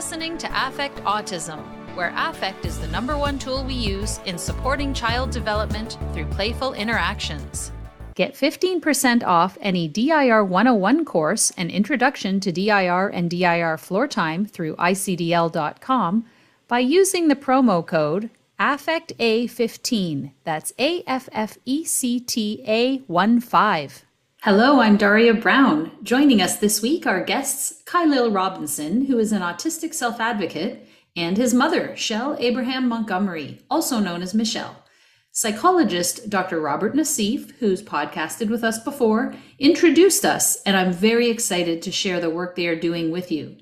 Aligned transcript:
listening 0.00 0.38
to 0.38 0.48
Affect 0.66 0.96
Autism, 1.04 1.58
where 1.94 2.10
affect 2.16 2.64
is 2.64 2.80
the 2.80 2.86
number 2.86 3.18
one 3.18 3.38
tool 3.38 3.62
we 3.62 3.74
use 3.74 4.18
in 4.24 4.38
supporting 4.38 4.94
child 4.94 5.30
development 5.30 5.98
through 6.14 6.24
playful 6.28 6.72
interactions. 6.72 7.70
Get 8.14 8.32
15% 8.32 9.22
off 9.24 9.58
any 9.60 9.88
DIR 9.88 10.42
101 10.42 11.04
course 11.04 11.52
and 11.58 11.70
introduction 11.70 12.40
to 12.40 12.50
DIR 12.50 13.08
and 13.08 13.28
DIR 13.28 13.76
floor 13.76 14.08
time 14.08 14.46
through 14.46 14.74
icdl.com 14.76 16.24
by 16.66 16.78
using 16.78 17.28
the 17.28 17.36
promo 17.36 17.86
code 17.86 18.30
AFFECTA15. 18.58 20.30
That's 20.44 20.72
A 20.78 21.02
F 21.06 21.28
F 21.30 21.58
E 21.66 21.84
C 21.84 22.18
T 22.20 22.64
A 22.66 23.00
1 23.00 23.40
5. 23.40 24.04
Hello, 24.42 24.80
I'm 24.80 24.96
Daria 24.96 25.34
Brown. 25.34 25.92
Joining 26.02 26.40
us 26.40 26.56
this 26.56 26.80
week 26.80 27.06
are 27.06 27.22
guests 27.22 27.82
Khalil 27.84 28.30
Robinson, 28.30 29.04
who 29.04 29.18
is 29.18 29.32
an 29.32 29.42
autistic 29.42 29.92
self 29.92 30.18
advocate, 30.18 30.88
and 31.14 31.36
his 31.36 31.52
mother, 31.52 31.94
Shell 31.94 32.36
Abraham 32.38 32.88
Montgomery, 32.88 33.60
also 33.68 33.98
known 33.98 34.22
as 34.22 34.32
Michelle. 34.32 34.82
Psychologist 35.30 36.30
Dr. 36.30 36.58
Robert 36.58 36.94
Naseef, 36.94 37.50
who's 37.58 37.82
podcasted 37.82 38.48
with 38.48 38.64
us 38.64 38.82
before, 38.82 39.34
introduced 39.58 40.24
us, 40.24 40.62
and 40.62 40.74
I'm 40.74 40.90
very 40.90 41.28
excited 41.28 41.82
to 41.82 41.92
share 41.92 42.18
the 42.18 42.30
work 42.30 42.56
they 42.56 42.66
are 42.66 42.80
doing 42.80 43.10
with 43.10 43.30
you. 43.30 43.58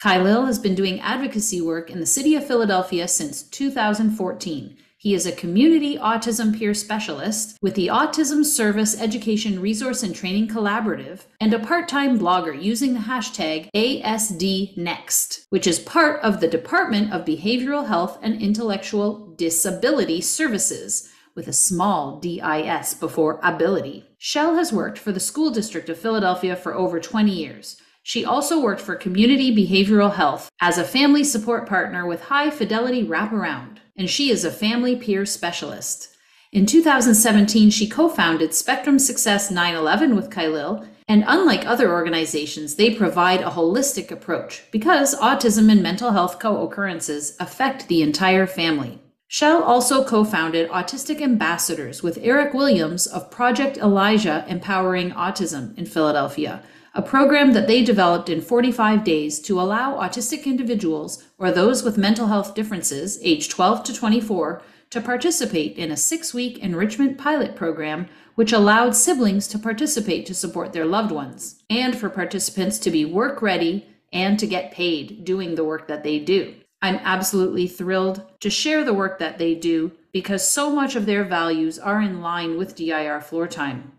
Khalil 0.00 0.46
has 0.46 0.60
been 0.60 0.76
doing 0.76 1.00
advocacy 1.00 1.60
work 1.60 1.90
in 1.90 1.98
the 1.98 2.06
city 2.06 2.36
of 2.36 2.46
Philadelphia 2.46 3.08
since 3.08 3.42
2014 3.42 4.76
he 5.00 5.14
is 5.14 5.24
a 5.24 5.32
community 5.32 5.96
autism 5.96 6.54
peer 6.54 6.74
specialist 6.74 7.56
with 7.62 7.74
the 7.74 7.86
Autism 7.86 8.44
Service 8.44 9.00
Education 9.00 9.58
Resource 9.58 10.02
and 10.02 10.14
Training 10.14 10.46
Collaborative 10.46 11.20
and 11.40 11.54
a 11.54 11.58
part 11.58 11.88
time 11.88 12.18
blogger 12.18 12.62
using 12.62 12.92
the 12.92 13.00
hashtag 13.00 13.70
ASDNext, 13.74 15.46
which 15.48 15.66
is 15.66 15.78
part 15.78 16.20
of 16.20 16.40
the 16.40 16.48
Department 16.48 17.14
of 17.14 17.24
Behavioral 17.24 17.86
Health 17.86 18.18
and 18.20 18.42
Intellectual 18.42 19.34
Disability 19.36 20.20
Services 20.20 21.08
with 21.34 21.48
a 21.48 21.52
small 21.54 22.20
DIS 22.20 22.92
before 22.92 23.40
ability. 23.42 24.04
Shell 24.18 24.56
has 24.56 24.70
worked 24.70 24.98
for 24.98 25.12
the 25.12 25.18
School 25.18 25.50
District 25.50 25.88
of 25.88 25.98
Philadelphia 25.98 26.54
for 26.54 26.74
over 26.74 27.00
20 27.00 27.32
years. 27.32 27.80
She 28.02 28.26
also 28.26 28.60
worked 28.60 28.82
for 28.82 28.96
Community 28.96 29.50
Behavioral 29.56 30.12
Health 30.12 30.50
as 30.60 30.76
a 30.76 30.84
family 30.84 31.24
support 31.24 31.66
partner 31.66 32.06
with 32.06 32.24
High 32.24 32.50
Fidelity 32.50 33.02
Wraparound 33.02 33.78
and 34.00 34.08
she 34.08 34.30
is 34.30 34.46
a 34.46 34.50
family 34.50 34.96
peer 34.96 35.26
specialist. 35.26 36.16
In 36.52 36.64
2017, 36.64 37.68
she 37.68 37.86
co 37.86 38.08
founded 38.08 38.54
Spectrum 38.54 38.98
Success 38.98 39.50
911 39.50 40.16
with 40.16 40.30
Khalil, 40.30 40.86
and 41.06 41.22
unlike 41.26 41.66
other 41.66 41.92
organizations, 41.92 42.76
they 42.76 42.94
provide 42.94 43.42
a 43.42 43.50
holistic 43.50 44.10
approach 44.10 44.62
because 44.72 45.14
autism 45.16 45.70
and 45.70 45.82
mental 45.82 46.12
health 46.12 46.38
co 46.38 46.62
occurrences 46.64 47.36
affect 47.38 47.88
the 47.88 48.00
entire 48.00 48.46
family. 48.46 48.98
Shell 49.28 49.62
also 49.62 50.02
co 50.02 50.24
founded 50.24 50.70
Autistic 50.70 51.20
Ambassadors 51.20 52.02
with 52.02 52.18
Eric 52.22 52.54
Williams 52.54 53.06
of 53.06 53.30
Project 53.30 53.76
Elijah 53.76 54.46
Empowering 54.48 55.10
Autism 55.10 55.76
in 55.76 55.84
Philadelphia, 55.84 56.62
a 56.94 57.02
program 57.02 57.52
that 57.52 57.66
they 57.66 57.84
developed 57.84 58.28
in 58.28 58.40
45 58.40 59.04
days 59.04 59.40
to 59.40 59.60
allow 59.60 59.98
autistic 60.00 60.44
individuals 60.44 61.24
or 61.38 61.50
those 61.50 61.82
with 61.82 61.96
mental 61.96 62.26
health 62.26 62.54
differences, 62.54 63.18
age 63.22 63.48
12 63.48 63.84
to 63.84 63.94
24, 63.94 64.62
to 64.90 65.00
participate 65.00 65.76
in 65.76 65.92
a 65.92 65.96
six 65.96 66.34
week 66.34 66.58
enrichment 66.58 67.16
pilot 67.16 67.54
program 67.54 68.08
which 68.34 68.52
allowed 68.52 68.96
siblings 68.96 69.46
to 69.46 69.58
participate 69.58 70.24
to 70.24 70.34
support 70.34 70.72
their 70.72 70.86
loved 70.86 71.12
ones, 71.12 71.62
and 71.68 71.94
for 71.94 72.08
participants 72.08 72.78
to 72.78 72.90
be 72.90 73.04
work 73.04 73.42
ready 73.42 73.86
and 74.12 74.38
to 74.38 74.46
get 74.46 74.72
paid 74.72 75.24
doing 75.24 75.54
the 75.54 75.64
work 75.64 75.86
that 75.88 76.02
they 76.02 76.18
do. 76.18 76.54
I'm 76.80 77.00
absolutely 77.02 77.66
thrilled 77.66 78.24
to 78.40 78.48
share 78.48 78.82
the 78.82 78.94
work 78.94 79.18
that 79.18 79.36
they 79.36 79.54
do 79.54 79.92
because 80.12 80.48
so 80.48 80.70
much 80.70 80.96
of 80.96 81.04
their 81.04 81.24
values 81.24 81.78
are 81.78 82.00
in 82.00 82.22
line 82.22 82.56
with 82.56 82.74
DIR 82.74 83.20
floor 83.20 83.46
time. 83.46 83.92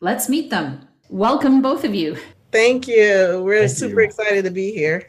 Let's 0.00 0.28
meet 0.28 0.50
them. 0.50 0.87
Welcome, 1.08 1.62
both 1.62 1.84
of 1.84 1.94
you. 1.94 2.18
Thank 2.52 2.86
you. 2.86 3.42
We're 3.42 3.66
Thank 3.66 3.78
super 3.78 4.00
you. 4.00 4.06
excited 4.06 4.44
to 4.44 4.50
be 4.50 4.72
here. 4.72 5.08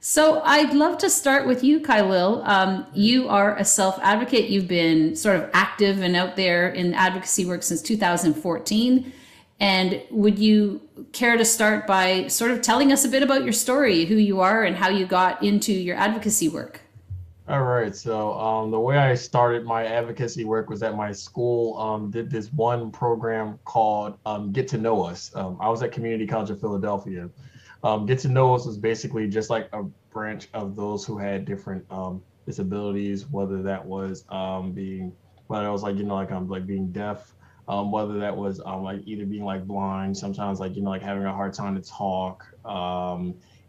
So 0.00 0.40
I'd 0.44 0.74
love 0.74 0.98
to 0.98 1.10
start 1.10 1.46
with 1.46 1.62
you, 1.62 1.80
Khalil. 1.80 2.42
Um, 2.44 2.86
you 2.94 3.28
are 3.28 3.56
a 3.56 3.64
self 3.64 3.98
advocate. 4.00 4.48
You've 4.48 4.68
been 4.68 5.14
sort 5.16 5.36
of 5.36 5.50
active 5.52 6.02
and 6.02 6.16
out 6.16 6.36
there 6.36 6.68
in 6.70 6.94
advocacy 6.94 7.44
work 7.44 7.62
since 7.62 7.82
2014. 7.82 9.12
And 9.60 10.02
would 10.10 10.38
you 10.38 10.80
care 11.12 11.36
to 11.36 11.44
start 11.44 11.86
by 11.86 12.28
sort 12.28 12.52
of 12.52 12.62
telling 12.62 12.92
us 12.92 13.04
a 13.04 13.08
bit 13.08 13.22
about 13.24 13.42
your 13.42 13.52
story, 13.52 14.04
who 14.04 14.16
you 14.16 14.40
are, 14.40 14.62
and 14.62 14.76
how 14.76 14.88
you 14.88 15.04
got 15.04 15.42
into 15.42 15.72
your 15.72 15.96
advocacy 15.96 16.48
work? 16.48 16.80
All 17.48 17.62
right. 17.62 17.96
So 17.96 18.38
um, 18.38 18.70
the 18.70 18.78
way 18.78 18.98
I 18.98 19.14
started 19.14 19.64
my 19.64 19.86
advocacy 19.86 20.44
work 20.44 20.68
was 20.68 20.82
at 20.82 20.94
my 20.94 21.12
school. 21.12 21.78
Um, 21.78 22.10
did 22.10 22.30
this 22.30 22.52
one 22.52 22.90
program 22.90 23.58
called 23.64 24.18
um, 24.26 24.52
Get 24.52 24.68
to 24.68 24.78
Know 24.78 25.02
Us. 25.02 25.34
Um, 25.34 25.56
I 25.58 25.70
was 25.70 25.82
at 25.82 25.90
Community 25.90 26.26
College 26.26 26.50
of 26.50 26.60
Philadelphia. 26.60 27.30
Um, 27.82 28.04
Get 28.04 28.18
to 28.20 28.28
Know 28.28 28.54
Us 28.54 28.66
was 28.66 28.76
basically 28.76 29.28
just 29.28 29.48
like 29.48 29.70
a 29.72 29.84
branch 30.10 30.48
of 30.52 30.76
those 30.76 31.06
who 31.06 31.16
had 31.16 31.46
different 31.46 31.86
um, 31.90 32.22
disabilities, 32.44 33.26
whether 33.30 33.62
that 33.62 33.82
was 33.82 34.24
being, 34.74 35.14
whether 35.46 35.68
it 35.68 35.72
was 35.72 35.82
like 35.82 35.96
you 35.96 36.04
know 36.04 36.16
like 36.16 36.30
I'm 36.30 36.50
like 36.50 36.66
being 36.66 36.92
deaf, 36.92 37.34
whether 37.66 38.18
that 38.18 38.36
was 38.36 38.58
like 38.58 39.00
either 39.06 39.24
being 39.24 39.44
like 39.44 39.66
blind, 39.66 40.14
sometimes 40.14 40.60
like 40.60 40.76
you 40.76 40.82
know 40.82 40.90
like 40.90 41.00
having 41.00 41.24
a 41.24 41.32
hard 41.32 41.54
time 41.54 41.80
to 41.80 41.88
talk, 41.88 42.44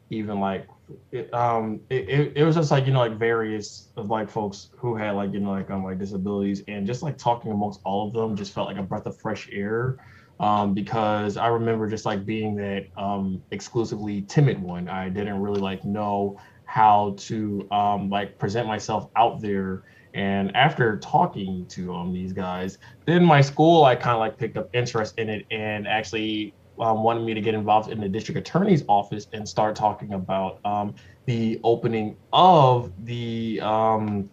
even 0.10 0.42
like 0.42 0.68
it, 1.12 1.34
um 1.34 1.82
it, 1.90 2.10
it, 2.10 2.34
it 2.38 2.44
was 2.44 2.56
just 2.56 2.72
like 2.72 2.86
you 2.86 2.94
know 2.94 3.00
like 3.00 3.18
various 3.18 3.90
of 3.98 4.10
like 4.10 4.30
folks 4.30 4.70
who 4.78 4.96
had 4.96 5.12
like 5.12 5.34
you 5.34 5.40
know 5.40 5.52
like 5.52 5.70
um 5.70 5.84
like 5.84 6.00
disabilities 6.00 6.64
and 6.68 6.86
just 6.88 7.04
like 7.04 7.18
talking 7.18 7.52
amongst 7.52 7.80
all 7.84 8.08
of 8.08 8.14
them 8.14 8.36
just 8.36 8.54
felt 8.54 8.68
like 8.68 8.78
a 8.78 8.84
breath 8.84 9.06
of 9.06 9.18
fresh 9.20 9.50
air 9.52 9.98
um 10.40 10.74
because 10.74 11.38
i 11.38 11.48
remember 11.48 11.88
just 11.88 12.06
like 12.06 12.26
being 12.26 12.56
that 12.56 12.88
um 12.98 13.42
exclusively 13.52 14.22
timid 14.24 14.62
one. 14.62 14.88
I 14.88 15.10
didn't 15.10 15.42
really 15.42 15.62
like 15.62 15.84
know 15.84 16.40
how 16.66 17.16
to 17.20 17.68
um 17.72 18.10
like 18.10 18.38
present 18.38 18.68
myself 18.68 19.10
out 19.16 19.42
there 19.42 19.84
and 20.14 20.56
after 20.56 20.98
talking 21.00 21.66
to 21.70 21.94
um 21.94 22.14
these 22.14 22.34
guys 22.34 22.78
then 23.06 23.24
my 23.24 23.42
school 23.42 23.86
i 23.86 23.96
kind 23.96 24.14
of 24.16 24.20
like 24.20 24.38
picked 24.38 24.58
up 24.58 24.70
interest 24.74 25.16
in 25.18 25.30
it 25.30 25.46
and 25.52 25.88
actually 25.88 26.56
um, 26.80 27.04
wanted 27.04 27.24
me 27.24 27.34
to 27.34 27.42
get 27.42 27.54
involved 27.54 27.92
in 27.92 28.00
the 28.00 28.10
district 28.10 28.38
attorney's 28.38 28.84
office 28.88 29.28
and 29.34 29.48
start 29.48 29.76
talking 29.76 30.14
about 30.14 30.60
um, 30.66 30.96
the 31.26 31.60
opening 31.64 32.16
of 32.34 32.92
the 33.06 33.60
um, 33.62 34.30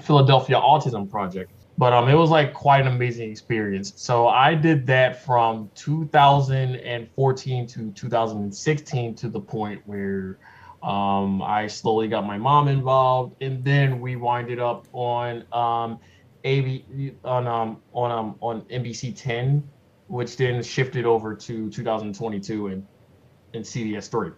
Philadelphia 0.00 0.56
Autism 0.56 1.10
Project. 1.10 1.52
But 1.78 1.92
um, 1.94 2.08
it 2.08 2.14
was 2.14 2.30
like 2.30 2.52
quite 2.52 2.82
an 2.82 2.88
amazing 2.88 3.30
experience. 3.30 3.94
So 3.96 4.28
I 4.28 4.54
did 4.54 4.86
that 4.88 5.24
from 5.24 5.70
2014 5.74 7.66
to 7.66 7.90
2016 7.92 9.14
to 9.14 9.28
the 9.28 9.40
point 9.40 9.80
where 9.86 10.38
um, 10.82 11.42
I 11.42 11.66
slowly 11.66 12.08
got 12.08 12.26
my 12.26 12.38
mom 12.38 12.68
involved, 12.68 13.42
and 13.42 13.64
then 13.64 14.00
we 14.00 14.16
winded 14.16 14.58
up 14.58 14.86
on 14.92 15.44
um, 15.52 15.98
AV 16.44 16.80
on 17.24 17.46
um, 17.46 17.82
on 17.92 18.10
um, 18.10 18.36
on 18.40 18.62
NBC 18.62 19.16
10 19.16 19.62
which 20.10 20.36
then 20.36 20.60
shifted 20.62 21.06
over 21.06 21.34
to 21.34 21.70
2022 21.70 22.66
and 22.66 22.86
and 23.54 23.64
CBS 23.64 24.10
three. 24.10 24.32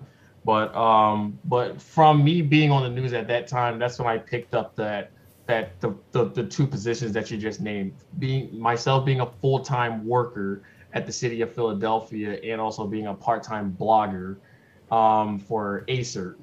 But 0.45 0.75
um, 0.77 1.39
but 1.45 1.81
from 1.81 2.23
me 2.23 2.43
being 2.43 2.71
on 2.71 2.83
the 2.83 2.91
news 2.91 3.13
at 3.13 3.27
that 3.29 3.47
time, 3.47 3.79
that's 3.79 3.99
when 3.99 4.09
I 4.09 4.19
picked 4.19 4.55
up 4.55 4.77
that 4.77 5.13
that 5.47 5.81
the, 5.81 5.95
the, 6.13 6.27
the 6.27 6.45
two 6.45 6.67
positions 6.67 7.13
that 7.13 7.31
you 7.31 7.37
just 7.37 7.61
named, 7.61 7.95
being 8.19 8.59
myself 8.59 9.05
being 9.05 9.21
a 9.21 9.27
full 9.27 9.61
time 9.61 10.07
worker 10.07 10.63
at 10.93 11.07
the 11.07 11.13
city 11.13 11.41
of 11.41 11.53
Philadelphia 11.53 12.39
and 12.45 12.61
also 12.61 12.87
being 12.87 13.07
a 13.07 13.15
part 13.15 13.43
time 13.43 13.75
blogger 13.79 14.37
um, 14.91 15.39
for 15.39 15.85
ASERT. 15.89 16.37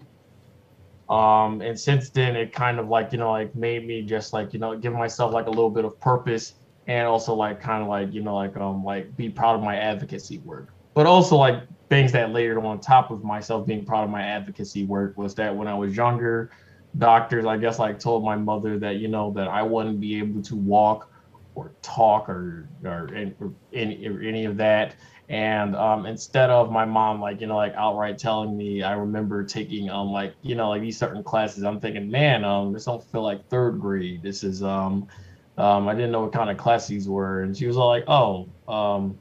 Um, 1.07 1.61
and 1.61 1.79
since 1.79 2.09
then, 2.09 2.35
it 2.35 2.53
kind 2.53 2.79
of 2.79 2.87
like 2.87 3.11
you 3.11 3.19
know 3.19 3.31
like 3.31 3.53
made 3.53 3.85
me 3.85 4.01
just 4.01 4.33
like 4.33 4.53
you 4.53 4.59
know 4.59 4.75
give 4.75 4.93
myself 4.93 5.33
like 5.33 5.45
a 5.45 5.51
little 5.51 5.69
bit 5.69 5.85
of 5.85 5.99
purpose 5.99 6.55
and 6.89 7.07
also 7.07 7.35
like 7.35 7.61
kind 7.61 7.83
of 7.83 7.87
like 7.87 8.11
you 8.11 8.21
know 8.23 8.35
like 8.35 8.57
um 8.57 8.83
like 8.83 9.15
be 9.15 9.29
proud 9.29 9.55
of 9.55 9.61
my 9.61 9.77
advocacy 9.77 10.41
work. 10.43 10.73
But 10.95 11.05
also 11.05 11.37
like 11.37 11.63
things 11.89 12.11
that 12.13 12.31
layered 12.31 12.57
on 12.57 12.81
top 12.81 13.11
of 13.11 13.23
myself 13.23 13.67
being 13.67 13.85
proud 13.85 14.05
of 14.05 14.09
my 14.09 14.23
advocacy 14.23 14.85
work 14.85 15.15
was 15.17 15.35
that 15.35 15.55
when 15.55 15.67
i 15.67 15.73
was 15.73 15.95
younger 15.95 16.51
doctors 16.97 17.45
i 17.45 17.57
guess 17.57 17.79
like 17.79 17.99
told 17.99 18.23
my 18.23 18.35
mother 18.35 18.77
that 18.79 18.97
you 18.97 19.07
know 19.07 19.31
that 19.33 19.47
i 19.47 19.61
wouldn't 19.61 19.99
be 19.99 20.17
able 20.19 20.41
to 20.41 20.55
walk 20.55 21.07
or 21.55 21.75
talk 21.81 22.29
or 22.29 22.69
or, 22.83 23.09
or 23.39 23.53
any 23.73 24.07
or 24.07 24.21
any 24.21 24.45
of 24.45 24.57
that. 24.57 24.95
And 25.27 25.75
um, 25.75 26.05
instead 26.07 26.49
of 26.49 26.71
my 26.71 26.85
mom 26.85 27.21
like 27.21 27.41
you 27.41 27.47
know 27.47 27.55
like 27.55 27.73
outright 27.75 28.17
telling 28.17 28.57
me 28.57 28.81
i 28.81 28.93
remember 28.93 29.43
taking 29.43 29.89
um 29.89 30.07
like 30.07 30.33
you 30.41 30.55
know 30.55 30.69
like 30.69 30.81
these 30.81 30.97
certain 30.97 31.23
classes 31.23 31.63
i'm 31.63 31.79
thinking 31.79 32.09
man 32.09 32.43
um 32.43 32.73
this 32.73 32.85
don't 32.85 33.03
feel 33.11 33.23
like 33.23 33.47
third 33.49 33.79
grade. 33.79 34.23
This 34.23 34.43
is 34.43 34.63
um 34.63 35.07
um, 35.59 35.87
I 35.87 35.93
didn't 35.93 36.11
know 36.11 36.21
what 36.21 36.33
kind 36.33 36.49
of 36.49 36.57
class 36.57 36.87
these 36.87 37.07
were, 37.07 37.43
and 37.43 37.55
she 37.55 37.67
was 37.67 37.77
all 37.77 37.87
like, 37.87 38.05
"Oh, 38.07 38.49
um, 38.67 39.17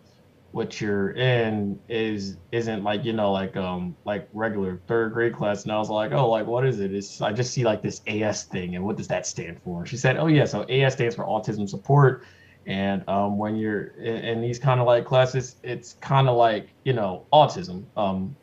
what 0.53 0.81
you're 0.81 1.11
in 1.11 1.79
is 1.89 2.37
isn't 2.53 2.83
like 2.83 3.05
you 3.05 3.13
know 3.13 3.31
like 3.33 3.57
um 3.57 3.95
like 4.05 4.29
regular 4.33 4.81
third 4.87 5.13
grade 5.13 5.35
class. 5.35 5.65
And 5.65 5.73
i 5.73 5.79
was 5.79 5.91
like 5.91 6.13
oh 6.13 6.29
like 6.29 6.47
what 6.47 6.67
is 6.67 6.81
it? 6.81 6.95
It's 6.95 7.21
i 7.21 7.33
just 7.33 7.53
see 7.53 7.65
like 7.65 7.83
this 7.83 8.01
as 8.07 8.45
thing. 8.45 8.75
And 8.75 8.85
what 8.85 8.97
does 8.97 9.09
that 9.09 9.27
stand 9.27 9.61
for? 9.63 9.85
She 9.87 9.97
said 9.97 10.17
oh 10.17 10.27
yeah 10.27 10.45
so 10.47 10.63
as 10.63 10.95
stands 10.95 11.15
for 11.15 11.25
autism 11.25 11.69
support. 11.69 12.25
And 12.67 13.07
um 13.09 13.37
when 13.37 13.57
you're 13.57 13.89
in, 13.99 14.17
in 14.17 14.41
these 14.41 14.59
kind 14.59 14.81
of 14.81 14.87
like 14.87 15.05
classes 15.05 15.57
it's 15.63 15.95
kind 16.01 16.29
of 16.29 16.37
like 16.37 16.71
you 16.85 16.95
know 16.95 17.27
autism. 17.33 17.85
Um 17.97 18.35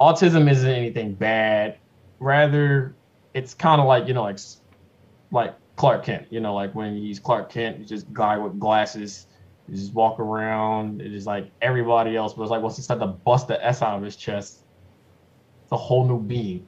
autism 0.00 0.50
isn't 0.50 0.70
anything 0.70 1.14
bad. 1.14 1.78
Rather 2.20 2.94
it's 3.34 3.54
kind 3.54 3.80
of 3.80 3.88
like 3.88 4.06
you 4.06 4.14
know 4.14 4.22
like 4.22 4.38
like 5.32 5.56
clark 5.76 6.04
kent 6.04 6.26
you 6.30 6.40
know 6.40 6.54
like 6.54 6.74
when 6.74 6.96
he's 6.96 7.18
clark 7.18 7.50
kent 7.50 7.78
he's 7.78 7.88
just 7.88 8.12
guy 8.12 8.38
with 8.38 8.58
glasses 8.58 9.26
he 9.68 9.76
just 9.76 9.94
walk 9.94 10.20
around. 10.20 11.00
It's 11.00 11.12
just 11.12 11.26
like 11.26 11.50
everybody 11.62 12.16
else, 12.16 12.34
but 12.34 12.42
it's 12.42 12.50
like 12.50 12.62
once 12.62 12.76
he 12.76 12.82
started 12.82 13.06
to 13.06 13.12
bust 13.12 13.48
the 13.48 13.64
S 13.64 13.82
out 13.82 13.96
of 13.96 14.02
his 14.02 14.16
chest, 14.16 14.60
it's 15.62 15.72
a 15.72 15.76
whole 15.76 16.06
new 16.06 16.20
being. 16.20 16.66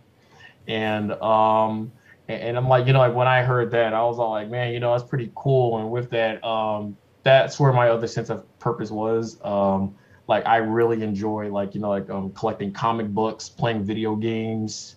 And 0.66 1.12
um 1.12 1.92
and, 2.28 2.42
and 2.42 2.56
I'm 2.56 2.68
like, 2.68 2.86
you 2.86 2.92
know, 2.92 3.00
like 3.00 3.14
when 3.14 3.28
I 3.28 3.42
heard 3.42 3.70
that, 3.72 3.92
I 3.92 4.02
was 4.04 4.18
all 4.18 4.30
like, 4.30 4.48
man, 4.48 4.72
you 4.72 4.80
know, 4.80 4.92
that's 4.92 5.08
pretty 5.08 5.30
cool. 5.34 5.78
And 5.78 5.90
with 5.90 6.10
that, 6.10 6.42
um, 6.44 6.96
that's 7.22 7.60
where 7.60 7.72
my 7.72 7.88
other 7.90 8.06
sense 8.06 8.30
of 8.30 8.44
purpose 8.58 8.90
was. 8.90 9.38
Um, 9.44 9.94
like 10.26 10.46
I 10.46 10.56
really 10.56 11.02
enjoy 11.02 11.52
like, 11.52 11.74
you 11.74 11.80
know, 11.80 11.90
like 11.90 12.08
um 12.08 12.32
collecting 12.32 12.72
comic 12.72 13.08
books, 13.08 13.48
playing 13.48 13.84
video 13.84 14.16
games, 14.16 14.96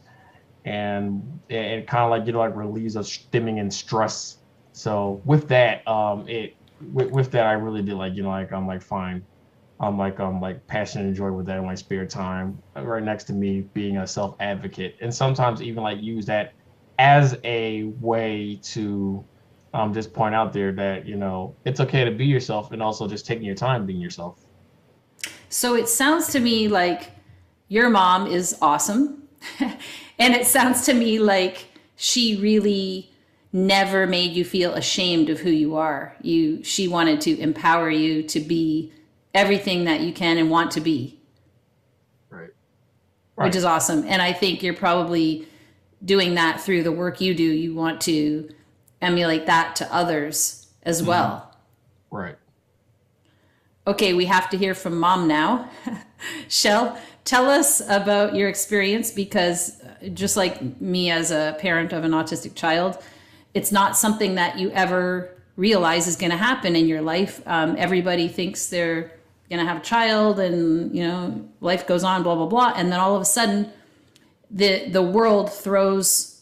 and 0.65 1.39
it, 1.49 1.87
kind 1.87 2.03
of 2.03 2.09
like, 2.09 2.25
you 2.25 2.33
know, 2.33 2.39
like 2.39 2.55
relieves 2.55 2.95
of 2.95 3.05
stimming 3.05 3.59
and 3.59 3.73
stress. 3.73 4.37
So 4.73 5.21
with 5.25 5.47
that, 5.49 5.87
um, 5.87 6.27
it 6.27 6.55
with, 6.93 7.11
with 7.11 7.31
that, 7.31 7.45
I 7.45 7.53
really 7.53 7.81
did 7.81 7.95
like, 7.95 8.15
you 8.15 8.23
know, 8.23 8.29
like 8.29 8.51
I'm 8.51 8.67
like 8.67 8.81
fine. 8.81 9.25
I'm 9.79 9.97
like 9.97 10.19
I'm 10.19 10.41
like 10.41 10.65
passionate 10.67 11.05
and 11.05 11.15
joy 11.15 11.31
with 11.31 11.45
that 11.45 11.57
in 11.57 11.65
my 11.65 11.75
spare 11.75 12.05
time. 12.05 12.61
Right 12.75 13.03
next 13.03 13.25
to 13.25 13.33
me 13.33 13.61
being 13.73 13.97
a 13.97 14.07
self 14.07 14.35
advocate, 14.39 14.97
and 15.01 15.13
sometimes 15.13 15.61
even 15.61 15.83
like 15.83 16.01
use 16.01 16.25
that 16.25 16.53
as 16.97 17.37
a 17.45 17.83
way 18.01 18.59
to 18.61 19.23
um, 19.73 19.93
just 19.93 20.13
point 20.13 20.35
out 20.35 20.51
there 20.51 20.73
that 20.73 21.05
you 21.05 21.15
know 21.15 21.55
it's 21.63 21.79
okay 21.79 22.03
to 22.03 22.11
be 22.11 22.25
yourself, 22.25 22.73
and 22.73 22.83
also 22.83 23.07
just 23.07 23.25
taking 23.25 23.45
your 23.45 23.55
time 23.55 23.85
being 23.85 24.01
yourself. 24.01 24.45
So 25.47 25.75
it 25.75 25.87
sounds 25.87 26.27
to 26.33 26.41
me 26.41 26.67
like 26.67 27.11
your 27.69 27.89
mom 27.89 28.27
is 28.27 28.57
awesome, 28.61 29.28
and 29.59 30.33
it 30.33 30.45
sounds 30.45 30.85
to 30.85 30.93
me 30.93 31.19
like 31.19 31.67
she 31.95 32.35
really 32.37 33.11
never 33.51 34.05
made 34.05 34.31
you 34.31 34.45
feel 34.45 34.73
ashamed 34.73 35.29
of 35.29 35.39
who 35.39 35.49
you 35.49 35.75
are. 35.75 36.15
You 36.21 36.63
she 36.63 36.87
wanted 36.87 37.21
to 37.21 37.39
empower 37.39 37.89
you 37.89 38.23
to 38.23 38.39
be 38.39 38.93
everything 39.33 39.85
that 39.85 40.01
you 40.01 40.13
can 40.13 40.37
and 40.37 40.49
want 40.49 40.71
to 40.71 40.81
be. 40.81 41.19
Right. 42.29 42.49
right. 43.35 43.45
Which 43.45 43.55
is 43.55 43.65
awesome. 43.65 44.05
And 44.07 44.21
I 44.21 44.33
think 44.33 44.61
you're 44.63 44.73
probably 44.73 45.47
doing 46.03 46.35
that 46.35 46.61
through 46.61 46.83
the 46.83 46.91
work 46.91 47.21
you 47.21 47.33
do. 47.33 47.43
You 47.43 47.73
want 47.73 48.01
to 48.01 48.49
emulate 49.01 49.45
that 49.47 49.75
to 49.77 49.93
others 49.93 50.67
as 50.83 50.99
mm-hmm. 50.99 51.09
well. 51.09 51.55
Right. 52.11 52.35
Okay, 53.87 54.13
we 54.13 54.25
have 54.25 54.49
to 54.51 54.57
hear 54.57 54.75
from 54.75 54.99
mom 54.99 55.27
now. 55.27 55.69
Shell, 56.47 56.99
tell 57.29 57.47
us 57.47 57.79
about 57.87 58.33
your 58.33 58.49
experience 58.49 59.11
because 59.11 59.79
just 60.15 60.35
like 60.35 60.81
me 60.81 61.11
as 61.11 61.29
a 61.29 61.55
parent 61.59 61.93
of 61.93 62.03
an 62.03 62.09
autistic 62.09 62.55
child, 62.55 62.97
it's 63.53 63.71
not 63.71 63.95
something 63.95 64.33
that 64.33 64.57
you 64.57 64.71
ever 64.71 65.29
realize 65.55 66.07
is 66.07 66.15
going 66.15 66.31
to 66.31 66.37
happen 66.37 66.75
in 66.75 66.87
your 66.87 67.03
life. 67.03 67.39
Um, 67.45 67.75
everybody 67.77 68.27
thinks 68.29 68.69
they're 68.69 69.11
going 69.47 69.59
to 69.59 69.65
have 69.65 69.77
a 69.77 69.85
child 69.85 70.39
and, 70.39 70.95
you 70.95 71.03
know, 71.07 71.47
life 71.61 71.85
goes 71.85 72.03
on, 72.03 72.23
blah, 72.23 72.33
blah, 72.33 72.47
blah. 72.47 72.73
And 72.75 72.91
then 72.91 72.99
all 72.99 73.15
of 73.15 73.21
a 73.21 73.25
sudden, 73.25 73.71
the, 74.49 74.89
the 74.89 75.03
world 75.03 75.53
throws, 75.53 76.41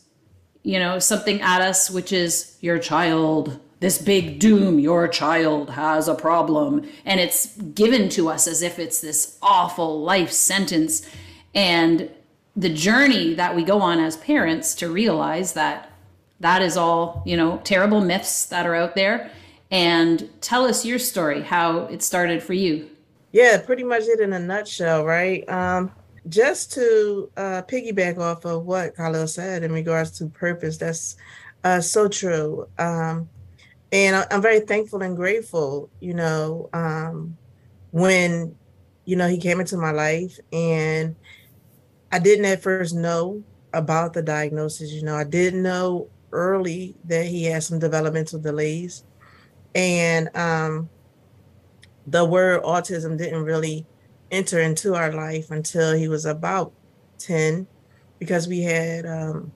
you 0.63 0.79
know, 0.79 0.99
something 0.99 1.41
at 1.41 1.61
us, 1.61 1.91
which 1.91 2.13
is 2.13 2.57
your 2.61 2.79
child, 2.79 3.59
this 3.79 4.01
big 4.01 4.39
doom, 4.39 4.79
your 4.79 5.07
child 5.07 5.71
has 5.71 6.07
a 6.07 6.15
problem. 6.15 6.87
And 7.05 7.19
it's 7.19 7.55
given 7.57 8.09
to 8.09 8.29
us 8.29 8.47
as 8.47 8.61
if 8.61 8.79
it's 8.79 9.01
this 9.01 9.37
awful 9.41 10.01
life 10.01 10.31
sentence. 10.31 11.07
And 11.53 12.09
the 12.55 12.69
journey 12.69 13.35
that 13.35 13.55
we 13.55 13.63
go 13.63 13.79
on 13.79 13.99
as 13.99 14.17
parents 14.17 14.73
to 14.75 14.89
realize 14.89 15.53
that 15.53 15.91
that 16.39 16.61
is 16.61 16.75
all, 16.77 17.23
you 17.25 17.37
know, 17.37 17.61
terrible 17.63 18.01
myths 18.01 18.45
that 18.45 18.65
are 18.65 18.75
out 18.75 18.95
there. 18.95 19.31
And 19.69 20.29
tell 20.41 20.65
us 20.65 20.85
your 20.85 20.99
story, 20.99 21.41
how 21.41 21.81
it 21.85 22.01
started 22.01 22.41
for 22.41 22.53
you. 22.53 22.89
Yeah, 23.31 23.61
pretty 23.61 23.83
much 23.83 24.03
it 24.03 24.19
in 24.19 24.33
a 24.33 24.39
nutshell, 24.39 25.05
right? 25.05 25.47
Um, 25.49 25.91
just 26.29 26.73
to 26.73 27.29
uh, 27.37 27.61
piggyback 27.67 28.17
off 28.17 28.45
of 28.45 28.65
what 28.65 28.95
Khalil 28.95 29.27
said 29.27 29.63
in 29.63 29.71
regards 29.71 30.11
to 30.19 30.27
purpose, 30.27 30.77
that's 30.77 31.17
uh, 31.63 31.81
so 31.81 32.07
true. 32.07 32.67
Um, 32.77 33.29
and 33.91 34.27
I'm 34.31 34.41
very 34.41 34.61
thankful 34.61 35.01
and 35.01 35.15
grateful, 35.15 35.89
you 35.99 36.13
know, 36.13 36.69
um, 36.73 37.37
when, 37.91 38.55
you 39.05 39.15
know, 39.15 39.27
he 39.27 39.37
came 39.37 39.59
into 39.59 39.77
my 39.77 39.91
life 39.91 40.39
and 40.51 41.15
I 42.11 42.19
didn't 42.19 42.45
at 42.45 42.61
first 42.61 42.95
know 42.95 43.43
about 43.73 44.13
the 44.13 44.21
diagnosis. 44.21 44.91
You 44.91 45.03
know, 45.03 45.15
I 45.15 45.23
didn't 45.23 45.63
know 45.63 46.09
early 46.31 46.95
that 47.05 47.25
he 47.25 47.45
had 47.45 47.63
some 47.63 47.79
developmental 47.79 48.39
delays. 48.39 49.03
And 49.73 50.35
um, 50.35 50.89
the 52.05 52.25
word 52.25 52.63
autism 52.63 53.17
didn't 53.17 53.43
really 53.43 53.85
enter 54.31 54.59
into 54.59 54.95
our 54.95 55.13
life 55.13 55.51
until 55.51 55.93
he 55.93 56.07
was 56.07 56.25
about 56.25 56.73
10 57.19 57.67
because 58.19 58.47
we 58.47 58.61
had 58.61 59.05
um, 59.05 59.51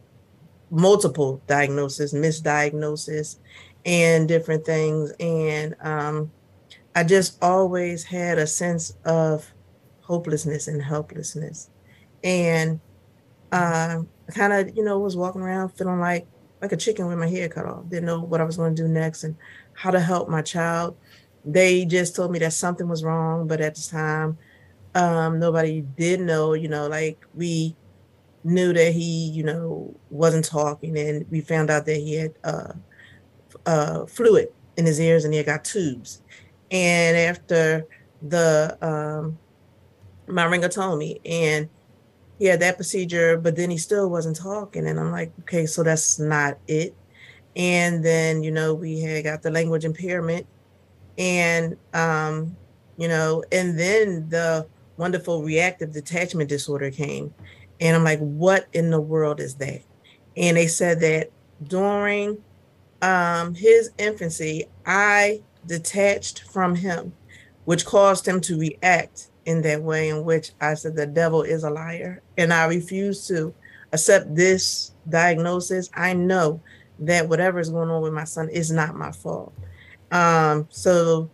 multiple 0.69 1.42
diagnoses, 1.48 2.13
misdiagnosis, 2.13 3.38
and 3.86 4.28
different 4.28 4.66
things. 4.66 5.12
And 5.19 5.75
um, 5.81 6.31
I 6.95 7.04
just 7.04 7.42
always 7.44 8.04
had 8.04 8.38
a 8.38 8.48
sense 8.48 8.95
of 9.06 9.54
hopelessness 10.01 10.68
and 10.68 10.81
helplessness. 10.81 11.69
And 12.24 12.80
uh, 13.51 14.04
I 14.28 14.31
kind 14.31 14.54
of, 14.54 14.75
you 14.75 14.83
know, 14.83 15.00
was 15.00 15.18
walking 15.18 15.42
around 15.42 15.69
feeling 15.69 16.00
like 16.00 16.28
like 16.62 16.72
a 16.72 16.78
chicken 16.78 17.07
with 17.07 17.18
my 17.18 17.28
head 17.28 17.51
cut 17.51 17.66
off. 17.66 17.89
Didn't 17.89 18.06
know 18.06 18.22
what 18.22 18.39
I 18.39 18.44
was 18.44 18.57
going 18.57 18.75
to 18.75 18.83
do 18.83 18.88
next 18.88 19.24
and 19.24 19.36
how 19.74 19.92
to 19.92 20.00
help 20.00 20.30
my 20.30 20.42
child. 20.42 20.95
They 21.44 21.86
just 21.86 22.16
told 22.16 22.31
me 22.31 22.39
that 22.39 22.54
something 22.54 22.88
was 22.88 23.04
wrong, 23.04 23.48
but 23.48 23.62
at 23.62 23.75
the 23.75 23.81
time, 23.81 24.38
um, 24.94 25.39
nobody 25.39 25.81
did 25.81 26.19
know. 26.22 26.54
You 26.54 26.68
know, 26.69 26.88
like 26.88 27.25
we 27.33 27.75
knew 28.44 28.74
that 28.74 28.94
he, 28.94 29.30
you 29.30 29.44
know, 29.44 30.00
wasn't 30.09 30.45
talking, 30.45 30.97
and 30.97 31.26
we 31.31 31.42
found 31.42 31.69
out 31.69 31.85
that 31.85 31.97
he 31.97 32.16
had 32.16 32.33
uh, 32.44 32.73
uh, 33.65 34.06
fluid 34.06 34.49
in 34.77 34.85
his 34.85 34.99
ears 34.99 35.25
and 35.25 35.33
he 35.33 35.37
had 35.37 35.45
got 35.45 35.63
tubes. 35.63 36.21
And 36.69 37.18
after 37.18 37.85
the 38.21 38.77
um, 38.81 39.37
my 40.27 40.45
ringer 40.45 40.69
and 41.25 41.69
he 42.39 42.45
had 42.45 42.59
that 42.61 42.75
procedure, 42.75 43.37
but 43.37 43.56
then 43.56 43.69
he 43.69 43.77
still 43.77 44.09
wasn't 44.09 44.35
talking. 44.35 44.87
And 44.87 44.99
I'm 44.99 45.11
like, 45.11 45.31
okay, 45.41 45.65
so 45.65 45.83
that's 45.83 46.18
not 46.18 46.57
it. 46.68 46.95
And 47.56 48.03
then, 48.03 48.44
you 48.44 48.51
know, 48.51 48.73
we 48.73 48.99
had 49.01 49.23
got 49.23 49.44
the 49.44 49.51
language 49.51 49.85
impairment 49.85 50.47
and, 51.18 51.77
um, 51.94 52.56
you 52.97 53.07
know, 53.07 53.44
and 53.51 53.77
then 53.77 54.30
the 54.30 54.65
wonderful 54.97 55.44
reactive 55.44 55.91
detachment 55.91 56.49
disorder 56.49 56.89
came. 56.89 57.33
And 57.80 57.95
I'm 57.95 58.03
like, 58.03 58.19
what 58.19 58.68
in 58.73 58.89
the 58.89 59.01
world 59.01 59.39
is 59.39 59.56
that? 59.56 59.81
And 60.37 60.57
they 60.57 60.68
said 60.68 60.99
that 61.01 61.30
during 61.68 62.41
um, 63.02 63.56
his 63.56 63.92
infancy, 63.98 64.66
I 64.86 65.42
detached 65.66 66.44
from 66.52 66.76
him, 66.76 67.14
which 67.66 67.86
caused 67.86 68.28
him 68.28 68.42
to 68.42 68.60
react 68.60 69.30
in 69.46 69.62
that 69.64 69.81
way 69.81 70.10
in 70.10 70.24
which 70.24 70.52
I 70.62 70.76
said 70.76 70.96
the 70.96 71.08
devil 71.08 71.42
is 71.42 71.64
a 71.64 71.70
liar 71.70 72.22
and 72.38 72.54
I 72.54 72.66
refuse 72.66 73.28
to 73.28 73.54
accept 73.92 74.36
this 74.36 74.94
diagnosis. 75.10 75.90
I 75.94 76.14
know 76.14 76.62
that 77.00 77.28
whatever 77.28 77.60
is 77.60 77.70
going 77.70 77.90
on 77.90 78.02
with 78.02 78.14
my 78.14 78.24
son 78.24 78.50
is 78.50 78.72
not 78.72 78.96
my 78.96 79.12
fault. 79.12 79.54
Um, 80.12 80.68
so 80.70 81.30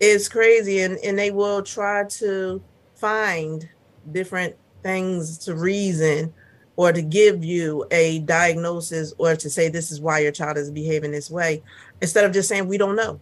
it's 0.00 0.28
crazy 0.28 0.80
and, 0.80 0.98
and 1.04 1.18
they 1.18 1.30
will 1.30 1.62
try 1.62 2.04
to 2.04 2.62
find 2.94 3.68
different 4.12 4.56
things 4.82 5.38
to 5.38 5.54
reason 5.54 6.32
or 6.76 6.92
to 6.92 7.02
give 7.02 7.44
you 7.44 7.86
a 7.90 8.18
diagnosis 8.20 9.14
or 9.18 9.36
to 9.36 9.48
say 9.48 9.68
this 9.68 9.90
is 9.90 10.00
why 10.00 10.18
your 10.18 10.32
child 10.32 10.56
is 10.56 10.70
behaving 10.70 11.12
this 11.12 11.30
way 11.30 11.62
instead 12.00 12.24
of 12.24 12.32
just 12.32 12.48
saying 12.48 12.66
we 12.66 12.78
don't 12.78 12.96
know 12.96 13.20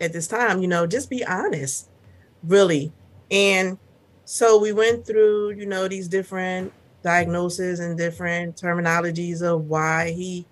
at 0.00 0.12
this 0.12 0.26
time 0.26 0.60
you 0.60 0.68
know 0.68 0.86
just 0.86 1.10
be 1.10 1.24
honest 1.24 1.88
really 2.42 2.92
and 3.30 3.78
so 4.28 4.58
we 4.58 4.72
went 4.72 5.06
through, 5.06 5.52
you 5.52 5.66
know, 5.66 5.86
these 5.86 6.08
different 6.08 6.72
diagnoses 7.02 7.78
and 7.78 7.96
different 7.96 8.56
terminologies 8.56 9.40
of 9.40 9.66
why 9.68 10.10
he 10.10 10.44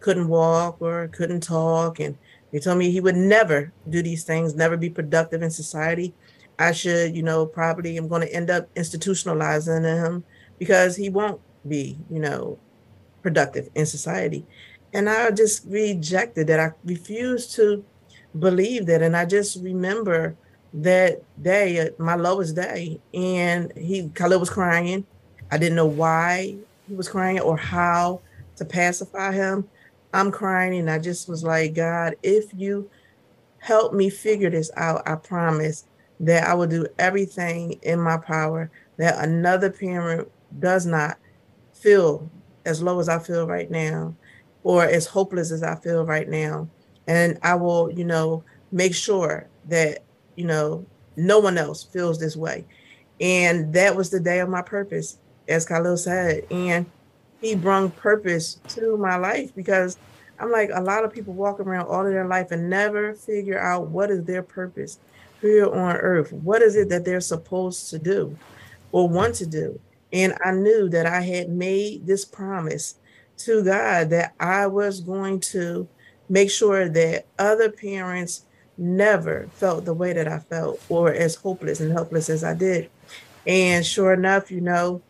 couldn't 0.00 0.28
walk 0.28 0.76
or 0.80 1.08
couldn't 1.08 1.42
talk. 1.42 1.98
And 1.98 2.16
they 2.52 2.58
told 2.58 2.76
me 2.76 2.90
he 2.90 3.00
would 3.00 3.16
never 3.16 3.72
do 3.88 4.02
these 4.02 4.24
things, 4.24 4.54
never 4.54 4.76
be 4.76 4.90
productive 4.90 5.42
in 5.42 5.50
society. 5.50 6.12
I 6.58 6.72
should, 6.72 7.16
you 7.16 7.22
know, 7.22 7.46
probably 7.46 7.96
am 7.96 8.06
going 8.06 8.20
to 8.20 8.34
end 8.34 8.50
up 8.50 8.72
institutionalizing 8.74 9.82
him 9.82 10.24
because 10.58 10.94
he 10.94 11.08
won't 11.08 11.40
be, 11.66 11.98
you 12.10 12.18
know, 12.18 12.58
productive 13.22 13.68
in 13.74 13.86
society. 13.86 14.44
And 14.92 15.08
I 15.08 15.30
just 15.30 15.64
rejected 15.66 16.48
that. 16.48 16.60
I 16.60 16.72
refused 16.84 17.54
to 17.56 17.84
believe 18.38 18.86
that. 18.86 19.02
And 19.02 19.16
I 19.16 19.24
just 19.24 19.62
remember 19.62 20.36
that 20.74 21.22
day, 21.42 21.80
uh, 21.80 21.90
my 21.98 22.14
lowest 22.14 22.56
day, 22.56 23.00
and 23.12 23.72
he, 23.76 24.08
Khalil 24.14 24.40
was 24.40 24.50
crying. 24.50 25.06
I 25.50 25.58
didn't 25.58 25.76
know 25.76 25.86
why 25.86 26.56
he 26.88 26.94
was 26.94 27.08
crying 27.08 27.40
or 27.40 27.56
how 27.56 28.20
to 28.56 28.64
pacify 28.64 29.32
him. 29.32 29.68
I'm 30.14 30.30
crying, 30.30 30.78
and 30.78 30.90
I 30.90 30.98
just 30.98 31.28
was 31.28 31.44
like, 31.44 31.74
God, 31.74 32.14
if 32.22 32.52
you 32.54 32.90
help 33.58 33.92
me 33.92 34.10
figure 34.10 34.50
this 34.50 34.70
out, 34.76 35.06
I 35.06 35.14
promise 35.14 35.84
that 36.20 36.46
I 36.46 36.54
will 36.54 36.66
do 36.66 36.86
everything 36.98 37.78
in 37.82 38.00
my 38.00 38.16
power 38.16 38.70
that 38.96 39.22
another 39.24 39.70
parent 39.70 40.28
does 40.58 40.86
not 40.86 41.18
feel 41.82 42.30
as 42.64 42.82
low 42.82 43.00
as 43.00 43.08
I 43.08 43.18
feel 43.18 43.46
right 43.46 43.70
now 43.70 44.14
or 44.62 44.84
as 44.84 45.06
hopeless 45.06 45.50
as 45.50 45.62
I 45.62 45.74
feel 45.74 46.04
right 46.04 46.28
now. 46.28 46.68
And 47.06 47.38
I 47.42 47.56
will, 47.56 47.90
you 47.90 48.04
know, 48.04 48.44
make 48.70 48.94
sure 48.94 49.48
that, 49.68 50.04
you 50.36 50.44
know, 50.44 50.86
no 51.16 51.40
one 51.40 51.58
else 51.58 51.82
feels 51.82 52.18
this 52.18 52.36
way. 52.36 52.64
And 53.20 53.72
that 53.74 53.96
was 53.96 54.10
the 54.10 54.20
day 54.20 54.40
of 54.40 54.48
my 54.48 54.62
purpose, 54.62 55.18
as 55.48 55.66
Khalil 55.66 55.96
said. 55.96 56.46
And 56.50 56.86
he 57.40 57.56
brought 57.56 57.94
purpose 57.96 58.60
to 58.68 58.96
my 58.96 59.16
life 59.16 59.54
because 59.54 59.98
I'm 60.38 60.50
like 60.50 60.70
a 60.72 60.80
lot 60.80 61.04
of 61.04 61.12
people 61.12 61.34
walk 61.34 61.60
around 61.60 61.86
all 61.86 62.06
of 62.06 62.12
their 62.12 62.26
life 62.26 62.50
and 62.50 62.70
never 62.70 63.14
figure 63.14 63.60
out 63.60 63.88
what 63.88 64.10
is 64.10 64.24
their 64.24 64.42
purpose 64.42 64.98
here 65.40 65.66
on 65.66 65.96
earth. 65.96 66.32
What 66.32 66.62
is 66.62 66.76
it 66.76 66.88
that 66.88 67.04
they're 67.04 67.20
supposed 67.20 67.90
to 67.90 67.98
do 67.98 68.36
or 68.92 69.08
want 69.08 69.34
to 69.36 69.46
do? 69.46 69.78
And 70.12 70.34
I 70.44 70.52
knew 70.52 70.88
that 70.90 71.06
I 71.06 71.20
had 71.20 71.48
made 71.48 72.06
this 72.06 72.24
promise 72.24 72.96
to 73.38 73.64
God 73.64 74.10
that 74.10 74.34
I 74.38 74.66
was 74.66 75.00
going 75.00 75.40
to 75.40 75.88
make 76.28 76.50
sure 76.50 76.88
that 76.88 77.26
other 77.38 77.70
parents 77.70 78.44
never 78.78 79.48
felt 79.54 79.84
the 79.84 79.94
way 79.94 80.12
that 80.12 80.28
I 80.28 80.38
felt 80.38 80.80
or 80.88 81.12
as 81.12 81.34
hopeless 81.36 81.80
and 81.80 81.92
helpless 81.92 82.28
as 82.28 82.44
I 82.44 82.54
did. 82.54 82.90
And 83.46 83.84
sure 83.84 84.12
enough, 84.12 84.50
you 84.50 84.60
know, 84.60 85.02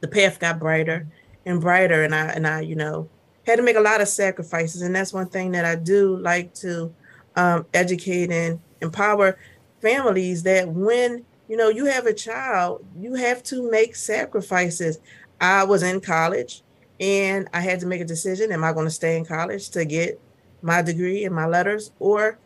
the 0.00 0.08
path 0.08 0.38
got 0.38 0.58
brighter 0.58 1.06
and 1.44 1.60
brighter 1.60 2.04
and 2.04 2.14
I 2.14 2.26
and 2.28 2.46
I, 2.46 2.60
you 2.60 2.76
know, 2.76 3.08
had 3.46 3.56
to 3.56 3.62
make 3.62 3.76
a 3.76 3.80
lot 3.80 4.00
of 4.00 4.08
sacrifices. 4.08 4.82
And 4.82 4.94
that's 4.94 5.12
one 5.12 5.28
thing 5.28 5.52
that 5.52 5.64
I 5.64 5.74
do 5.74 6.16
like 6.16 6.54
to 6.54 6.94
um, 7.36 7.66
educate 7.74 8.30
and 8.30 8.60
empower 8.80 9.38
families 9.80 10.42
that 10.44 10.68
when 10.68 11.24
you 11.50 11.56
know 11.56 11.68
you 11.68 11.86
have 11.86 12.06
a 12.06 12.14
child, 12.14 12.86
you 12.96 13.14
have 13.14 13.42
to 13.42 13.68
make 13.68 13.96
sacrifices. 13.96 15.00
I 15.40 15.64
was 15.64 15.82
in 15.82 16.00
college 16.00 16.62
and 17.00 17.48
I 17.52 17.60
had 17.60 17.80
to 17.80 17.86
make 17.86 18.00
a 18.00 18.04
decision. 18.04 18.52
Am 18.52 18.62
I 18.62 18.72
going 18.72 18.86
to 18.86 18.90
stay 18.90 19.16
in 19.16 19.24
college 19.24 19.68
to 19.70 19.84
get 19.84 20.20
my 20.62 20.80
degree 20.80 21.24
and 21.24 21.34
my 21.34 21.46
letters, 21.46 21.90
or 21.98 22.38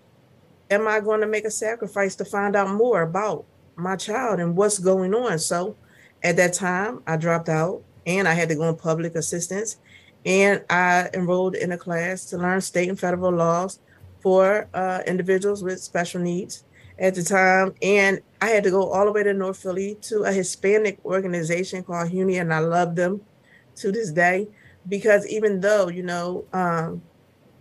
am 0.70 0.88
I 0.88 1.00
going 1.00 1.20
to 1.20 1.26
make 1.26 1.44
a 1.44 1.50
sacrifice 1.50 2.16
to 2.16 2.25
find 2.25 2.56
out 2.56 2.70
more 2.70 3.02
about 3.02 3.44
my 3.76 3.94
child 3.94 4.40
and 4.40 4.56
what's 4.56 4.78
going 4.78 5.12
on? 5.12 5.38
So 5.38 5.76
at 6.23 6.37
that 6.37 6.54
time, 6.54 7.02
I 7.06 7.18
dropped 7.18 7.50
out 7.50 7.82
and 8.06 8.26
I 8.26 8.32
had 8.32 8.49
to 8.49 8.54
go 8.54 8.70
in 8.70 8.76
public 8.76 9.16
assistance. 9.16 9.76
And 10.25 10.64
I 10.70 11.11
enrolled 11.12 11.56
in 11.56 11.73
a 11.73 11.76
class 11.76 12.25
to 12.26 12.38
learn 12.38 12.62
state 12.62 12.88
and 12.88 12.99
federal 12.99 13.32
laws 13.32 13.80
for 14.20 14.66
uh, 14.73 15.02
individuals 15.06 15.62
with 15.62 15.82
special 15.82 16.23
needs 16.23 16.64
at 16.99 17.15
the 17.15 17.23
time. 17.23 17.75
And 17.83 18.21
I 18.41 18.51
had 18.51 18.65
to 18.65 18.71
go 18.71 18.91
all 18.91 19.07
the 19.07 19.13
way 19.13 19.23
to 19.23 19.35
North 19.35 19.59
Philly 19.59 19.97
to 20.03 20.23
a 20.23 20.33
Hispanic 20.33 20.99
organization 21.05 21.83
called 21.83 22.11
HUNE, 22.11 22.41
and 22.41 22.53
I 22.53 22.59
love 22.61 22.95
them 22.95 23.21
to 23.77 23.91
this 23.91 24.11
day 24.11 24.49
because 24.89 25.27
even 25.27 25.61
though, 25.61 25.89
you 25.89 26.03
know, 26.03 26.45
um, 26.53 27.03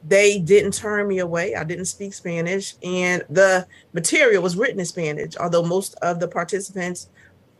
they 0.06 0.38
didn't 0.40 0.74
turn 0.74 1.08
me 1.08 1.20
away. 1.20 1.56
I 1.56 1.64
didn't 1.64 1.86
speak 1.86 2.14
Spanish, 2.14 2.76
and 2.84 3.24
the 3.30 3.66
material 3.94 4.44
was 4.44 4.58
written 4.58 4.80
in 4.80 4.86
Spanish. 4.86 5.38
Although 5.38 5.64
most 5.64 5.96
of 6.02 6.20
the 6.20 6.28
participants 6.28 7.10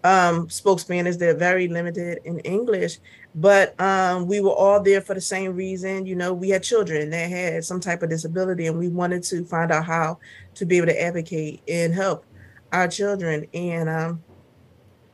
um, 0.04 0.50
spoke 0.50 0.80
Spanish, 0.80 1.16
they're 1.16 1.36
very 1.36 1.68
limited 1.68 2.20
in 2.26 2.40
English. 2.40 3.00
But 3.36 3.80
um, 3.80 4.28
we 4.28 4.42
were 4.42 4.52
all 4.52 4.82
there 4.82 5.02
for 5.02 5.14
the 5.14 5.22
same 5.22 5.56
reason. 5.56 6.06
You 6.06 6.16
know, 6.16 6.34
we 6.34 6.50
had 6.50 6.64
children 6.64 7.10
that 7.12 7.30
had 7.30 7.64
some 7.66 7.80
type 7.80 8.04
of 8.04 8.10
disability, 8.10 8.68
and 8.68 8.78
we 8.78 8.90
wanted 8.90 9.24
to 9.24 9.46
find 9.46 9.72
out 9.72 9.86
how 9.86 10.20
to 10.56 10.66
be 10.66 10.78
able 10.78 10.88
to 10.88 11.02
advocate 11.02 11.62
and 11.68 11.94
help 11.94 12.26
our 12.72 12.88
children. 12.88 13.48
And 13.54 13.90
um, 13.90 14.24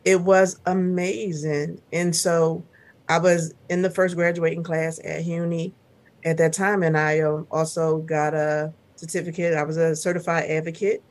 it 0.03 0.19
was 0.19 0.59
amazing. 0.65 1.81
And 1.93 2.15
so 2.15 2.63
I 3.07 3.19
was 3.19 3.53
in 3.69 3.81
the 3.81 3.89
first 3.89 4.15
graduating 4.15 4.63
class 4.63 4.99
at 5.03 5.21
HUNE 5.21 5.73
at 6.25 6.37
that 6.37 6.51
time, 6.51 6.83
and 6.83 6.97
I 6.97 7.21
um, 7.21 7.47
also 7.51 7.99
got 7.99 8.33
a 8.33 8.73
certificate. 8.95 9.53
I 9.53 9.63
was 9.63 9.77
a 9.77 9.95
certified 9.95 10.49
advocate. 10.49 11.03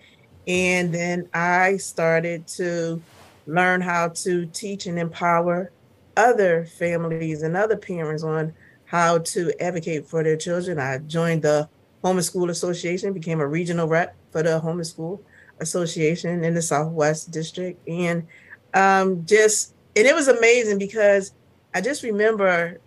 And 0.46 0.92
then 0.92 1.28
I 1.34 1.76
started 1.76 2.46
to 2.48 3.02
learn 3.48 3.80
how 3.80 4.08
to 4.08 4.46
teach 4.46 4.86
and 4.86 4.98
empower 4.98 5.72
other 6.16 6.66
families 6.66 7.42
and 7.42 7.56
other 7.56 7.76
parents 7.76 8.22
on 8.22 8.52
how 8.84 9.18
to 9.18 9.52
advocate 9.60 10.06
for 10.06 10.22
their 10.22 10.36
children. 10.36 10.78
I 10.78 10.98
joined 10.98 11.42
the 11.42 11.68
Homeschool 12.04 12.50
Association, 12.50 13.12
became 13.12 13.40
a 13.40 13.46
regional 13.46 13.88
rep 13.88 14.14
for 14.30 14.42
the 14.42 14.60
Homeschool 14.60 15.20
Association 15.60 16.44
in 16.44 16.54
the 16.54 16.62
Southwest 16.62 17.30
District. 17.30 17.80
And 17.88 18.26
um, 18.74 19.24
just, 19.24 19.74
and 19.96 20.06
it 20.06 20.14
was 20.14 20.28
amazing 20.28 20.78
because 20.78 21.32
I 21.74 21.80
just 21.80 22.02
remember 22.02 22.80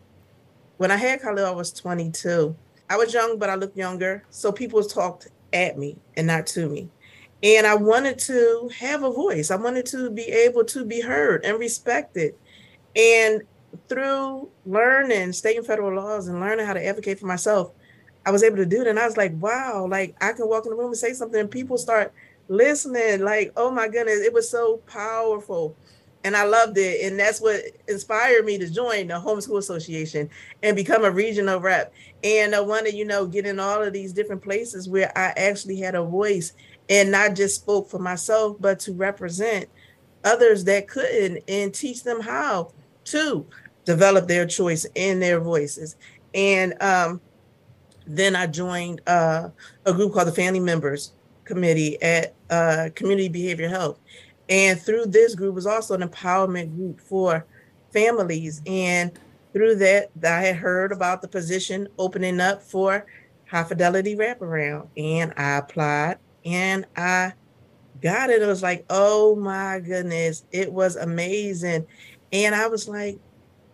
when 0.78 0.92
I 0.92 0.96
had 0.96 1.22
Khalil, 1.22 1.46
I 1.46 1.52
was 1.52 1.72
22. 1.74 2.56
I 2.90 2.98
was 2.98 3.14
young, 3.14 3.40
but 3.40 3.50
I 3.50 3.56
looked 3.56 3.78
younger. 3.78 4.24
So 4.30 4.52
people 4.52 4.84
talked 4.84 5.28
at 5.54 5.78
me 5.78 5.98
and 6.16 6.28
not 6.28 6.46
to 6.48 6.70
me. 6.70 6.90
And 7.44 7.66
I 7.66 7.76
wanted 7.76 8.20
to 8.20 8.70
have 8.78 9.04
a 9.04 9.12
voice. 9.12 9.50
I 9.50 9.56
wanted 9.56 9.86
to 9.88 10.10
be 10.12 10.24
able 10.24 10.64
to 10.66 10.86
be 10.86 11.02
heard 11.02 11.44
and 11.44 11.58
respected. 11.60 12.36
And 12.96 13.42
through 13.88 14.50
learning 14.66 15.34
state 15.34 15.58
and 15.58 15.66
federal 15.66 15.96
laws 15.96 16.28
and 16.28 16.40
learning 16.40 16.66
how 16.66 16.74
to 16.74 16.86
advocate 16.86 17.20
for 17.20 17.26
myself, 17.26 17.72
I 18.26 18.32
was 18.32 18.44
able 18.44 18.58
to 18.58 18.66
do 18.66 18.82
it. 18.82 18.88
And 18.88 19.00
I 19.00 19.06
was 19.06 19.18
like, 19.18 19.34
wow, 19.42 19.88
like 19.90 20.16
I 20.22 20.34
can 20.34 20.48
walk 20.48 20.66
in 20.66 20.72
the 20.72 20.78
room 20.78 20.88
and 20.88 20.98
say 20.98 21.14
something 21.14 21.40
and 21.40 21.50
people 21.50 21.78
start 21.78 22.14
listening. 22.48 23.22
Like, 23.22 23.52
oh 23.58 23.72
my 23.72 23.88
goodness, 23.88 24.20
it 24.20 24.34
was 24.34 24.50
so 24.50 24.78
powerful. 24.86 25.76
And 26.24 26.36
I 26.38 26.44
loved 26.44 26.78
it. 26.78 27.04
And 27.04 27.20
that's 27.20 27.42
what 27.42 27.62
inspired 27.88 28.46
me 28.46 28.60
to 28.60 28.70
join 28.70 29.08
the 29.08 29.16
Homeschool 29.16 29.58
Association 29.58 30.30
and 30.62 30.76
become 30.76 31.04
a 31.04 31.10
regional 31.10 31.60
rep. 31.60 31.92
And 32.24 32.54
I 32.54 32.60
wanted, 32.60 32.94
you 32.94 33.06
know, 33.06 33.26
get 33.26 33.48
in 33.48 33.60
all 33.60 33.82
of 33.82 33.92
these 33.92 34.14
different 34.14 34.44
places 34.44 34.88
where 34.88 35.12
I 35.18 35.34
actually 35.36 35.78
had 35.78 35.96
a 35.96 36.04
voice 36.04 36.54
and 36.90 37.12
not 37.12 37.36
just 37.36 37.56
spoke 37.56 37.90
for 37.90 38.00
myself, 38.00 38.58
but 38.60 38.80
to 38.82 38.94
represent 38.94 39.68
others 40.24 40.64
that 40.66 40.88
couldn't 40.88 41.44
and 41.48 41.74
teach 41.74 42.04
them 42.04 42.20
how 42.20 42.72
to 43.06 43.46
develop 43.86 44.28
their 44.28 44.46
choice 44.46 44.86
and 44.96 45.22
their 45.22 45.40
voices. 45.40 45.96
And 46.34 46.82
um, 46.82 47.22
then 48.06 48.36
I 48.36 48.48
joined 48.48 49.02
uh, 49.08 49.50
a 49.86 49.94
group 49.94 50.14
called 50.14 50.28
the 50.28 50.34
Family 50.34 50.60
Members 50.60 51.14
Committee 51.44 52.02
at 52.02 52.34
uh, 52.50 52.90
Community 52.96 53.30
Behavior 53.30 53.68
Health. 53.68 54.00
And 54.50 54.80
through 54.80 55.06
this 55.08 55.36
group 55.36 55.56
was 55.56 55.66
also 55.66 55.96
an 55.96 56.08
empowerment 56.08 56.76
group 56.76 57.00
for 57.00 57.46
families. 57.92 58.62
And 58.66 59.18
through 59.54 59.76
that, 59.76 60.10
I 60.24 60.42
had 60.42 60.56
heard 60.58 60.92
about 60.92 61.22
the 61.22 61.28
position 61.28 61.88
opening 61.98 62.40
up 62.40 62.62
for 62.62 63.06
high 63.50 63.64
fidelity 63.64 64.16
wraparound. 64.16 64.88
And 64.98 65.34
I 65.38 65.58
applied 65.58 66.18
and 66.46 66.86
I 66.96 67.34
got 68.02 68.30
it. 68.30 68.42
It 68.42 68.48
was 68.48 68.64
like, 68.64 68.86
oh 68.90 69.36
my 69.36 69.80
goodness, 69.80 70.44
it 70.52 70.72
was 70.72 70.96
amazing. 70.96 71.86
And 72.34 72.56
I 72.56 72.68
was 72.68 72.88
like, 72.88 73.20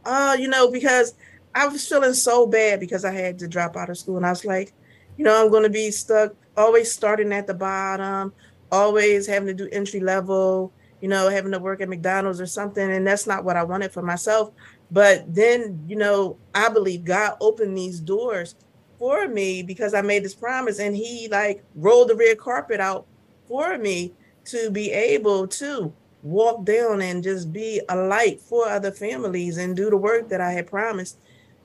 oh, 0.05 0.33
you 0.33 0.47
know, 0.47 0.71
because 0.71 1.15
I 1.55 1.67
was 1.67 1.87
feeling 1.87 2.13
so 2.13 2.47
bad 2.47 2.79
because 2.79 3.05
I 3.05 3.11
had 3.11 3.39
to 3.39 3.47
drop 3.47 3.75
out 3.75 3.89
of 3.89 3.97
school. 3.97 4.17
And 4.17 4.25
I 4.25 4.31
was 4.31 4.45
like, 4.45 4.73
you 5.17 5.23
know, 5.23 5.43
I'm 5.43 5.51
going 5.51 5.63
to 5.63 5.69
be 5.69 5.91
stuck 5.91 6.33
always 6.55 6.91
starting 6.91 7.31
at 7.33 7.47
the 7.47 7.53
bottom, 7.53 8.33
always 8.71 9.27
having 9.27 9.47
to 9.47 9.53
do 9.53 9.69
entry 9.71 9.99
level, 9.99 10.71
you 11.01 11.07
know, 11.07 11.29
having 11.29 11.51
to 11.51 11.59
work 11.59 11.81
at 11.81 11.89
McDonald's 11.89 12.41
or 12.41 12.45
something. 12.45 12.91
And 12.91 13.05
that's 13.05 13.27
not 13.27 13.43
what 13.43 13.57
I 13.57 13.63
wanted 13.63 13.91
for 13.91 14.01
myself. 14.01 14.51
But 14.91 15.33
then, 15.33 15.83
you 15.87 15.95
know, 15.95 16.37
I 16.53 16.69
believe 16.69 17.03
God 17.03 17.33
opened 17.41 17.77
these 17.77 17.99
doors 17.99 18.55
for 18.97 19.27
me 19.27 19.63
because 19.63 19.93
I 19.93 20.01
made 20.01 20.23
this 20.23 20.35
promise 20.35 20.79
and 20.79 20.95
he 20.95 21.27
like 21.29 21.63
rolled 21.75 22.09
the 22.09 22.15
red 22.15 22.37
carpet 22.37 22.79
out 22.79 23.05
for 23.47 23.77
me 23.77 24.13
to 24.45 24.69
be 24.71 24.91
able 24.91 25.47
to 25.47 25.93
walk 26.23 26.65
down 26.65 27.01
and 27.01 27.23
just 27.23 27.53
be 27.53 27.81
a 27.89 27.95
light 27.95 28.41
for 28.41 28.67
other 28.67 28.91
families 28.91 29.57
and 29.57 29.75
do 29.75 29.89
the 29.89 29.97
work 29.97 30.29
that 30.29 30.41
I 30.41 30.51
had 30.51 30.67
promised 30.67 31.17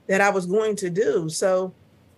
that 0.07 0.21
I 0.21 0.31
was 0.31 0.47
going 0.47 0.77
to 0.77 0.91
do. 0.91 1.29
So 1.29 1.73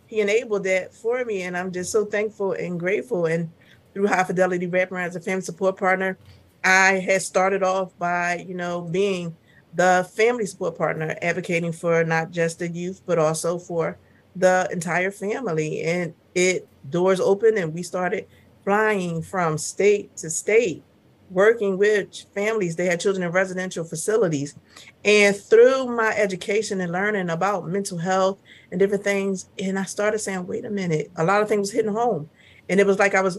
he 0.06 0.20
enabled 0.20 0.64
that 0.64 0.94
for 0.94 1.24
me 1.24 1.42
and 1.42 1.56
I'm 1.56 1.72
just 1.72 1.92
so 1.92 2.04
thankful 2.04 2.52
and 2.52 2.78
grateful 2.78 3.26
and 3.26 3.50
through 3.92 4.08
High 4.08 4.24
Fidelity 4.24 4.66
Wraparound 4.66 5.06
as 5.06 5.16
a 5.16 5.20
family 5.20 5.42
support 5.42 5.76
partner, 5.76 6.18
I 6.64 6.98
had 6.98 7.22
started 7.22 7.62
off 7.62 7.96
by, 7.98 8.44
you 8.46 8.54
know, 8.54 8.82
being 8.82 9.36
the 9.74 10.08
family 10.14 10.46
support 10.46 10.76
partner, 10.76 11.16
advocating 11.22 11.72
for 11.72 12.04
not 12.04 12.30
just 12.30 12.58
the 12.58 12.68
youth, 12.68 13.02
but 13.06 13.18
also 13.18 13.58
for 13.58 13.96
the 14.36 14.68
entire 14.70 15.10
family. 15.10 15.82
And 15.82 16.14
it 16.34 16.68
doors 16.90 17.20
opened 17.20 17.58
and 17.58 17.72
we 17.72 17.82
started 17.82 18.26
flying 18.64 19.22
from 19.22 19.58
state 19.58 20.16
to 20.16 20.30
state, 20.30 20.82
working 21.30 21.78
with 21.78 22.24
families. 22.34 22.76
They 22.76 22.86
had 22.86 23.00
children 23.00 23.24
in 23.24 23.32
residential 23.32 23.84
facilities. 23.84 24.56
And 25.04 25.36
through 25.36 25.86
my 25.86 26.14
education 26.16 26.80
and 26.80 26.92
learning 26.92 27.30
about 27.30 27.68
mental 27.68 27.98
health 27.98 28.40
and 28.70 28.80
different 28.80 29.04
things, 29.04 29.48
and 29.58 29.78
I 29.78 29.84
started 29.84 30.18
saying, 30.18 30.46
wait 30.46 30.64
a 30.64 30.70
minute, 30.70 31.10
a 31.16 31.24
lot 31.24 31.42
of 31.42 31.48
things 31.48 31.70
hitting 31.70 31.92
home. 31.92 32.28
And 32.68 32.80
it 32.80 32.86
was 32.86 32.98
like 32.98 33.14
I 33.14 33.20
was 33.20 33.38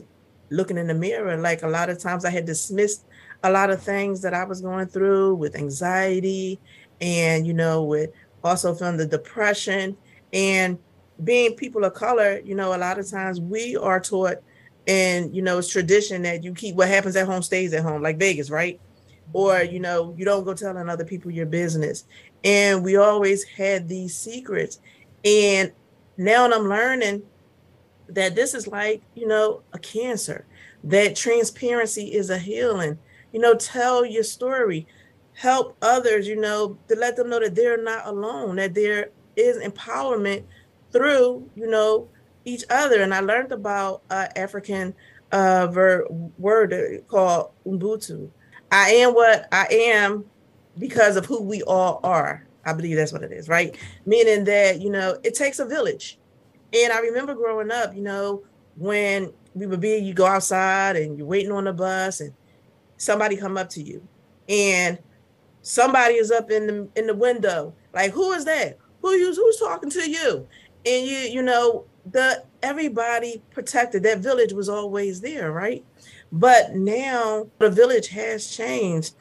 looking 0.52 0.78
in 0.78 0.88
the 0.88 0.94
mirror. 0.94 1.38
Like 1.38 1.64
a 1.64 1.68
lot 1.68 1.90
of 1.90 2.00
times 2.00 2.24
I 2.24 2.30
had 2.30 2.46
dismissed 2.46 3.06
a 3.44 3.52
lot 3.52 3.70
of 3.70 3.82
things 3.82 4.22
that 4.22 4.34
I 4.34 4.44
was 4.44 4.62
going 4.62 4.88
through 4.88 5.36
with 5.36 5.56
anxiety 5.56 6.60
and, 7.02 7.46
you 7.46 7.54
know, 7.54 7.84
with 7.84 8.12
also 8.44 8.74
feeling 8.74 8.98
the 8.98 9.08
depression 9.08 9.98
and 10.34 10.78
being 11.24 11.56
people 11.56 11.84
of 11.86 11.94
color, 11.94 12.40
you 12.44 12.56
know, 12.56 12.76
a 12.76 12.78
lot 12.78 13.00
of 13.00 13.10
times 13.10 13.40
we 13.40 13.76
are 13.78 14.00
taught 14.00 14.38
and 14.88 15.36
you 15.36 15.42
know 15.42 15.58
it's 15.58 15.70
tradition 15.70 16.22
that 16.22 16.44
you 16.44 16.54
keep 16.54 16.76
what 16.76 16.88
happens 16.88 17.16
at 17.16 17.26
home 17.26 17.42
stays 17.42 17.74
at 17.74 17.84
home 17.84 18.02
like 18.02 18.18
vegas 18.18 18.50
right? 18.50 18.80
Or 19.34 19.54
mm-hmm. 19.54 19.74
you 19.74 19.80
know 19.80 20.14
you 20.18 20.26
don't 20.26 20.44
go 20.44 20.54
telling 20.54 20.90
other 20.90 21.06
people 21.06 21.32
your 21.32 21.46
business. 21.46 22.06
And 22.44 22.84
we 22.84 22.96
always 22.96 23.44
had 23.44 23.88
these 23.88 24.16
secrets. 24.16 24.80
And 25.24 25.72
now 26.18 26.46
i'm 26.46 26.70
learning 26.70 27.24
that 28.08 28.36
this 28.36 28.54
is 28.54 28.68
like 28.68 29.02
you 29.16 29.28
know 29.28 29.62
a 29.74 29.80
cancer 29.80 30.46
that 30.84 31.16
transparency 31.16 32.14
is 32.14 32.30
a 32.30 32.38
healing. 32.38 32.98
You 33.32 33.40
know 33.40 33.56
tell 33.56 34.06
your 34.06 34.24
story. 34.24 34.88
Help 35.34 35.76
others 35.82 36.28
you 36.28 36.38
know 36.38 36.78
to 36.88 36.96
let 36.96 37.18
them 37.18 37.30
know 37.30 37.42
that 37.42 37.56
they're 37.56 37.82
not 37.82 38.08
alone 38.08 38.56
that 38.56 38.74
there 38.74 39.10
is 39.36 39.58
empowerment 39.58 40.44
through 40.92 41.50
you 41.56 41.68
know 41.68 42.08
each 42.46 42.64
other. 42.70 43.02
And 43.02 43.14
i 43.14 43.20
learned 43.20 43.52
about 43.52 44.02
uh, 44.10 44.28
african 44.36 44.94
uh, 45.32 45.68
ver- 45.68 46.06
word 46.38 47.04
called 47.08 47.52
ubuntu. 47.66 48.30
I 48.72 48.90
am 48.92 49.14
what 49.14 49.48
i 49.52 49.68
am 49.70 50.26
because 50.78 51.16
of 51.16 51.26
who 51.26 51.42
we 51.42 51.62
all 51.64 52.00
are. 52.04 52.46
I 52.66 52.74
believe 52.74 52.96
that's 52.98 53.14
what 53.14 53.24
it 53.24 53.32
is 53.32 53.50
right? 53.50 53.76
Meaning 54.06 54.44
that 54.46 54.82
you 54.82 54.90
know 54.90 55.18
it 55.24 55.36
takes 55.36 55.60
a 55.60 55.66
village. 55.66 56.18
And 56.74 56.92
i 56.92 57.00
remember 57.00 57.36
growing 57.36 57.72
up 57.72 57.96
you 57.96 58.02
know 58.02 58.44
when 58.78 59.32
we 59.54 59.66
would 59.66 59.80
be 59.80 59.98
you 59.98 60.14
go 60.14 60.26
outside 60.26 60.98
and 60.98 61.18
you're 61.18 61.28
waiting 61.28 61.52
on 61.52 61.64
the 61.64 61.74
bus 61.74 62.20
and 62.20 62.34
somebody 62.98 63.38
come 63.38 63.58
up 63.58 63.70
to 63.70 63.82
you. 63.82 64.06
And 64.48 65.00
somebody 65.62 66.16
is 66.16 66.30
up 66.32 66.52
in 66.52 66.68
the 66.68 66.90
in 66.96 67.08
the 67.08 67.16
window. 67.16 67.74
Like 67.94 68.12
who 68.12 68.32
is 68.34 68.46
that 68.46 68.78
who 69.06 69.14
you 69.14 69.34
who's 69.34 69.60
talking 69.60 69.90
to 69.92 70.10
you? 70.10 70.48
And 70.86 71.06
you 71.06 71.18
you 71.18 71.42
know 71.44 71.86
the 72.12 72.44
everybody 72.64 73.42
protected. 73.52 74.04
That 74.04 74.20
village 74.20 74.54
was 74.54 74.68
always 74.68 75.22
there 75.22 75.52
right? 75.52 75.86
But 76.32 76.76
now 76.76 77.48
the 77.60 77.70
village 77.70 78.08
has 78.10 78.56
changed. 78.56 79.14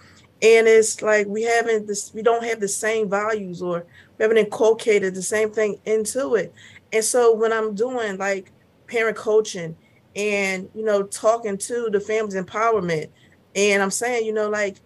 And 0.43 0.67
it's 0.67 1.01
like 1.01 1.27
we 1.27 1.43
haven't 1.43 1.87
this 1.87 2.13
we 2.15 2.23
don't 2.23 2.45
have 2.45 2.61
the 2.61 2.69
same 2.69 3.09
values 3.09 3.63
or 3.63 3.87
we 4.19 4.23
haven't 4.23 4.39
inculcated 4.39 5.15
the 5.15 5.23
same 5.23 5.51
thing 5.51 5.79
into 5.85 6.35
it. 6.35 6.53
And 6.93 7.05
so 7.05 7.35
when 7.35 7.53
i'm 7.53 7.75
doing 7.75 8.19
like 8.19 8.53
parent 8.87 9.17
coaching 9.17 9.77
and 10.15 10.69
you 10.75 10.85
know 10.85 11.03
talking 11.03 11.59
to 11.59 11.89
the 11.91 11.99
families 11.99 12.37
empowerment 12.37 13.09
and 13.57 13.83
i'm 13.83 13.91
saying 13.91 14.25
you 14.25 14.33
know 14.33 14.49
like 14.49 14.77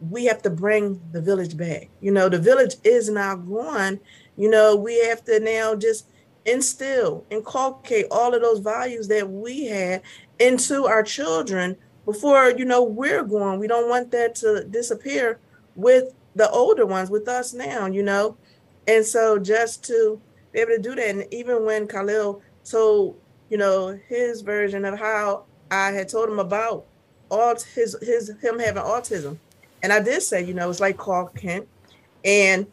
we 0.00 0.24
have 0.26 0.42
to 0.42 0.50
bring 0.50 1.00
the 1.12 1.20
village 1.20 1.56
back. 1.56 1.88
You 2.00 2.12
know 2.12 2.28
the 2.28 2.38
village 2.38 2.76
is 2.84 3.08
now 3.08 3.36
gone 3.36 4.00
you 4.38 4.48
know 4.48 4.74
we 4.74 5.04
have 5.04 5.22
to 5.24 5.38
now 5.40 5.74
just 5.74 6.06
instill 6.46 7.24
inculcate 7.30 8.06
all 8.10 8.34
of 8.34 8.40
those 8.40 8.60
values 8.60 9.08
that 9.08 9.28
we 9.28 9.66
had 9.66 10.00
into 10.38 10.86
our 10.86 11.02
children 11.02 11.76
before 12.06 12.50
you 12.50 12.64
know 12.64 12.82
we're 12.82 13.24
going 13.24 13.58
we 13.58 13.66
don't 13.66 13.90
want 13.90 14.10
that 14.10 14.34
to 14.34 14.64
disappear 14.70 15.38
with 15.74 16.14
the 16.36 16.48
older 16.50 16.86
ones 16.86 17.10
with 17.10 17.28
us 17.28 17.52
now 17.52 17.84
you 17.84 18.02
know 18.02 18.36
and 18.86 19.04
so 19.04 19.38
just 19.38 19.84
to 19.84 20.18
be 20.52 20.60
able 20.60 20.70
to 20.70 20.80
do 20.80 20.94
that 20.94 21.10
and 21.10 21.26
even 21.30 21.66
when 21.66 21.86
khalil 21.86 22.40
told 22.64 23.18
you 23.48 23.56
know, 23.56 23.98
his 24.08 24.42
version 24.42 24.84
of 24.84 24.98
how 24.98 25.44
I 25.70 25.92
had 25.92 26.08
told 26.08 26.28
him 26.28 26.38
about 26.38 26.86
all 27.30 27.54
his 27.74 27.96
his 28.00 28.32
him 28.40 28.58
having 28.58 28.82
autism. 28.82 29.38
And 29.82 29.92
I 29.92 30.00
did 30.00 30.22
say, 30.22 30.42
you 30.42 30.54
know, 30.54 30.68
it's 30.68 30.80
like 30.80 30.96
Clark 30.96 31.36
Kent. 31.36 31.68
And 32.24 32.66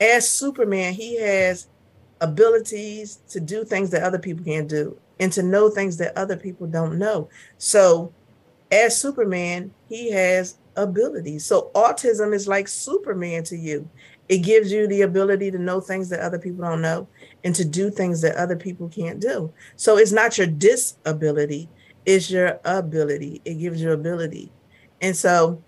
as 0.00 0.28
Superman, 0.28 0.94
he 0.94 1.20
has 1.20 1.68
abilities 2.20 3.18
to 3.28 3.40
do 3.40 3.64
things 3.64 3.90
that 3.90 4.02
other 4.02 4.18
people 4.18 4.44
can't 4.44 4.68
do 4.68 4.98
and 5.20 5.32
to 5.32 5.42
know 5.42 5.68
things 5.68 5.96
that 5.98 6.16
other 6.16 6.36
people 6.36 6.66
don't 6.66 6.98
know. 6.98 7.28
So 7.58 8.12
as 8.70 8.98
Superman, 8.98 9.72
he 9.88 10.10
has 10.10 10.58
abilities. 10.76 11.44
So 11.44 11.70
autism 11.74 12.34
is 12.34 12.48
like 12.48 12.66
Superman 12.66 13.44
to 13.44 13.56
you. 13.56 13.88
It 14.28 14.38
gives 14.38 14.72
you 14.72 14.86
the 14.86 15.02
ability 15.02 15.50
to 15.50 15.58
know 15.58 15.80
things 15.80 16.08
that 16.08 16.20
other 16.20 16.38
people 16.38 16.64
don't 16.64 16.80
know 16.80 17.06
and 17.44 17.54
to 17.54 17.64
do 17.64 17.90
things 17.90 18.20
that 18.22 18.36
other 18.36 18.56
people 18.56 18.88
can't 18.88 19.20
do. 19.20 19.52
So 19.76 19.98
it's 19.98 20.12
not 20.12 20.38
your 20.38 20.46
disability, 20.46 21.68
it's 22.06 22.30
your 22.30 22.58
ability. 22.64 23.42
It 23.44 23.54
gives 23.54 23.80
you 23.82 23.92
ability. 23.92 24.50
And 25.00 25.16
so 25.16 25.62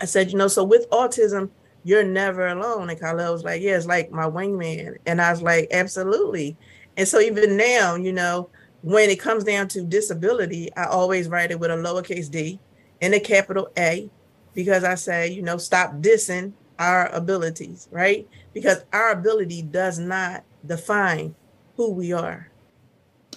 I 0.00 0.04
said, 0.04 0.30
you 0.30 0.38
know, 0.38 0.48
so 0.48 0.64
with 0.64 0.90
autism, 0.90 1.50
you're 1.86 2.02
never 2.02 2.48
alone. 2.48 2.90
And 2.90 2.98
Khalil 2.98 3.32
was 3.32 3.44
like, 3.44 3.62
yeah, 3.62 3.76
it's 3.76 3.86
like 3.86 4.10
my 4.10 4.24
wingman. 4.28 4.96
And 5.06 5.22
I 5.22 5.30
was 5.30 5.40
like, 5.40 5.68
absolutely. 5.70 6.56
And 6.96 7.06
so 7.06 7.20
even 7.20 7.56
now, 7.56 7.94
you 7.94 8.12
know, 8.12 8.50
when 8.82 9.08
it 9.08 9.20
comes 9.20 9.44
down 9.44 9.68
to 9.68 9.82
disability, 9.82 10.68
I 10.76 10.86
always 10.86 11.28
write 11.28 11.52
it 11.52 11.60
with 11.60 11.70
a 11.70 11.74
lowercase 11.74 12.28
d 12.28 12.58
and 13.00 13.14
a 13.14 13.20
capital 13.20 13.68
A 13.78 14.10
because 14.52 14.82
I 14.82 14.96
say, 14.96 15.30
you 15.30 15.42
know, 15.42 15.58
stop 15.58 15.92
dissing 16.00 16.54
our 16.80 17.06
abilities, 17.10 17.86
right? 17.92 18.26
Because 18.52 18.84
our 18.92 19.12
ability 19.12 19.62
does 19.62 20.00
not 20.00 20.42
define 20.66 21.36
who 21.76 21.92
we 21.92 22.12
are. 22.12 22.50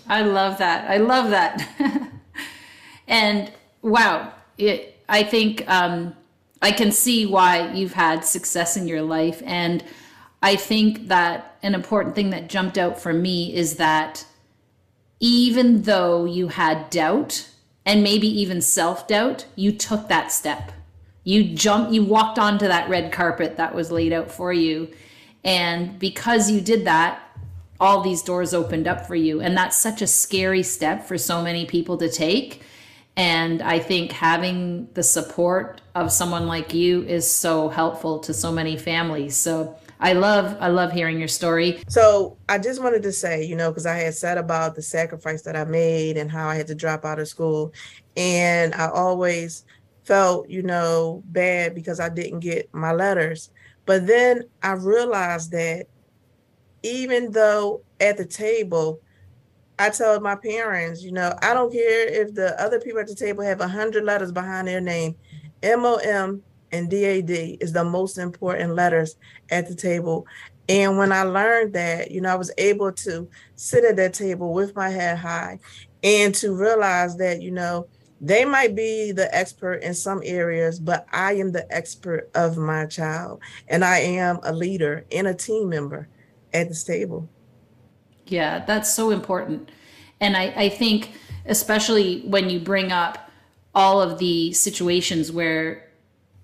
I 0.08 0.24
love 0.24 0.58
that. 0.58 0.90
I 0.90 0.98
love 0.98 1.30
that. 1.30 1.70
and 3.08 3.52
wow, 3.84 4.34
it, 4.58 5.04
I 5.08 5.22
think 5.22 5.70
um, 5.70 6.16
I 6.62 6.72
can 6.72 6.92
see 6.92 7.26
why 7.26 7.74
you've 7.74 7.94
had 7.94 8.26
success 8.26 8.76
in 8.76 8.88
your 8.88 9.02
life. 9.02 9.42
And 9.46 9.84
I 10.42 10.56
think 10.56 11.08
that 11.08 11.58
an 11.64 11.74
important 11.74 12.16
thing 12.16 12.30
that 12.32 12.50
jumped 12.50 12.78
out 12.78 13.00
for 13.00 13.14
me 13.14 13.54
is 13.54 13.76
that 13.78 14.26
even 15.20 15.84
though 15.84 16.26
you 16.26 16.48
had 16.50 16.90
doubt 16.90 17.50
and 17.86 18.04
maybe 18.04 18.28
even 18.28 18.62
self 18.62 19.08
doubt, 19.08 19.46
you 19.56 19.72
took 19.72 20.08
that 20.08 20.32
step. 20.32 20.72
You 21.24 21.44
jumped, 21.44 21.92
you 21.92 22.04
walked 22.04 22.40
onto 22.40 22.68
that 22.68 22.90
red 22.90 23.12
carpet 23.12 23.58
that 23.58 23.76
was 23.76 23.92
laid 23.92 24.14
out 24.14 24.32
for 24.32 24.54
you. 24.54 24.90
And 25.44 26.00
because 26.00 26.50
you 26.50 26.62
did 26.62 26.86
that, 26.86 27.22
all 27.80 28.02
these 28.02 28.22
doors 28.22 28.54
opened 28.54 28.88
up 28.88 29.06
for 29.06 29.16
you. 29.16 29.42
And 29.42 29.56
that's 29.56 29.78
such 29.78 30.02
a 30.02 30.08
scary 30.08 30.64
step 30.64 31.06
for 31.06 31.18
so 31.18 31.42
many 31.42 31.66
people 31.66 31.98
to 31.98 32.10
take. 32.10 32.62
And 33.16 33.62
I 33.62 33.80
think 33.80 34.12
having 34.12 34.88
the 34.94 35.04
support 35.04 35.82
of 35.96 36.12
someone 36.12 36.48
like 36.48 36.74
you 36.74 37.04
is 37.04 37.30
so 37.30 37.68
helpful 37.68 38.20
to 38.20 38.34
so 38.34 38.52
many 38.52 38.78
families. 38.78 39.36
So 39.36 39.76
I 40.00 40.14
love 40.14 40.56
I 40.62 40.70
love 40.70 40.92
hearing 40.94 41.20
your 41.20 41.28
story. 41.28 41.84
So 41.90 42.38
I 42.48 42.58
just 42.58 42.82
wanted 42.82 43.04
to 43.04 43.12
say, 43.12 43.44
you 43.44 43.56
know, 43.56 43.70
because 43.70 43.86
I 43.86 43.96
had 43.96 44.16
said 44.16 44.38
about 44.38 44.76
the 44.76 44.82
sacrifice 44.82 45.42
that 45.42 45.58
I 45.58 45.66
made 45.66 46.16
and 46.16 46.32
how 46.32 46.48
I 46.48 46.56
had 46.56 46.68
to 46.68 46.76
drop 46.76 47.04
out 47.04 47.20
of 47.20 47.28
school. 47.28 47.74
And 48.16 48.74
I 48.74 48.88
always 48.88 49.66
felt, 50.06 50.50
you 50.50 50.64
know, 50.64 51.22
bad 51.26 51.76
because 51.76 52.00
I 52.00 52.08
didn't 52.10 52.40
get 52.40 52.74
my 52.74 52.94
letters. 52.94 53.52
But 53.86 54.08
then 54.08 54.44
I 54.64 54.72
realized 54.72 55.52
that 55.52 55.88
even 56.84 57.32
though 57.32 57.82
at 58.00 58.18
the 58.18 58.26
table, 58.26 59.02
I 59.80 59.90
told 59.90 60.22
my 60.22 60.36
parents, 60.36 61.02
you 61.02 61.14
know, 61.14 61.34
I 61.42 61.54
don't 61.54 61.72
care 61.72 62.06
if 62.06 62.36
the 62.36 62.62
other 62.62 62.82
people 62.82 63.00
at 63.00 63.08
the 63.08 63.16
table 63.16 63.44
have 63.46 63.62
a 63.62 63.68
hundred 63.68 64.04
letters 64.04 64.32
behind 64.32 64.68
their 64.68 64.82
name. 64.82 65.16
MOM 65.64 66.44
and 66.74 66.90
DAD 66.90 67.30
is 67.62 67.72
the 67.72 67.86
most 67.86 68.18
important 68.18 68.76
letters 68.76 69.16
at 69.50 69.70
the 69.70 69.76
table. 69.76 70.28
And 70.68 70.98
when 70.98 71.14
I 71.14 71.24
learned 71.24 71.74
that, 71.74 72.12
you 72.12 72.20
know, 72.20 72.30
I 72.30 72.36
was 72.36 72.52
able 72.58 72.92
to 72.92 73.30
sit 73.56 73.86
at 73.86 73.96
that 73.96 74.14
table 74.14 74.54
with 74.54 74.76
my 74.76 74.90
head 74.90 75.18
high 75.18 75.60
and 76.04 76.36
to 76.36 76.54
realize 76.54 77.16
that, 77.18 77.42
you 77.42 77.52
know, 77.52 77.88
they 78.20 78.44
might 78.44 78.76
be 78.76 79.14
the 79.14 79.34
expert 79.34 79.76
in 79.76 79.94
some 79.94 80.22
areas, 80.26 80.78
but 80.78 81.06
I 81.10 81.36
am 81.36 81.54
the 81.54 81.66
expert 81.74 82.30
of 82.36 82.58
my 82.58 82.86
child. 82.86 83.40
And 83.70 83.86
I 83.86 84.00
am 84.00 84.40
a 84.44 84.52
leader 84.52 85.06
and 85.10 85.26
a 85.26 85.34
team 85.34 85.70
member 85.70 86.10
at 86.54 86.68
this 86.68 86.84
table. 86.84 87.30
Yeah, 88.30 88.64
that's 88.66 88.94
so 88.94 89.12
important. 89.12 89.70
And 90.22 90.38
I, 90.38 90.54
I 90.56 90.70
think, 90.70 91.12
especially 91.46 92.22
when 92.22 92.50
you 92.50 92.60
bring 92.60 92.92
up 92.92 93.30
all 93.76 94.02
of 94.02 94.20
the 94.20 94.54
situations 94.54 95.32
where 95.32 95.90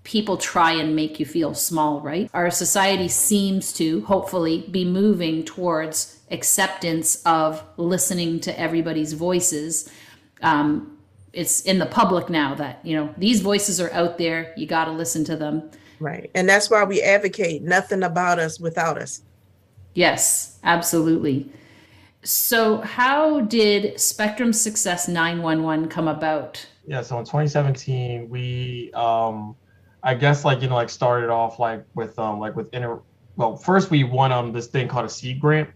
people 0.04 0.36
try 0.36 0.72
and 0.72 0.94
make 0.94 1.18
you 1.18 1.26
feel 1.26 1.52
small, 1.52 2.00
right? 2.00 2.30
Our 2.32 2.50
society 2.50 3.08
seems 3.08 3.72
to 3.74 4.02
hopefully 4.02 4.66
be 4.70 4.84
moving 4.84 5.44
towards 5.44 6.20
acceptance 6.30 7.22
of 7.26 7.62
listening 7.76 8.40
to 8.40 8.58
everybody's 8.58 9.12
voices. 9.14 9.90
Um, 10.42 10.98
it's 11.32 11.62
in 11.62 11.78
the 11.78 11.86
public 11.86 12.30
now 12.30 12.54
that, 12.54 12.78
you 12.84 12.96
know, 12.96 13.12
these 13.18 13.40
voices 13.40 13.80
are 13.80 13.92
out 13.92 14.16
there, 14.16 14.54
you 14.56 14.66
got 14.66 14.84
to 14.84 14.92
listen 14.92 15.24
to 15.24 15.36
them. 15.36 15.70
Right. 15.98 16.30
And 16.34 16.48
that's 16.48 16.70
why 16.70 16.84
we 16.84 17.02
advocate 17.02 17.62
nothing 17.62 18.02
about 18.02 18.38
us 18.38 18.60
without 18.60 18.98
us. 18.98 19.22
Yes, 19.94 20.58
absolutely. 20.62 21.50
So, 22.26 22.78
how 22.78 23.42
did 23.42 24.00
Spectrum 24.00 24.52
Success 24.52 25.06
911 25.06 25.88
come 25.88 26.08
about? 26.08 26.66
Yeah, 26.84 27.02
so 27.02 27.20
in 27.20 27.24
2017, 27.24 28.28
we 28.28 28.90
um, 28.94 29.54
I 30.02 30.14
guess 30.14 30.44
like 30.44 30.60
you 30.60 30.68
know 30.68 30.74
like 30.74 30.90
started 30.90 31.30
off 31.30 31.60
like 31.60 31.84
with 31.94 32.18
um 32.18 32.40
like 32.40 32.56
with 32.56 32.68
inter 32.72 33.00
well 33.36 33.54
first 33.56 33.92
we 33.92 34.02
won 34.02 34.32
um 34.32 34.52
this 34.52 34.66
thing 34.66 34.88
called 34.88 35.06
a 35.06 35.08
seed 35.08 35.38
grant. 35.38 35.70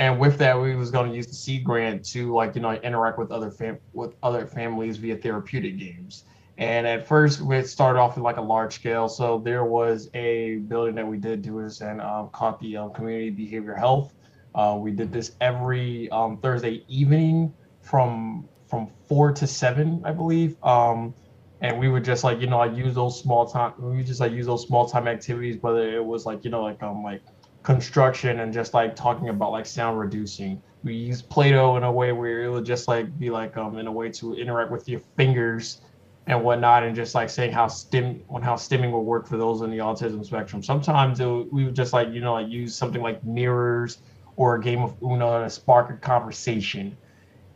And 0.00 0.18
with 0.18 0.38
that 0.38 0.60
we 0.60 0.74
was 0.74 0.90
going 0.90 1.08
to 1.08 1.14
use 1.14 1.28
the 1.28 1.34
seed 1.34 1.62
grant 1.62 2.04
to 2.06 2.34
like 2.34 2.56
you 2.56 2.62
know 2.62 2.72
interact 2.72 3.16
with 3.16 3.30
other 3.30 3.52
fam 3.52 3.78
with 3.92 4.16
other 4.24 4.48
families 4.48 4.96
via 4.96 5.18
therapeutic 5.18 5.78
games. 5.78 6.24
And 6.58 6.84
at 6.84 7.06
first 7.06 7.42
we 7.42 7.62
started 7.62 8.00
off 8.00 8.16
with 8.16 8.24
like 8.24 8.38
a 8.38 8.42
large 8.42 8.74
scale. 8.74 9.08
So 9.08 9.38
there 9.38 9.64
was 9.64 10.10
a 10.14 10.56
building 10.66 10.96
that 10.96 11.06
we 11.06 11.16
did 11.16 11.42
do 11.42 11.62
this 11.62 11.80
and 11.80 12.00
um, 12.00 12.28
called 12.30 12.60
the 12.60 12.76
um, 12.76 12.92
community 12.92 13.30
behavior 13.30 13.74
health 13.74 14.14
uh, 14.54 14.76
we 14.78 14.90
did 14.90 15.12
this 15.12 15.32
every 15.40 16.08
um, 16.10 16.38
thursday 16.38 16.84
evening 16.88 17.52
from 17.80 18.48
from 18.68 18.88
four 19.08 19.32
to 19.32 19.46
seven 19.46 20.02
i 20.04 20.12
believe. 20.12 20.56
Um, 20.62 21.14
and 21.62 21.78
we 21.78 21.88
would 21.88 22.04
just 22.04 22.24
like 22.24 22.40
you 22.40 22.46
know 22.46 22.58
like 22.58 22.74
use 22.74 22.94
those 22.94 23.20
small 23.20 23.46
time 23.46 23.74
we 23.78 24.02
just 24.02 24.20
like 24.20 24.32
use 24.32 24.46
those 24.46 24.66
small 24.66 24.88
time 24.88 25.06
activities 25.06 25.58
whether 25.60 25.94
it 25.94 26.04
was 26.04 26.24
like 26.24 26.42
you 26.44 26.50
know 26.50 26.62
like 26.62 26.82
um 26.82 27.02
like 27.02 27.22
construction 27.62 28.40
and 28.40 28.52
just 28.52 28.74
like 28.74 28.96
talking 28.96 29.28
about 29.28 29.52
like 29.52 29.66
sound 29.66 29.98
reducing. 29.98 30.62
We 30.82 30.94
use 30.94 31.20
play-doh 31.20 31.76
in 31.76 31.84
a 31.84 31.92
way 31.92 32.12
where 32.12 32.44
it 32.44 32.50
would 32.50 32.64
just 32.64 32.88
like 32.88 33.18
be 33.18 33.30
like 33.30 33.56
um 33.56 33.78
in 33.78 33.86
a 33.86 33.92
way 33.92 34.10
to 34.12 34.34
interact 34.34 34.70
with 34.70 34.88
your 34.88 35.00
fingers 35.16 35.82
and 36.26 36.42
whatnot 36.42 36.84
and 36.84 36.94
just 36.94 37.14
like 37.14 37.28
saying 37.28 37.52
how 37.52 37.66
stim 37.66 38.22
on 38.30 38.42
how 38.42 38.54
stimming 38.54 38.92
will 38.92 39.04
work 39.04 39.26
for 39.26 39.36
those 39.36 39.60
in 39.62 39.70
the 39.70 39.78
autism 39.78 40.24
spectrum. 40.24 40.62
Sometimes 40.62 41.20
it, 41.20 41.52
we 41.52 41.64
would 41.64 41.74
just 41.74 41.92
like 41.92 42.08
you 42.12 42.20
know 42.20 42.34
like 42.34 42.48
use 42.48 42.74
something 42.74 43.02
like 43.02 43.22
mirrors 43.24 43.98
or 44.40 44.56
a 44.56 44.60
game 44.60 44.82
of 44.82 44.96
uno 45.02 45.42
to 45.42 45.50
spark 45.50 45.90
a 45.90 45.96
conversation 45.96 46.96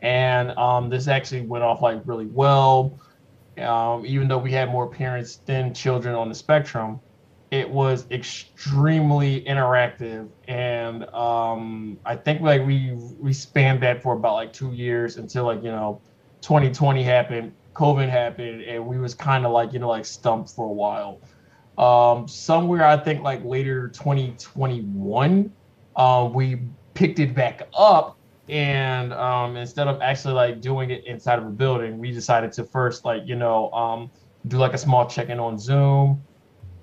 and 0.01 0.51
um 0.57 0.89
this 0.89 1.07
actually 1.07 1.41
went 1.41 1.63
off 1.63 1.81
like 1.81 2.01
really 2.05 2.27
well 2.27 2.99
um, 3.57 4.05
even 4.05 4.27
though 4.27 4.37
we 4.37 4.51
had 4.51 4.69
more 4.69 4.87
parents 4.87 5.37
than 5.45 5.73
children 5.73 6.15
on 6.15 6.29
the 6.29 6.35
spectrum, 6.35 6.99
it 7.51 7.69
was 7.69 8.05
extremely 8.11 9.41
interactive. 9.41 10.27
And 10.47 11.05
um, 11.13 11.97
I 12.05 12.15
think 12.15 12.41
like 12.41 12.65
we 12.65 12.93
we 13.19 13.33
spanned 13.33 13.81
that 13.83 14.01
for 14.01 14.13
about 14.13 14.33
like 14.33 14.51
two 14.51 14.73
years 14.73 15.17
until 15.17 15.45
like 15.45 15.63
you 15.63 15.71
know 15.71 16.01
2020 16.41 17.03
happened, 17.03 17.53
COVID 17.73 18.09
happened, 18.09 18.61
and 18.63 18.85
we 18.85 18.97
was 18.97 19.13
kind 19.13 19.45
of 19.45 19.51
like 19.51 19.71
you 19.71 19.79
know 19.79 19.89
like 19.89 20.05
stumped 20.05 20.51
for 20.51 20.65
a 20.65 20.73
while. 20.73 21.21
Um, 21.77 22.27
somewhere 22.27 22.85
I 22.85 22.97
think 22.97 23.21
like 23.21 23.43
later 23.43 23.89
2021, 23.89 25.51
uh, 25.95 26.29
we 26.33 26.69
picked 26.93 27.19
it 27.19 27.35
back 27.35 27.61
up 27.77 28.17
and 28.47 29.11
um, 29.13 29.57
instead 29.57 29.87
of 29.87 30.01
actually 30.01 30.33
like 30.33 30.61
doing 30.61 30.91
it 30.91 31.05
inside 31.07 31.39
of 31.39 31.45
a 31.45 31.49
building 31.49 31.97
we 31.97 32.11
decided 32.11 32.51
to 32.51 32.63
first 32.63 33.03
like 33.03 33.23
you 33.25 33.35
know 33.35 33.71
um, 33.71 34.11
do 34.47 34.57
like 34.57 34.73
a 34.73 34.77
small 34.77 35.07
check-in 35.07 35.39
on 35.39 35.57
zoom. 35.57 36.23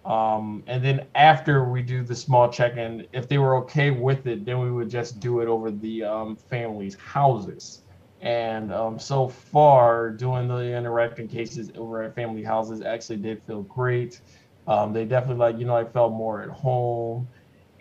Um, 0.05 0.65
and 0.67 0.85
then 0.85 1.07
after 1.15 1.71
we 1.71 1.83
do 1.83 2.03
the 2.03 2.17
small 2.17 2.51
check-in 2.51 3.07
if 3.13 3.29
they 3.29 3.39
were 3.39 3.57
okay 3.59 3.91
with 3.93 4.27
it 4.27 4.45
then 4.45 4.59
we 4.59 4.73
would 4.73 4.91
just 4.91 5.21
do 5.21 5.41
it 5.41 5.49
over 5.49 5.71
the 5.71 6.03
um, 6.03 6.37
families 6.51 6.97
houses. 6.97 7.85
And 8.21 8.73
um, 8.73 8.99
so 8.99 9.29
far 9.29 10.11
doing 10.11 10.49
the 10.49 10.77
interacting 10.77 11.29
cases 11.29 11.71
over 11.77 12.03
at 12.03 12.15
family 12.15 12.43
houses 12.43 12.83
actually 12.83 13.19
did 13.19 13.43
feel 13.45 13.63
great. 13.63 14.21
Um, 14.67 14.93
they 14.93 15.05
definitely 15.05 15.41
like 15.41 15.59
you 15.59 15.65
know 15.65 15.77
i 15.77 15.85
felt 15.85 16.13
more 16.13 16.43
at 16.43 16.49
home 16.49 17.29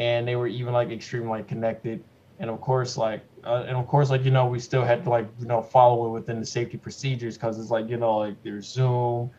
and 0.01 0.27
they 0.27 0.35
were 0.35 0.47
even 0.47 0.73
like 0.73 0.89
extremely 0.89 1.29
like 1.29 1.47
connected. 1.47 2.03
And 2.39 2.49
of 2.49 2.59
course 2.59 2.97
like 2.97 3.23
uh, 3.45 3.65
and 3.67 3.77
of 3.77 3.85
course 3.87 4.09
like 4.09 4.23
you 4.23 4.31
know 4.31 4.47
we 4.47 4.59
still 4.59 4.83
had 4.83 5.03
to 5.03 5.09
like 5.11 5.27
you 5.39 5.45
know 5.45 5.61
follow 5.61 6.07
it 6.07 6.09
within 6.09 6.39
the 6.39 6.45
safety 6.45 6.77
procedures 6.77 7.37
because 7.37 7.59
it's 7.59 7.69
like 7.69 7.87
you 7.87 7.97
know 7.97 8.17
like 8.17 8.37
there's 8.43 8.67
zoom. 8.67 9.29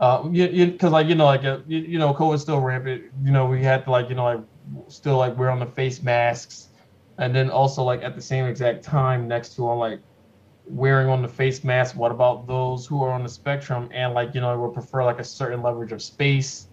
Uh 0.00 0.22
because 0.28 0.92
like 0.92 1.06
you 1.06 1.14
know 1.14 1.26
like 1.26 1.44
uh, 1.44 1.58
you, 1.66 1.78
you 1.92 1.98
know 1.98 2.14
covid's 2.14 2.42
still 2.42 2.60
rampant. 2.60 3.02
You 3.22 3.32
know 3.32 3.44
we 3.46 3.62
had 3.62 3.84
to 3.84 3.90
like 3.90 4.08
you 4.08 4.14
know 4.14 4.24
like 4.24 4.40
still 4.88 5.18
like 5.18 5.36
wear 5.36 5.50
on 5.50 5.60
the 5.60 5.66
face 5.66 6.02
masks. 6.02 6.68
And 7.18 7.34
then 7.34 7.50
also 7.50 7.82
like 7.82 8.02
at 8.02 8.14
the 8.14 8.22
same 8.22 8.46
exact 8.46 8.84
time 8.84 9.28
next 9.28 9.54
to 9.56 9.68
on 9.68 9.78
like 9.78 10.00
wearing 10.66 11.08
on 11.08 11.22
the 11.22 11.28
face 11.28 11.62
mask 11.62 11.94
what 11.94 12.10
about 12.10 12.46
those 12.46 12.86
who 12.86 13.02
are 13.02 13.12
on 13.12 13.22
the 13.22 13.28
spectrum? 13.28 13.90
And 13.92 14.14
like 14.14 14.34
you 14.34 14.40
know 14.40 14.58
would 14.58 14.72
prefer 14.72 15.04
like 15.04 15.20
a 15.20 15.24
certain 15.24 15.62
leverage 15.62 15.92
of 15.92 16.00
space 16.00 16.68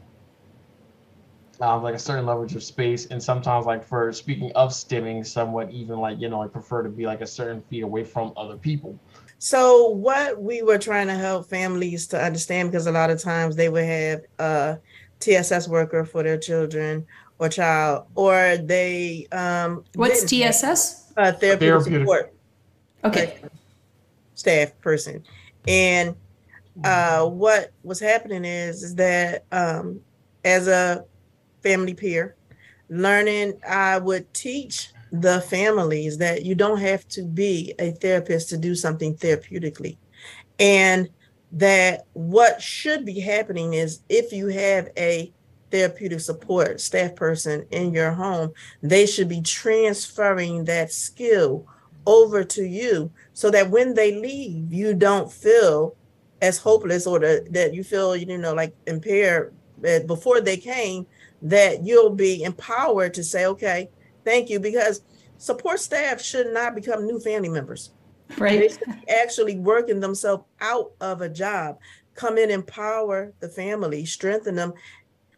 um, 1.64 1.82
like 1.82 1.96
a 1.96 2.00
certain 2.00 2.26
leverage 2.26 2.56
of 2.56 2.64
space, 2.64 3.06
and 3.06 3.24
sometimes 3.24 3.66
like 3.66 3.86
for 3.86 4.12
speaking 4.12 4.52
of 4.54 4.72
stimming, 4.72 5.26
somewhat 5.26 5.72
even 5.72 5.98
like 5.98 6.20
you 6.20 6.28
know 6.28 6.42
I 6.42 6.48
prefer 6.48 6.84
to 6.84 6.90
be 6.90 7.06
like 7.06 7.22
a 7.22 7.28
certain 7.28 7.62
feet 7.62 7.84
away 7.84 8.04
from 8.04 8.34
other 8.36 8.58
people. 8.58 9.00
So 9.40 9.88
what 9.88 10.42
we 10.42 10.62
were 10.62 10.78
trying 10.78 11.08
to 11.08 11.16
help 11.16 11.50
families 11.50 12.06
to 12.08 12.22
understand 12.22 12.70
because 12.70 12.86
a 12.88 12.92
lot 12.92 13.10
of 13.10 13.22
times 13.22 13.56
they 13.56 13.70
would 13.70 13.86
have 13.86 14.22
a 14.40 14.78
TSS 15.22 15.70
worker 15.70 16.04
for 16.04 16.22
their 16.22 16.38
children 16.38 17.06
or 17.40 17.48
child, 17.48 18.08
or 18.16 18.58
they 18.58 19.28
um 19.32 19.86
what's 19.96 20.26
TSS? 20.26 21.14
Uh, 21.16 21.32
therapeutic, 21.32 21.60
therapeutic 21.60 22.02
support. 22.02 22.34
Okay. 23.06 23.40
staff 24.36 24.78
person, 24.82 25.24
and 25.66 26.14
uh, 26.84 27.26
what 27.26 27.72
was 27.84 28.02
happening 28.02 28.44
is 28.44 28.84
is 28.84 28.96
that 28.96 29.46
um, 29.54 30.02
as 30.44 30.68
a 30.68 31.06
family 31.64 31.94
peer, 31.94 32.36
learning, 32.90 33.60
I 33.68 33.98
would 33.98 34.34
teach 34.34 34.90
the 35.12 35.42
families 35.42 36.18
that 36.18 36.44
you 36.44 36.56
don't 36.56 36.80
have 36.80 37.08
to 37.10 37.24
be 37.24 37.74
a 37.80 37.92
therapist 37.92 38.50
to 38.50 38.58
do 38.58 38.76
something 38.76 39.16
therapeutically. 39.16 39.98
And 40.60 41.10
that 41.54 42.08
what 42.14 42.62
should 42.62 43.06
be 43.06 43.20
happening 43.20 43.74
is 43.76 44.02
if 44.10 44.34
you 44.34 44.48
have 44.48 44.90
a 44.98 45.32
therapeutic 45.72 46.20
support 46.20 46.82
staff 46.82 47.16
person 47.16 47.66
in 47.72 47.94
your 47.94 48.12
home, 48.12 48.54
they 48.82 49.06
should 49.06 49.30
be 49.30 49.42
transferring 49.42 50.66
that 50.66 50.92
skill 50.92 51.68
over 52.06 52.44
to 52.44 52.64
you 52.64 53.12
so 53.34 53.50
that 53.52 53.70
when 53.70 53.94
they 53.94 54.20
leave, 54.20 54.74
you 54.74 54.94
don't 54.94 55.32
feel 55.32 55.96
as 56.42 56.58
hopeless 56.58 57.08
or 57.08 57.20
that 57.20 57.72
you 57.74 57.84
feel, 57.84 58.16
you 58.16 58.38
know, 58.38 58.54
like 58.54 58.76
impaired 58.88 59.54
eh, 59.84 60.00
before 60.00 60.42
they 60.42 60.58
came 60.58 61.06
that 61.44 61.86
you'll 61.86 62.16
be 62.16 62.44
empowered 62.44 63.14
to 63.14 63.24
say, 63.24 63.46
okay, 63.46 63.90
thank 64.24 64.50
you, 64.50 64.60
because 64.60 65.04
support 65.38 65.80
staff 65.80 66.22
should 66.22 66.52
not 66.54 66.74
become 66.74 67.06
new 67.06 67.20
family 67.20 67.50
members. 67.50 67.92
Right. 68.38 68.76
actually 69.10 69.60
working 69.60 70.00
themselves 70.00 70.46
out 70.62 70.94
of 71.02 71.22
a 71.22 71.30
job, 71.30 71.78
come 72.16 72.38
in, 72.38 72.50
empower 72.50 73.34
the 73.42 73.50
family, 73.50 74.06
strengthen 74.06 74.56
them, 74.56 74.74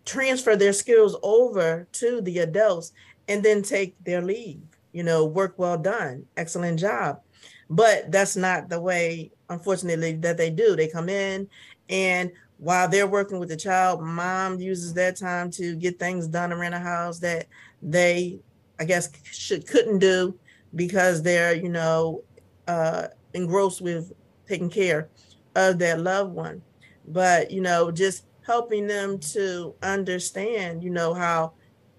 transfer 0.05 0.55
their 0.55 0.71
skills 0.71 1.17
over 1.23 1.87
to 1.93 2.21
the 2.21 2.39
adults, 2.39 2.93
and 3.27 3.43
then 3.43 3.63
take 3.63 3.95
their 4.03 4.21
leave. 4.21 4.61
You 4.93 5.03
know, 5.03 5.25
work 5.25 5.55
well 5.57 5.77
done, 5.77 6.25
excellent 6.37 6.79
job. 6.79 7.19
But 7.69 8.11
that's 8.11 8.37
not 8.37 8.69
the 8.69 8.79
way, 8.79 9.31
unfortunately, 9.49 10.13
that 10.17 10.37
they 10.37 10.51
do. 10.51 10.75
They 10.75 10.87
come 10.87 11.09
in 11.09 11.49
and 11.89 12.31
while 12.57 12.87
they're 12.87 13.07
working 13.07 13.39
with 13.39 13.49
the 13.49 13.57
child, 13.57 14.01
mom 14.01 14.59
uses 14.59 14.93
that 14.93 15.17
time 15.17 15.51
to 15.51 15.75
get 15.75 15.99
things 15.99 16.27
done 16.27 16.53
around 16.53 16.71
the 16.71 16.79
house 16.79 17.19
that 17.19 17.47
they, 17.81 18.39
I 18.79 18.85
guess, 18.85 19.09
should 19.23 19.67
couldn't 19.67 19.99
do 19.99 20.37
because 20.75 21.21
they're, 21.21 21.55
you 21.55 21.69
know, 21.69 22.23
uh, 22.67 23.07
engrossed 23.33 23.81
with 23.81 24.13
taking 24.47 24.69
care 24.69 25.09
of 25.55 25.79
their 25.79 25.97
loved 25.97 26.33
one. 26.33 26.61
But 27.07 27.51
you 27.51 27.61
know, 27.61 27.91
just 27.91 28.25
helping 28.45 28.87
them 28.87 29.19
to 29.19 29.75
understand, 29.81 30.83
you 30.83 30.89
know, 30.89 31.13
how 31.13 31.53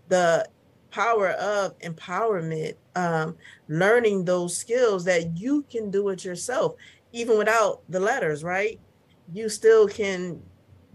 the 0.08 0.48
power 0.90 1.30
of 1.30 1.78
empowerment, 1.80 2.74
um, 2.94 3.36
learning 3.68 4.24
those 4.24 4.56
skills 4.56 5.04
that 5.04 5.36
you 5.36 5.62
can 5.70 5.90
do 5.90 6.08
it 6.08 6.24
yourself, 6.24 6.74
even 7.12 7.36
without 7.36 7.82
the 7.88 8.00
letters, 8.00 8.42
right? 8.42 8.80
You 9.32 9.48
still 9.48 9.88
can 9.88 10.40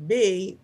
be 0.08 0.58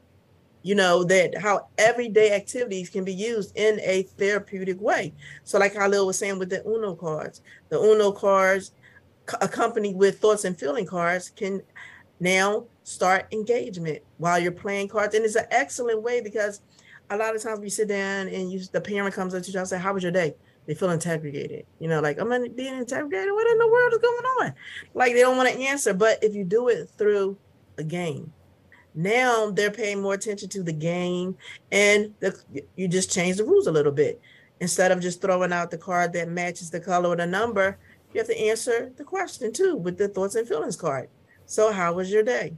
you 0.63 0.75
know 0.75 1.03
that 1.03 1.37
how 1.37 1.67
everyday 1.77 2.33
activities 2.33 2.89
can 2.89 3.03
be 3.03 3.13
used 3.13 3.55
in 3.55 3.79
a 3.81 4.03
therapeutic 4.03 4.79
way 4.81 5.13
so 5.43 5.59
like 5.59 5.73
Khalil 5.73 6.07
was 6.07 6.17
saying 6.17 6.39
with 6.39 6.49
the 6.49 6.65
uno 6.65 6.95
cards 6.95 7.41
the 7.69 7.77
uno 7.77 8.11
cards 8.11 8.71
accompanied 9.41 9.95
with 9.95 10.19
thoughts 10.19 10.45
and 10.45 10.57
feeling 10.57 10.85
cards 10.85 11.29
can 11.29 11.61
now 12.19 12.65
start 12.83 13.27
engagement 13.31 14.01
while 14.17 14.39
you're 14.39 14.51
playing 14.51 14.87
cards. 14.87 15.15
And 15.15 15.25
it's 15.25 15.35
an 15.35 15.45
excellent 15.51 16.01
way 16.01 16.21
because 16.21 16.61
a 17.09 17.17
lot 17.17 17.35
of 17.35 17.43
times 17.43 17.59
we 17.59 17.69
sit 17.69 17.87
down 17.87 18.27
and 18.27 18.51
you, 18.51 18.61
the 18.71 18.81
parent 18.81 19.13
comes 19.13 19.33
up 19.33 19.43
to 19.43 19.51
you 19.51 19.59
and 19.59 19.67
say, 19.67 19.79
how 19.79 19.93
was 19.93 20.03
your 20.03 20.11
day? 20.11 20.35
They 20.65 20.73
feel 20.73 20.91
interrogated, 20.91 21.65
you 21.79 21.87
know, 21.87 22.01
like 22.01 22.19
I'm 22.19 22.29
being 22.29 22.77
interrogated. 22.77 23.33
What 23.33 23.49
in 23.49 23.57
the 23.57 23.67
world 23.67 23.93
is 23.93 23.99
going 23.99 24.25
on? 24.41 24.53
Like 24.93 25.13
they 25.13 25.21
don't 25.21 25.37
want 25.37 25.49
to 25.49 25.57
answer. 25.57 25.93
But 25.93 26.21
if 26.21 26.35
you 26.35 26.43
do 26.43 26.67
it 26.67 26.89
through 26.97 27.37
a 27.77 27.83
game, 27.83 28.33
now 28.93 29.51
they're 29.51 29.71
paying 29.71 30.01
more 30.01 30.15
attention 30.15 30.49
to 30.49 30.63
the 30.63 30.73
game 30.73 31.37
and 31.71 32.13
the, 32.19 32.35
you 32.75 32.87
just 32.87 33.11
change 33.11 33.37
the 33.37 33.45
rules 33.45 33.67
a 33.67 33.71
little 33.71 33.91
bit. 33.91 34.19
Instead 34.59 34.91
of 34.91 34.99
just 34.99 35.21
throwing 35.21 35.53
out 35.53 35.69
the 35.69 35.77
card 35.77 36.13
that 36.13 36.29
matches 36.29 36.71
the 36.71 36.79
color 36.79 37.09
or 37.09 37.15
the 37.15 37.27
number, 37.27 37.77
you 38.11 38.19
have 38.19 38.27
to 38.27 38.39
answer 38.39 38.91
the 38.97 39.03
question 39.03 39.53
too 39.53 39.75
with 39.75 39.99
the 39.99 40.07
thoughts 40.07 40.33
and 40.33 40.47
feelings 40.47 40.75
card. 40.75 41.09
So, 41.45 41.71
how 41.71 41.93
was 41.93 42.11
your 42.11 42.23
day? 42.23 42.53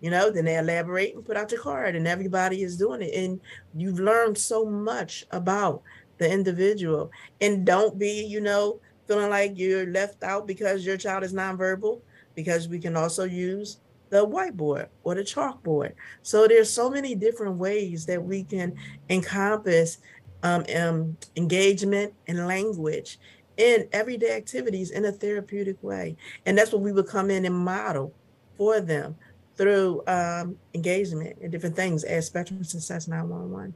You 0.00 0.10
know, 0.10 0.30
then 0.30 0.46
they 0.46 0.56
elaborate 0.56 1.14
and 1.14 1.24
put 1.24 1.36
out 1.36 1.52
your 1.52 1.60
card, 1.60 1.94
and 1.96 2.06
everybody 2.06 2.62
is 2.62 2.76
doing 2.76 3.02
it. 3.02 3.14
And 3.14 3.40
you've 3.74 4.00
learned 4.00 4.36
so 4.36 4.64
much 4.64 5.24
about 5.30 5.82
the 6.18 6.30
individual. 6.30 7.10
And 7.40 7.64
don't 7.64 7.98
be, 7.98 8.24
you 8.24 8.40
know, 8.40 8.80
feeling 9.06 9.30
like 9.30 9.52
you're 9.56 9.86
left 9.86 10.22
out 10.22 10.46
because 10.46 10.84
your 10.84 10.96
child 10.96 11.24
is 11.24 11.32
nonverbal, 11.32 12.00
because 12.34 12.68
we 12.68 12.78
can 12.78 12.96
also 12.96 13.24
use 13.24 13.78
the 14.10 14.26
whiteboard 14.26 14.88
or 15.02 15.14
the 15.14 15.22
chalkboard. 15.22 15.92
So 16.22 16.46
there's 16.46 16.70
so 16.70 16.90
many 16.90 17.14
different 17.14 17.56
ways 17.56 18.06
that 18.06 18.22
we 18.22 18.44
can 18.44 18.76
encompass 19.08 19.98
um, 20.42 20.64
um, 20.76 21.16
engagement 21.36 22.14
and 22.28 22.46
language 22.46 23.18
in 23.56 23.88
everyday 23.92 24.36
activities 24.36 24.90
in 24.90 25.04
a 25.04 25.12
therapeutic 25.12 25.82
way. 25.82 26.16
And 26.46 26.56
that's 26.56 26.72
what 26.72 26.82
we 26.82 26.92
would 26.92 27.06
come 27.06 27.30
in 27.30 27.44
and 27.44 27.54
model 27.54 28.12
for 28.56 28.80
them 28.80 29.16
through 29.56 30.02
um, 30.06 30.56
engagement 30.74 31.38
and 31.40 31.50
different 31.50 31.76
things 31.76 32.04
as 32.04 32.26
Spectrum 32.26 32.64
Success 32.64 33.08
911. 33.08 33.74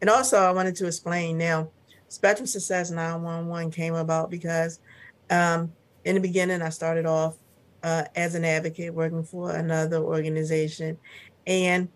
And 0.00 0.10
also, 0.10 0.38
I 0.38 0.50
wanted 0.50 0.76
to 0.76 0.86
explain 0.86 1.38
now, 1.38 1.70
Spectrum 2.08 2.46
Success 2.46 2.90
911 2.90 3.70
came 3.70 3.94
about 3.94 4.30
because 4.30 4.80
um, 5.30 5.72
in 6.04 6.16
the 6.16 6.20
beginning, 6.20 6.60
I 6.60 6.68
started 6.68 7.06
off 7.06 7.36
uh, 7.82 8.04
as 8.14 8.34
an 8.34 8.44
advocate 8.44 8.94
working 8.94 9.24
for 9.24 9.50
another 9.50 9.98
organization. 9.98 10.96
And 11.46 11.88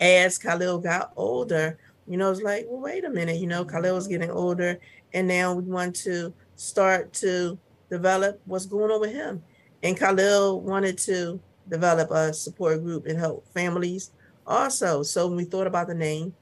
as 0.00 0.38
Khalil 0.38 0.78
got 0.78 1.12
older, 1.16 1.78
you 2.06 2.16
know, 2.16 2.30
it's 2.30 2.42
like, 2.42 2.66
well, 2.68 2.80
wait 2.80 3.04
a 3.04 3.10
minute, 3.10 3.38
you 3.38 3.46
know, 3.46 3.64
Khalil 3.64 3.94
was 3.94 4.06
getting 4.06 4.30
older, 4.30 4.78
and 5.12 5.26
now 5.26 5.54
we 5.54 5.64
want 5.64 5.96
to 5.96 6.32
start 6.54 7.12
to 7.14 7.58
develop 7.90 8.40
what's 8.44 8.66
going 8.66 8.90
on 8.90 9.00
with 9.00 9.12
him. 9.12 9.42
And 9.82 9.96
Khalil 9.96 10.60
wanted 10.60 10.98
to 10.98 11.40
develop 11.68 12.10
a 12.10 12.32
support 12.32 12.82
group 12.82 13.06
and 13.06 13.18
help 13.18 13.46
families 13.52 14.12
also. 14.46 15.02
So 15.02 15.26
when 15.26 15.36
we 15.36 15.44
thought 15.44 15.66
about 15.66 15.88
the 15.88 15.94
name, 15.94 16.34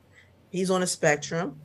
he's 0.51 0.71
on 0.71 0.83
a 0.83 0.87
spectrum 0.87 1.59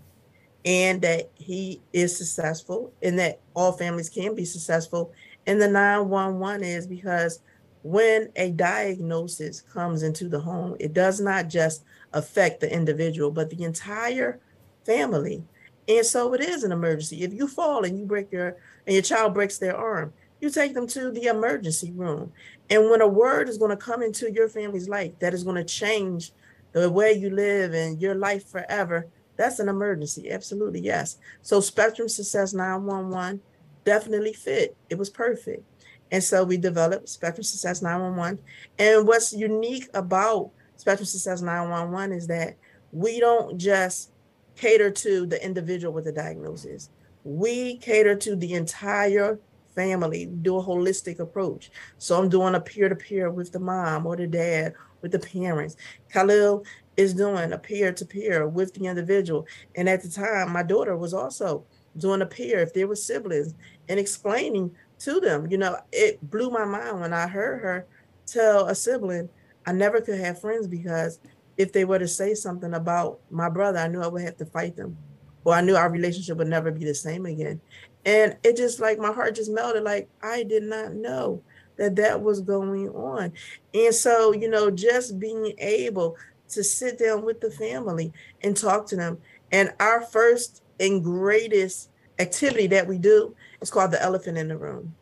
and 0.66 1.02
that 1.02 1.30
he 1.36 1.82
is 1.94 2.18
successful 2.18 2.94
and 3.02 3.18
that 3.20 3.40
all 3.54 3.72
families 3.72 4.10
can 4.10 4.36
be 4.36 4.46
successful. 4.46 5.14
And 5.50 5.60
the 5.60 5.68
911 5.68 6.64
is 6.64 6.86
because 6.86 7.40
when 7.82 8.30
a 8.36 8.52
diagnosis 8.52 9.62
comes 9.62 10.04
into 10.04 10.30
the 10.30 10.40
home, 10.40 10.76
it 10.80 10.94
does 10.94 11.20
not 11.20 11.48
just 11.48 11.84
affect 12.14 12.60
the 12.60 12.72
individual, 12.72 13.32
but 13.32 13.50
the 13.50 13.64
entire 13.64 14.40
family. 14.86 15.42
And 15.88 16.06
so 16.06 16.36
it 16.36 16.42
is 16.42 16.64
an 16.64 16.72
emergency. 16.72 17.24
If 17.24 17.34
you 17.34 17.48
fall 17.48 17.84
and 17.84 17.98
you 17.98 18.06
break 18.06 18.32
your 18.32 18.58
and 18.86 18.94
your 18.94 19.02
child 19.02 19.34
breaks 19.34 19.58
their 19.58 19.76
arm, 19.76 20.14
you 20.40 20.52
take 20.52 20.76
them 20.76 20.86
to 20.86 21.10
the 21.10 21.26
emergency 21.26 21.92
room. 21.94 22.32
And 22.70 22.88
when 22.92 23.02
a 23.02 23.08
word 23.08 23.50
is 23.50 23.58
going 23.58 23.72
to 23.72 23.76
come 23.76 24.04
into 24.04 24.32
your 24.32 24.50
family's 24.50 24.88
life 24.88 25.18
that 25.18 25.34
is 25.34 25.44
going 25.44 25.56
to 25.56 25.64
change 25.64 26.32
the 26.74 26.92
way 26.92 27.14
you 27.14 27.32
live 27.32 27.74
and 27.74 28.00
your 28.00 28.14
life 28.14 28.48
forever, 28.48 29.08
that's 29.36 29.58
an 29.58 29.68
emergency. 29.68 30.30
Absolutely, 30.30 30.82
yes. 30.82 31.18
So 31.42 31.60
Spectrum 31.60 32.08
Success 32.08 32.54
911 32.54 33.42
definitely 33.86 34.34
fit. 34.34 34.76
It 34.90 34.98
was 34.98 35.10
perfect. 35.10 35.64
And 36.12 36.24
so 36.24 36.44
we 36.44 36.58
developed 36.58 37.10
Spectrum 37.10 37.44
Success 37.44 37.82
911. 37.82 38.40
And 38.80 39.08
what's 39.08 39.32
unique 39.34 39.88
about 39.94 40.52
Spectrum 40.76 41.06
Success 41.06 41.42
911 41.42 42.16
is 42.16 42.28
that 42.28 42.56
we 42.92 43.20
don't 43.20 43.58
just 43.58 44.12
cater 44.56 44.90
to 44.90 45.26
the 45.26 45.44
individual 45.44 45.94
with 45.94 46.06
the 46.06 46.12
diagnosis. 46.12 46.90
We 47.24 47.78
cater 47.78 48.16
to 48.16 48.36
the 48.36 48.54
entire 48.54 49.40
family, 49.76 50.26
do 50.26 50.58
a 50.58 50.64
holistic 50.64 51.20
approach. 51.20 51.72
So 51.98 52.18
I'm 52.18 52.30
doing 52.30 52.56
a 52.56 52.60
peer 52.60 52.90
to 52.90 52.96
peer 52.96 53.30
with 53.30 53.52
the 53.52 53.60
mom 53.60 54.06
or 54.06 54.16
the 54.16 54.28
dad, 54.28 54.74
with 55.02 55.12
the 55.12 55.20
parents. 55.20 55.78
Khalil 56.12 56.66
is 56.98 57.14
doing 57.14 57.54
a 57.54 57.58
peer 57.58 57.94
to 57.94 58.06
peer 58.06 58.48
with 58.48 58.74
the 58.74 58.88
individual. 58.88 59.46
And 59.76 59.88
at 59.88 60.02
the 60.02 60.10
time, 60.10 60.52
my 60.52 60.64
daughter 60.64 60.98
was 60.98 61.14
also 61.14 61.66
doing 61.98 62.22
a 62.22 62.26
peer 62.26 62.60
if 62.60 62.74
there 62.74 62.88
were 62.88 62.96
siblings 62.96 63.54
and 63.88 64.00
explaining 64.00 64.72
to 65.00 65.20
them. 65.20 65.48
You 65.50 65.58
know, 65.58 65.78
it 65.92 66.20
blew 66.30 66.50
my 66.50 66.66
mind 66.66 67.02
when 67.02 67.14
I 67.14 67.28
heard 67.28 67.62
her 67.62 67.86
tell 68.26 68.68
a 68.68 68.76
sibling, 68.76 69.30
I 69.66 69.72
never 69.72 70.02
could 70.02 70.20
have 70.20 70.42
friends 70.42 70.68
because 70.68 71.20
if 71.58 71.74
they 71.74 71.86
were 71.86 72.00
to 72.00 72.08
say 72.08 72.34
something 72.34 72.74
about 72.74 73.20
my 73.30 73.50
brother, 73.50 73.80
I 73.80 73.88
knew 73.88 74.02
I 74.02 74.08
would 74.08 74.22
have 74.22 74.38
to 74.38 74.46
fight 74.46 74.76
them 74.76 74.98
or 75.44 75.54
I 75.54 75.62
knew 75.62 75.76
our 75.76 75.90
relationship 75.90 76.38
would 76.38 76.48
never 76.48 76.72
be 76.72 76.86
the 76.86 76.94
same 76.94 77.26
again. 77.26 77.60
And 78.06 78.38
it 78.44 78.56
just 78.56 78.80
like 78.80 78.98
my 78.98 79.12
heart 79.12 79.36
just 79.36 79.52
melted. 79.52 79.84
Like 79.84 80.10
I 80.22 80.44
did 80.44 80.64
not 80.64 80.94
know 80.94 81.42
that 81.78 81.96
that 81.98 82.22
was 82.22 82.42
going 82.42 82.90
on. 82.90 83.34
And 83.74 83.94
so, 83.94 84.34
you 84.34 84.50
know, 84.50 84.70
just 84.70 85.20
being 85.20 85.54
able 85.58 86.18
to 86.50 86.64
sit 86.64 87.00
down 87.00 87.24
with 87.24 87.42
the 87.42 87.52
family 87.52 88.12
and 88.42 88.56
talk 88.56 88.88
to 88.88 88.96
them. 88.96 89.18
And 89.52 89.74
our 89.80 90.02
first 90.02 90.64
and 90.80 91.04
greatest 91.04 91.90
activity 92.20 92.68
that 92.68 92.88
we 92.88 92.98
do 92.98 93.36
is 93.62 93.72
called 93.72 93.92
the 93.92 94.02
elephant 94.02 94.38
in 94.38 94.48
the 94.48 94.58
room. 94.58 94.94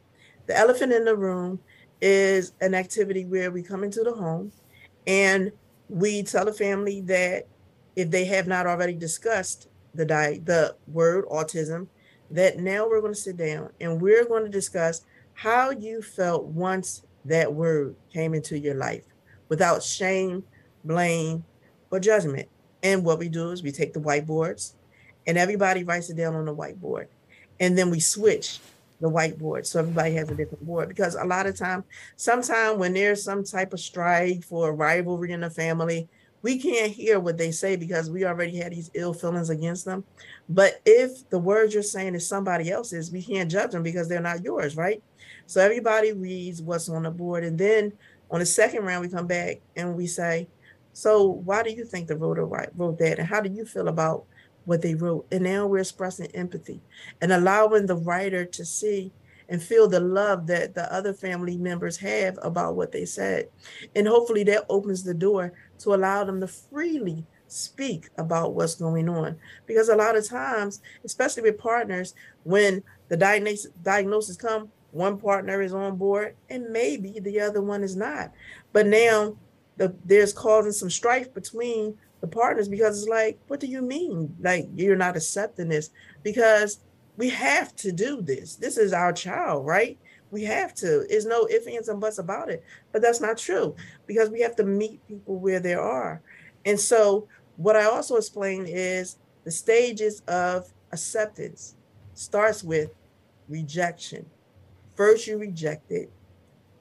The 0.45 0.57
elephant 0.57 0.93
in 0.93 1.05
the 1.05 1.15
room 1.15 1.59
is 2.01 2.53
an 2.61 2.73
activity 2.73 3.25
where 3.25 3.51
we 3.51 3.63
come 3.63 3.83
into 3.83 4.03
the 4.03 4.13
home 4.13 4.51
and 5.07 5.51
we 5.89 6.23
tell 6.23 6.45
the 6.45 6.53
family 6.53 7.01
that 7.01 7.47
if 7.95 8.11
they 8.11 8.25
have 8.25 8.47
not 8.47 8.67
already 8.67 8.93
discussed 8.93 9.69
the 9.95 10.05
di- 10.05 10.41
the 10.43 10.75
word 10.87 11.25
autism, 11.25 11.87
that 12.29 12.59
now 12.59 12.87
we're 12.87 13.01
going 13.01 13.13
to 13.13 13.19
sit 13.19 13.37
down 13.37 13.69
and 13.81 13.99
we're 14.01 14.25
going 14.25 14.43
to 14.43 14.49
discuss 14.49 15.01
how 15.33 15.71
you 15.71 16.01
felt 16.01 16.45
once 16.45 17.03
that 17.25 17.51
word 17.51 17.95
came 18.13 18.33
into 18.33 18.57
your 18.57 18.75
life 18.75 19.03
without 19.49 19.81
shame, 19.81 20.43
blame, 20.83 21.43
or 21.91 21.99
judgment. 21.99 22.47
And 22.83 23.03
what 23.03 23.19
we 23.19 23.29
do 23.29 23.51
is 23.51 23.63
we 23.63 23.71
take 23.71 23.93
the 23.93 23.99
whiteboards 23.99 24.73
and 25.27 25.37
everybody 25.37 25.83
writes 25.83 26.09
it 26.09 26.17
down 26.17 26.35
on 26.35 26.45
the 26.45 26.55
whiteboard. 26.55 27.07
And 27.59 27.77
then 27.77 27.91
we 27.91 27.99
switch 27.99 28.59
the 28.99 29.09
whiteboard 29.09 29.65
so 29.65 29.79
everybody 29.79 30.15
has 30.15 30.29
a 30.29 30.35
different 30.35 30.65
board 30.65 30.89
because 30.89 31.13
a 31.13 31.23
lot 31.23 31.45
of 31.45 31.55
time 31.55 31.83
sometimes 32.15 32.79
when 32.79 32.95
there's 32.95 33.23
some 33.23 33.43
type 33.43 33.71
of 33.71 33.79
strife 33.79 34.51
or 34.51 34.73
rivalry 34.73 35.31
in 35.31 35.41
the 35.41 35.49
family 35.51 36.09
we 36.41 36.59
can't 36.59 36.91
hear 36.91 37.19
what 37.19 37.37
they 37.37 37.51
say 37.51 37.75
because 37.75 38.09
we 38.09 38.25
already 38.25 38.57
had 38.57 38.71
these 38.71 38.91
ill 38.93 39.13
feelings 39.13 39.49
against 39.49 39.85
them. 39.85 40.03
But 40.47 40.81
if 40.85 41.27
the 41.29 41.39
words 41.39 41.73
you're 41.73 41.83
saying 41.83 42.15
is 42.15 42.27
somebody 42.27 42.71
else's, 42.71 43.11
we 43.11 43.23
can't 43.23 43.51
judge 43.51 43.71
them 43.71 43.83
because 43.83 44.07
they're 44.07 44.21
not 44.21 44.43
yours, 44.43 44.77
right? 44.77 45.01
So 45.47 45.61
everybody 45.61 46.13
reads 46.13 46.61
what's 46.61 46.89
on 46.89 47.03
the 47.03 47.11
board. 47.11 47.43
And 47.43 47.57
then 47.57 47.91
on 48.29 48.39
the 48.39 48.45
second 48.45 48.83
round, 48.83 49.01
we 49.01 49.09
come 49.09 49.27
back 49.27 49.59
and 49.75 49.95
we 49.95 50.07
say, 50.07 50.47
So 50.93 51.27
why 51.27 51.63
do 51.63 51.71
you 51.71 51.83
think 51.83 52.07
the 52.07 52.15
voter 52.15 52.45
wrote 52.45 52.99
that? 52.99 53.19
And 53.19 53.27
how 53.27 53.41
do 53.41 53.49
you 53.49 53.65
feel 53.65 53.87
about 53.87 54.25
what 54.67 54.81
they 54.81 54.93
wrote? 54.95 55.25
And 55.31 55.43
now 55.43 55.65
we're 55.65 55.79
expressing 55.79 56.27
empathy 56.27 56.81
and 57.21 57.31
allowing 57.31 57.85
the 57.85 57.95
writer 57.95 58.45
to 58.45 58.65
see 58.65 59.11
and 59.49 59.63
feel 59.63 59.87
the 59.87 59.99
love 60.01 60.45
that 60.47 60.75
the 60.75 60.93
other 60.93 61.13
family 61.13 61.57
members 61.57 61.95
have 61.97 62.37
about 62.41 62.75
what 62.75 62.91
they 62.91 63.05
said. 63.05 63.47
And 63.95 64.05
hopefully 64.05 64.43
that 64.43 64.65
opens 64.67 65.03
the 65.03 65.13
door 65.13 65.53
to 65.79 65.93
allow 65.93 66.25
them 66.25 66.41
to 66.41 66.47
freely 66.47 67.25
speak 67.47 68.09
about 68.17 68.55
what's 68.55 68.75
going 68.75 69.07
on. 69.07 69.37
Because 69.65 69.87
a 69.87 69.95
lot 69.95 70.17
of 70.17 70.27
times, 70.27 70.81
especially 71.05 71.43
with 71.43 71.57
partners, 71.57 72.13
when 72.43 72.83
the 73.07 73.15
diagnosis 73.15 73.71
diagnosis 73.83 74.35
come, 74.35 74.69
one 74.91 75.17
partner 75.17 75.61
is 75.61 75.73
on 75.73 75.95
board 75.95 76.35
and 76.49 76.69
maybe 76.69 77.19
the 77.21 77.39
other 77.39 77.61
one 77.61 77.83
is 77.83 77.95
not. 77.95 78.33
But 78.73 78.87
now 78.87 79.37
the, 79.77 79.95
there's 80.03 80.33
causing 80.33 80.73
some 80.73 80.89
strife 80.89 81.33
between 81.33 81.97
the 82.21 82.27
partners 82.27 82.67
because 82.67 82.99
it's 82.99 83.09
like, 83.09 83.39
what 83.47 83.59
do 83.59 83.67
you 83.67 83.81
mean? 83.81 84.35
Like 84.41 84.67
you're 84.75 84.95
not 84.95 85.17
accepting 85.17 85.69
this? 85.69 85.89
Because 86.23 86.79
we 87.15 87.29
have 87.29 87.75
to 87.77 87.91
do 87.91 88.21
this. 88.21 88.55
This 88.55 88.77
is 88.77 88.93
our 88.93 89.13
child, 89.13 89.65
right? 89.65 89.97
We 90.29 90.43
have 90.43 90.73
to. 90.75 91.05
There's 91.09 91.25
no 91.25 91.47
ifs, 91.47 91.67
ands, 91.67 91.89
and 91.89 92.01
buts 92.01 92.19
about 92.19 92.49
it. 92.49 92.63
But 92.91 93.01
that's 93.01 93.21
not 93.21 93.37
true 93.37 93.75
because 94.05 94.29
we 94.29 94.41
have 94.41 94.55
to 94.57 94.63
meet 94.63 95.05
people 95.07 95.39
where 95.39 95.59
they 95.59 95.73
are. 95.73 96.21
And 96.65 96.79
so, 96.79 97.27
what 97.55 97.75
I 97.75 97.85
also 97.85 98.17
explain 98.17 98.65
is 98.67 99.17
the 99.45 99.51
stages 99.51 100.21
of 100.27 100.71
acceptance 100.91 101.75
starts 102.13 102.63
with 102.63 102.91
rejection, 103.47 104.25
First, 104.97 105.27
you 105.27 105.37
reject 105.37 105.91
it, 105.91 106.11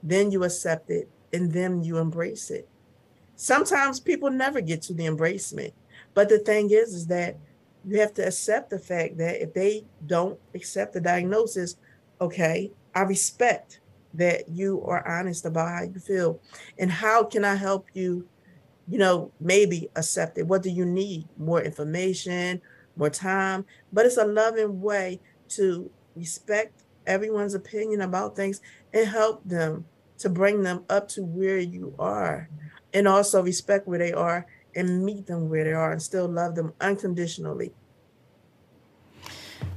then 0.03 0.31
you 0.31 0.43
accept 0.43 0.91
it, 0.91 1.11
and 1.35 1.53
then 1.53 1.83
you 1.83 1.99
embrace 1.99 2.51
it. 2.51 2.67
Sometimes 3.37 4.01
people 4.01 4.31
never 4.31 4.61
get 4.61 4.83
to 4.83 4.95
the 4.95 5.05
embracement. 5.05 5.73
But 6.15 6.31
the 6.31 6.39
thing 6.39 6.71
is, 6.71 6.95
is 6.95 7.07
that 7.09 7.37
you 7.85 8.01
have 8.01 8.15
to 8.15 8.27
accept 8.27 8.71
the 8.71 8.79
fact 8.79 9.19
that 9.19 9.41
if 9.43 9.53
they 9.53 9.85
don't 10.07 10.41
accept 10.55 10.95
the 10.95 11.01
diagnosis, 11.01 11.77
okay, 12.21 12.73
I 12.95 13.03
respect 13.03 13.81
that 14.15 14.49
you 14.49 14.83
are 14.87 15.07
honest 15.07 15.45
about 15.45 15.69
how 15.69 15.83
you 15.83 16.01
feel 16.01 16.41
and 16.79 16.91
how 16.91 17.25
can 17.25 17.45
I 17.45 17.55
help 17.55 17.87
you, 17.93 18.27
you 18.89 18.99
know, 18.99 19.31
maybe 19.39 19.91
accept 19.95 20.39
it. 20.39 20.47
What 20.47 20.63
do 20.63 20.71
you 20.71 20.87
need? 20.87 21.29
More 21.37 21.61
information, 21.61 22.63
more 22.97 23.11
time, 23.11 23.67
but 23.93 24.07
it's 24.07 24.17
a 24.17 24.25
loving 24.25 24.81
way 24.81 25.21
to 25.51 25.91
respect 26.17 26.85
everyone's 27.07 27.55
opinion 27.55 28.01
about 28.01 28.35
things 28.35 28.63
and 28.95 29.07
help 29.07 29.45
them 29.45 29.85
to 30.19 30.31
bring 30.31 30.63
them 30.63 30.85
up 30.89 31.07
to 31.09 31.23
where 31.23 31.59
you 31.59 31.95
are 31.99 32.49
and 32.97 33.07
also 33.07 33.43
respect 33.43 33.87
where 33.87 33.99
they 33.99 34.13
are 34.13 34.47
and 34.75 35.05
meet 35.05 35.27
them 35.27 35.51
where 35.51 35.65
they 35.65 35.73
are 35.73 35.93
and 35.93 36.03
still 36.03 36.27
love 36.27 36.55
them 36.55 36.73
unconditionally. 36.81 37.71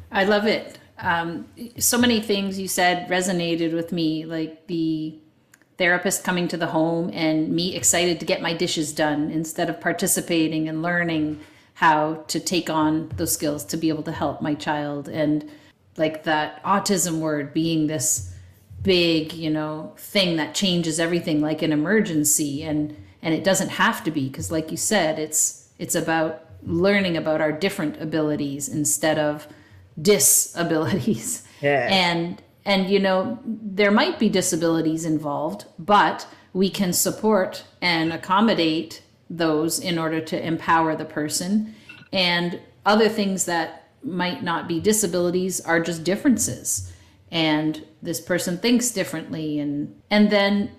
I 0.10 0.24
love 0.24 0.46
it. 0.46 0.80
Um, 0.98 1.46
so 1.78 1.98
many 1.98 2.22
things 2.22 2.58
you 2.58 2.70
said 2.70 3.10
resonated 3.10 3.74
with 3.74 3.92
me, 3.92 4.26
like 4.26 4.68
the 4.68 5.20
therapist 5.78 6.24
coming 6.24 6.48
to 6.48 6.58
the 6.58 6.68
home 6.68 7.10
and 7.14 7.50
me 7.50 7.76
excited 7.76 8.22
to 8.22 8.26
get 8.26 8.42
my 8.42 8.54
dishes 8.54 8.94
done 8.94 9.32
instead 9.32 9.70
of 9.70 9.82
participating 9.82 10.70
and 10.70 10.82
learning 10.82 11.42
how 11.74 12.16
to 12.28 12.40
take 12.40 12.70
on 12.70 13.10
those 13.18 13.34
skills 13.34 13.66
to 13.66 13.78
be 13.78 13.90
able 13.90 14.04
to 14.04 14.12
help 14.12 14.42
my 14.42 14.54
child 14.54 15.08
and 15.08 15.50
like 15.96 16.24
that 16.24 16.62
autism 16.64 17.20
word 17.20 17.54
being 17.54 17.88
this 17.88 18.34
big 18.82 19.32
you 19.32 19.50
know 19.50 19.94
thing 19.98 20.36
that 20.36 20.54
changes 20.54 21.00
everything 21.00 21.40
like 21.40 21.62
an 21.62 21.72
emergency 21.72 22.64
and 22.64 22.94
and 23.22 23.34
it 23.34 23.44
doesn't 23.44 23.70
have 23.70 24.04
to 24.04 24.12
be 24.12 24.28
because 24.28 24.52
like 24.52 24.72
you 24.72 24.78
said 24.78 25.20
it's 25.20 25.70
it's 25.78 25.96
about 25.96 26.46
learning 26.64 27.16
about 27.16 27.42
our 27.42 27.52
different 27.52 28.02
abilities 28.02 28.68
instead 28.68 29.18
of 29.18 29.48
disabilities. 30.02 31.46
Yeah. 31.62 31.88
and 31.90 32.42
and 32.66 32.90
you 32.90 33.00
know 33.00 33.38
there 33.46 33.92
might 33.92 34.18
be 34.18 34.30
disabilities 34.30 35.04
involved 35.04 35.66
but 35.78 36.26
we 36.54 36.70
can 36.70 36.94
support 36.94 37.64
and 37.82 38.12
accommodate 38.12 39.02
those 39.30 39.80
in 39.80 40.00
order 40.00 40.20
to 40.20 40.46
empower 40.46 40.96
the 40.96 41.06
person. 41.06 41.76
And 42.12 42.60
other 42.86 43.08
things 43.10 43.46
that 43.46 43.92
might 44.04 44.44
not 44.44 44.68
be 44.68 44.80
disabilities 44.80 45.62
are 45.62 45.80
just 45.80 46.04
differences. 46.04 46.92
And 47.32 47.86
this 48.02 48.20
person 48.20 48.58
thinks 48.58 48.90
differently 48.92 49.60
and 49.60 50.02
and 50.10 50.32
then 50.32 50.72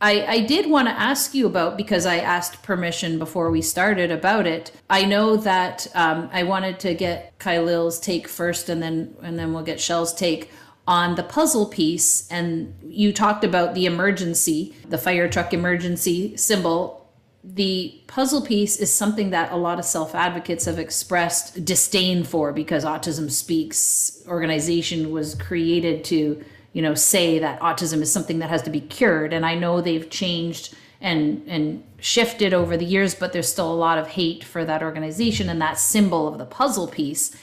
I, 0.00 0.26
I 0.26 0.40
did 0.40 0.68
want 0.68 0.88
to 0.88 0.92
ask 0.92 1.34
you 1.34 1.46
about 1.46 1.76
because 1.76 2.04
I 2.04 2.18
asked 2.18 2.62
permission 2.62 3.18
before 3.18 3.50
we 3.50 3.62
started 3.62 4.10
about 4.10 4.46
it. 4.46 4.70
I 4.90 5.04
know 5.04 5.36
that 5.36 5.86
um, 5.94 6.28
I 6.32 6.42
wanted 6.42 6.78
to 6.80 6.94
get 6.94 7.38
Khalil's 7.38 7.98
take 7.98 8.28
first, 8.28 8.68
and 8.68 8.82
then 8.82 9.16
and 9.22 9.38
then 9.38 9.54
we'll 9.54 9.62
get 9.62 9.80
Shell's 9.80 10.14
take 10.14 10.50
on 10.86 11.14
the 11.14 11.22
puzzle 11.22 11.66
piece. 11.66 12.30
And 12.30 12.74
you 12.82 13.12
talked 13.12 13.42
about 13.42 13.74
the 13.74 13.86
emergency, 13.86 14.76
the 14.88 14.98
fire 14.98 15.28
truck 15.28 15.54
emergency 15.54 16.36
symbol 16.36 17.06
the 17.54 18.00
puzzle 18.08 18.42
piece 18.42 18.76
is 18.76 18.92
something 18.92 19.30
that 19.30 19.52
a 19.52 19.56
lot 19.56 19.78
of 19.78 19.84
self 19.84 20.14
advocates 20.14 20.64
have 20.64 20.80
expressed 20.80 21.64
disdain 21.64 22.24
for 22.24 22.52
because 22.52 22.84
Autism 22.84 23.30
Speaks 23.30 24.22
organization 24.26 25.12
was 25.12 25.36
created 25.36 26.02
to, 26.06 26.44
you 26.76 26.82
know, 26.82 26.94
say 26.94 27.38
that 27.38 27.58
autism 27.60 28.02
is 28.02 28.12
something 28.12 28.40
that 28.40 28.50
has 28.50 28.60
to 28.60 28.68
be 28.68 28.82
cured. 28.82 29.32
And 29.32 29.46
I 29.46 29.54
know 29.54 29.80
they've 29.80 30.10
changed 30.10 30.74
and 31.00 31.42
and 31.46 31.82
shifted 32.00 32.52
over 32.52 32.76
the 32.76 32.84
years, 32.84 33.14
but 33.14 33.32
there's 33.32 33.50
still 33.50 33.72
a 33.72 33.82
lot 33.86 33.96
of 33.96 34.08
hate 34.08 34.44
for 34.44 34.62
that 34.66 34.82
organization 34.82 35.48
and 35.48 35.58
that 35.62 35.78
symbol 35.78 36.28
of 36.28 36.36
the 36.36 36.44
puzzle 36.44 36.86
piece. 36.86 37.34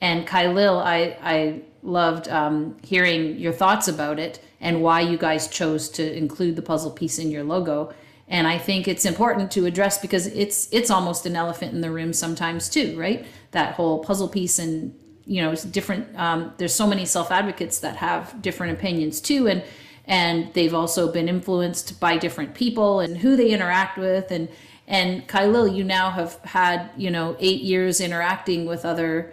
And 0.00 0.26
Khalil, 0.26 0.80
I 0.80 1.16
I 1.22 1.62
loved 1.84 2.28
um, 2.28 2.78
hearing 2.82 3.38
your 3.38 3.52
thoughts 3.52 3.86
about 3.86 4.18
it 4.18 4.42
and 4.60 4.82
why 4.82 5.02
you 5.02 5.16
guys 5.16 5.46
chose 5.46 5.88
to 5.90 6.16
include 6.16 6.56
the 6.56 6.62
puzzle 6.62 6.90
piece 6.90 7.20
in 7.20 7.30
your 7.30 7.42
logo 7.42 7.94
and 8.28 8.46
i 8.46 8.58
think 8.58 8.86
it's 8.86 9.06
important 9.06 9.50
to 9.50 9.64
address 9.64 9.96
because 9.96 10.26
it's 10.26 10.68
it's 10.72 10.90
almost 10.90 11.24
an 11.24 11.34
elephant 11.34 11.72
in 11.72 11.80
the 11.80 11.90
room 11.90 12.12
sometimes 12.12 12.68
too 12.68 12.94
right 12.98 13.24
that 13.52 13.72
whole 13.76 14.04
puzzle 14.04 14.28
piece 14.28 14.58
and 14.58 14.94
you 15.30 15.40
know 15.40 15.54
different 15.54 16.04
um, 16.18 16.52
there's 16.58 16.74
so 16.74 16.86
many 16.86 17.04
self 17.04 17.30
advocates 17.30 17.78
that 17.78 17.96
have 17.96 18.42
different 18.42 18.72
opinions 18.72 19.20
too 19.20 19.48
and 19.48 19.62
and 20.06 20.52
they've 20.54 20.74
also 20.74 21.12
been 21.12 21.28
influenced 21.28 22.00
by 22.00 22.16
different 22.16 22.52
people 22.54 23.00
and 23.00 23.18
who 23.18 23.36
they 23.36 23.50
interact 23.50 23.96
with 23.96 24.30
and 24.30 24.48
and 24.90 25.28
Khalil, 25.28 25.68
you 25.68 25.84
now 25.84 26.10
have 26.10 26.40
had 26.42 26.90
you 26.96 27.10
know 27.10 27.36
eight 27.38 27.62
years 27.62 28.00
interacting 28.00 28.66
with 28.66 28.84
other 28.84 29.32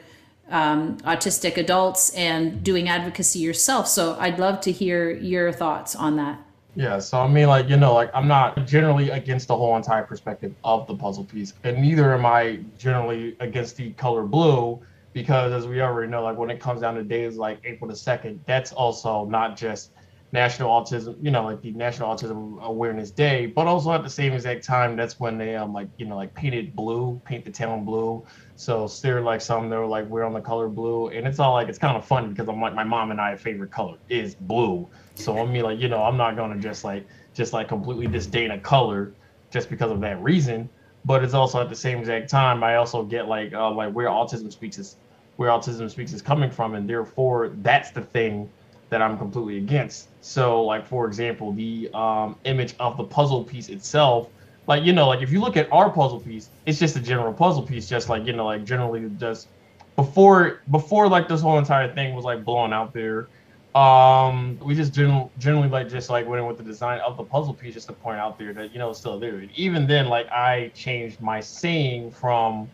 um, 0.50 0.98
autistic 1.00 1.58
adults 1.58 2.12
and 2.12 2.64
doing 2.64 2.88
advocacy 2.88 3.40
yourself. 3.40 3.88
So 3.88 4.16
I'd 4.20 4.38
love 4.38 4.62
to 4.62 4.72
hear 4.72 5.12
your 5.12 5.52
thoughts 5.52 5.96
on 5.96 6.16
that. 6.18 6.40
Yeah, 6.76 7.00
so 7.00 7.20
I 7.20 7.28
mean, 7.28 7.48
like, 7.48 7.68
you 7.70 7.76
know, 7.76 7.96
like 7.96 8.12
I'm 8.14 8.28
not 8.28 8.68
generally 8.68 9.10
against 9.10 9.48
the 9.48 9.58
whole 9.58 9.76
entire 9.76 10.04
perspective 10.04 10.54
of 10.64 10.86
the 10.86 10.96
puzzle 10.96 11.24
piece, 11.24 11.54
and 11.64 11.82
neither 11.82 12.14
am 12.14 12.24
I 12.24 12.60
generally 12.78 13.36
against 13.40 13.78
the 13.78 13.94
color 13.94 14.24
blue, 14.24 14.80
because 15.14 15.52
as 15.52 15.68
we 15.68 15.82
already 15.82 16.10
know, 16.10 16.24
like 16.24 16.38
when 16.38 16.50
it 16.50 16.60
comes 16.60 16.82
down 16.82 16.96
to 16.96 17.04
days 17.04 17.38
like 17.38 17.60
April 17.64 17.90
the 17.90 17.96
2nd, 17.96 18.40
that's 18.46 18.72
also 18.72 19.26
not 19.26 19.58
just 19.58 19.92
National 20.34 20.70
Autism, 20.70 21.16
you 21.24 21.32
know, 21.32 21.46
like 21.46 21.62
the 21.62 21.72
National 21.72 22.14
Autism 22.14 22.62
Awareness 22.62 23.12
Day, 23.12 23.46
but 23.46 23.66
also 23.66 23.94
at 23.94 24.04
the 24.04 24.10
same 24.10 24.34
exact 24.34 24.64
time, 24.66 24.98
that's 24.98 25.20
when 25.20 25.38
they 25.38 25.56
um 25.56 25.74
like 25.74 25.88
you 25.98 26.06
know 26.06 26.18
like 26.18 26.34
painted 26.34 26.76
blue, 26.76 27.22
paint 27.24 27.46
the 27.46 27.52
town 27.52 27.86
blue. 27.86 28.26
So 28.58 28.88
they're 28.88 29.22
like 29.22 29.40
some 29.40 29.70
they're 29.70 29.86
like 29.86 30.06
we're 30.08 30.24
on 30.24 30.34
the 30.34 30.42
color 30.42 30.68
blue, 30.68 31.08
and 31.10 31.26
it's 31.26 31.40
all 31.40 31.54
like 31.54 31.70
it's 31.70 31.80
kind 31.80 31.96
of 31.96 32.06
fun 32.06 32.30
because 32.32 32.50
I'm 32.50 32.60
like 32.60 32.76
my 32.76 32.84
mom 32.84 33.12
and 33.12 33.22
I 33.22 33.38
favorite 33.38 33.72
color 33.72 33.98
is 34.10 34.36
blue. 34.36 34.90
So 35.16 35.40
I 35.40 35.46
mean 35.46 35.64
like 35.64 35.80
you 35.80 35.88
know 35.88 36.04
I'm 36.04 36.18
not 36.18 36.36
gonna 36.36 36.60
just 36.60 36.84
like 36.84 37.08
just 37.34 37.54
like 37.54 37.70
completely 37.70 38.08
disdain 38.08 38.52
a 38.52 38.60
color 38.60 39.14
just 39.50 39.70
because 39.70 39.92
of 39.92 40.02
that 40.02 40.22
reason. 40.22 40.70
But 41.08 41.24
it's 41.24 41.34
also 41.34 41.62
at 41.62 41.70
the 41.70 41.76
same 41.76 42.00
exact 42.00 42.30
time 42.30 42.64
I 42.64 42.76
also 42.76 43.04
get 43.04 43.28
like 43.28 43.54
uh, 43.54 43.72
like 43.72 43.94
where 43.94 44.10
autism 44.10 44.52
speaks 44.52 44.78
is 44.78 44.98
where 45.38 45.50
autism 45.50 45.90
speaks 45.90 46.12
is 46.12 46.22
coming 46.22 46.52
from, 46.52 46.76
and 46.76 46.88
therefore 46.88 47.54
that's 47.62 47.92
the 47.92 48.02
thing 48.02 48.50
that 48.90 49.02
I'm 49.02 49.18
completely 49.18 49.58
against. 49.58 50.10
So, 50.22 50.64
like 50.64 50.86
for 50.86 51.08
example, 51.08 51.54
the 51.54 51.90
um, 51.94 52.36
image 52.44 52.76
of 52.80 52.98
the 52.98 53.06
puzzle 53.06 53.46
piece 53.46 53.70
itself, 53.70 54.28
like 54.68 54.84
you 54.84 54.92
know, 54.92 55.08
like 55.08 55.22
if 55.22 55.32
you 55.32 55.40
look 55.40 55.56
at 55.56 55.72
our 55.72 55.90
puzzle 55.90 56.20
piece, 56.20 56.50
it's 56.66 56.78
just 56.78 56.98
a 56.98 57.00
general 57.00 57.34
puzzle 57.34 57.64
piece, 57.64 57.88
just 57.88 58.10
like 58.10 58.26
you 58.26 58.34
know, 58.34 58.46
like 58.46 58.66
generally 58.66 59.10
just 59.18 59.48
before 59.96 60.62
before 60.72 61.08
like 61.08 61.30
this 61.30 61.42
whole 61.42 61.58
entire 61.58 61.94
thing 61.94 62.16
was 62.16 62.26
like 62.26 62.44
blown 62.44 62.74
out 62.74 62.94
there. 62.94 63.30
Um, 63.78 64.58
we 64.64 64.74
just 64.74 64.94
general, 64.94 65.32
generally 65.38 65.70
like 65.70 65.88
just 65.88 66.10
like 66.10 66.28
went 66.28 66.42
in 66.42 66.48
with 66.48 66.58
the 66.58 66.64
design 66.64 67.00
of 67.02 67.16
the 67.16 67.24
puzzle 67.24 67.54
piece 67.54 67.76
just 67.76 67.88
to 67.88 67.94
point 67.94 68.18
out 68.18 68.40
there 68.40 68.54
that 68.54 68.74
you 68.74 68.80
know 68.80 68.90
it's 68.90 69.00
still 69.00 69.20
there. 69.20 69.44
Even 69.56 69.86
then, 69.86 70.08
like 70.08 70.28
I 70.30 70.72
changed 70.74 71.22
my 71.22 71.42
saying 71.42 72.12
from 72.12 72.74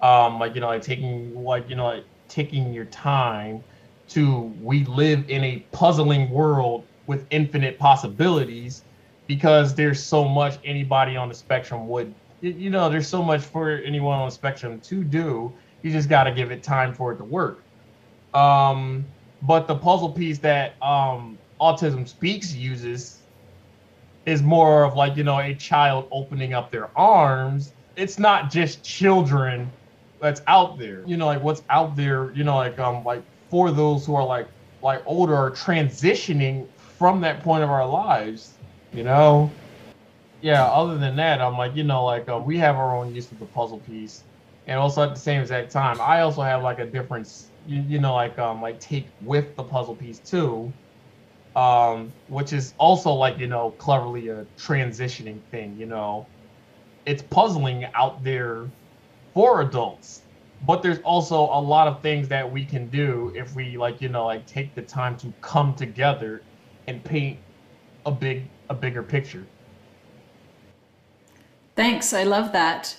um 0.00 0.40
like 0.40 0.54
you 0.56 0.60
know 0.60 0.66
like 0.68 0.82
taking 0.82 1.34
like 1.44 1.68
you 1.68 1.76
know 1.76 1.84
like 1.86 2.06
taking 2.28 2.72
your 2.72 2.86
time 2.86 3.62
to 4.08 4.54
we 4.60 4.84
live 4.86 5.28
in 5.28 5.44
a 5.44 5.60
puzzling 5.72 6.30
world 6.30 6.88
with 7.06 7.26
infinite 7.30 7.78
possibilities 7.78 8.82
because 9.28 9.74
there's 9.74 10.02
so 10.02 10.28
much 10.28 10.58
anybody 10.64 11.16
on 11.16 11.28
the 11.28 11.34
spectrum 11.34 11.86
would 11.86 12.12
you 12.40 12.70
know 12.70 12.88
there's 12.88 13.06
so 13.08 13.22
much 13.22 13.42
for 13.42 13.70
anyone 13.84 14.18
on 14.18 14.26
the 14.28 14.34
spectrum 14.34 14.80
to 14.80 15.04
do 15.04 15.52
you 15.82 15.92
just 15.92 16.08
got 16.08 16.24
to 16.24 16.32
give 16.32 16.50
it 16.50 16.62
time 16.62 16.94
for 16.94 17.12
it 17.12 17.18
to 17.18 17.24
work 17.24 17.66
um 18.34 19.12
but 19.42 19.66
the 19.66 19.76
puzzle 19.76 20.12
piece 20.12 20.38
that 20.40 20.74
um 20.82 21.38
autism 21.60 22.08
speaks 22.08 22.52
uses 22.54 23.22
is 24.26 24.42
more 24.42 24.84
of 24.84 24.94
like 24.96 25.16
you 25.16 25.24
know 25.24 25.38
a 25.40 25.54
child 25.54 26.08
opening 26.12 26.54
up 26.54 26.70
their 26.70 26.96
arms. 26.98 27.74
It's 27.96 28.18
not 28.18 28.50
just 28.50 28.84
children 28.84 29.72
that's 30.20 30.42
out 30.46 30.78
there. 30.78 31.04
You 31.06 31.16
know 31.16 31.26
like 31.26 31.42
what's 31.42 31.62
out 31.70 31.96
there 31.96 32.32
you 32.34 32.44
know 32.44 32.56
like 32.56 32.78
um 32.78 33.04
like 33.04 33.24
for 33.50 33.70
those 33.70 34.06
who 34.06 34.14
are 34.14 34.24
like 34.26 34.48
like 34.82 35.02
older 35.06 35.34
are 35.36 35.50
transitioning 35.50 36.68
from 36.98 37.20
that 37.22 37.42
point 37.42 37.64
of 37.64 37.70
our 37.70 37.86
lives 37.86 38.58
you 38.92 39.04
know? 39.04 39.60
Yeah 40.40 40.64
other 40.66 40.98
than 40.98 41.16
that 41.16 41.40
i'm 41.40 41.56
like 41.58 41.76
you 41.76 41.84
know 41.84 42.04
like 42.04 42.28
uh, 42.28 42.38
we 42.38 42.58
have 42.58 42.76
our 42.76 42.96
own 42.96 43.14
use 43.14 43.30
of 43.32 43.38
the 43.38 43.46
puzzle 43.46 43.80
piece. 43.80 44.24
And 44.66 44.78
also 44.78 45.02
at 45.02 45.14
the 45.14 45.20
same 45.20 45.40
exact 45.40 45.72
time 45.72 46.00
i 46.00 46.20
also 46.22 46.42
have 46.42 46.62
like 46.62 46.78
a 46.78 46.86
difference 46.86 47.49
you, 47.64 47.82
you 47.82 47.98
know 48.00 48.14
like 48.14 48.38
um 48.38 48.60
like 48.62 48.80
take 48.80 49.14
with 49.20 49.56
the 49.56 49.64
puzzle 49.64 49.96
piece 49.96 50.20
too 50.20 50.74
um 51.56 52.14
which 52.26 52.52
is 52.52 52.74
also 52.78 53.12
like 53.12 53.38
you 53.38 53.46
know 53.48 53.72
cleverly 53.72 54.28
a 54.28 54.46
transitioning 54.58 55.48
thing 55.50 55.76
you 55.76 55.86
know 55.86 56.30
it's 57.06 57.22
puzzling 57.22 57.86
out 57.94 58.22
there 58.24 58.72
for 59.34 59.62
adults 59.62 60.26
but 60.60 60.82
there's 60.82 61.00
also 61.00 61.36
a 61.44 61.60
lot 61.60 61.88
of 61.88 62.02
things 62.02 62.28
that 62.28 62.50
we 62.50 62.66
can 62.66 62.90
do 62.90 63.32
if 63.36 63.54
we 63.54 63.76
like 63.78 64.00
you 64.00 64.08
know 64.08 64.26
like 64.26 64.46
take 64.46 64.74
the 64.74 64.82
time 64.82 65.16
to 65.18 65.34
come 65.42 65.74
together 65.76 66.46
and 66.86 67.04
paint 67.04 67.44
a 68.06 68.12
big 68.12 68.54
a 68.68 68.74
bigger 68.74 69.02
picture. 69.02 69.52
Thanks. 71.76 72.12
I 72.12 72.24
love 72.24 72.52
that. 72.52 72.96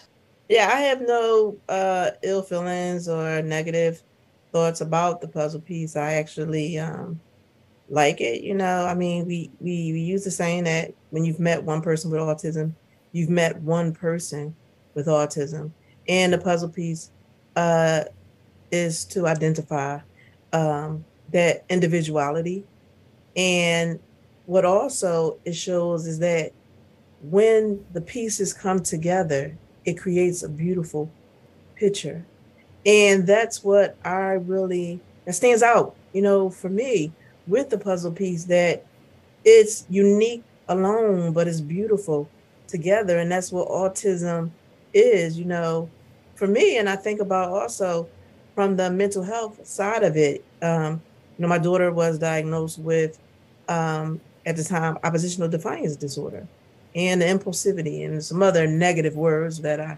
Yeah, 0.50 0.68
I 0.68 0.82
have 0.82 1.02
no 1.02 1.62
uh, 1.70 2.12
ill 2.24 2.44
feelings 2.44 3.08
or 3.08 3.42
negative 3.42 4.04
thoughts 4.52 4.82
about 4.82 5.22
the 5.22 5.28
puzzle 5.28 5.62
piece. 5.62 5.96
I 5.96 6.14
actually 6.14 6.78
um, 6.78 7.20
like 7.90 8.22
it. 8.22 8.42
You 8.42 8.56
know, 8.56 8.86
I 8.86 8.94
mean, 8.94 9.26
we, 9.26 9.52
we 9.60 9.92
we 9.94 10.00
use 10.00 10.24
the 10.24 10.32
saying 10.32 10.66
that 10.66 10.94
when 11.10 11.26
you've 11.26 11.40
met 11.40 11.64
one 11.64 11.82
person 11.82 12.12
with 12.12 12.20
autism, 12.20 12.74
you've 13.12 13.30
met 13.30 13.62
one 13.62 13.94
person 13.94 14.56
with 14.94 15.08
autism, 15.08 15.72
and 16.08 16.34
the 16.34 16.38
puzzle 16.38 16.70
piece 16.70 17.12
uh, 17.56 18.04
is 18.72 19.06
to 19.06 19.28
identify 19.28 20.00
um, 20.54 21.06
that 21.32 21.66
individuality. 21.70 22.64
And 23.36 24.00
what 24.46 24.66
also 24.66 25.38
it 25.46 25.54
shows 25.54 26.08
is 26.08 26.20
that 26.20 26.52
when 27.22 27.86
the 27.94 28.02
pieces 28.02 28.54
come 28.54 28.82
together, 28.82 29.56
it 29.86 29.94
creates 29.94 30.44
a 30.44 30.50
beautiful 30.50 31.10
picture. 31.76 32.26
And 32.86 33.28
that's 33.28 33.64
what 33.64 33.96
I 34.04 34.34
really 34.34 35.00
that 35.26 35.34
stands 35.34 35.62
out, 35.62 35.96
you 36.14 36.22
know, 36.22 36.50
for 36.50 36.70
me 36.70 37.12
with 37.48 37.70
the 37.70 37.78
puzzle 37.78 38.12
piece 38.12 38.46
that 38.46 38.86
it's 39.44 39.86
unique 39.90 40.44
alone, 40.68 41.34
but 41.34 41.48
it's 41.48 41.62
beautiful 41.62 42.30
together. 42.68 43.20
And 43.20 43.32
that's 43.32 43.52
what 43.52 43.68
autism 43.68 44.52
is, 44.94 45.38
you 45.38 45.46
know, 45.46 45.90
for 46.36 46.48
me. 46.48 46.78
And 46.78 46.90
I 46.90 46.96
think 46.96 47.20
about 47.20 47.50
also 47.50 48.08
from 48.56 48.78
the 48.78 48.90
mental 48.90 49.24
health 49.24 49.66
side 49.66 50.04
of 50.04 50.18
it. 50.18 50.44
Um, 50.62 51.02
you 51.38 51.44
know, 51.44 51.48
my 51.48 51.58
daughter 51.58 51.92
was 51.92 52.20
diagnosed 52.20 52.80
with 52.80 53.20
um, 53.68 54.20
at 54.46 54.56
the 54.56 54.64
time 54.64 54.98
oppositional 55.04 55.48
defiance 55.50 55.96
disorder 55.96 56.48
and 56.96 57.22
impulsivity 57.22 58.06
and 58.06 58.24
some 58.24 58.44
other 58.44 58.68
negative 58.68 59.16
words 59.16 59.60
that 59.62 59.80
I 59.80 59.98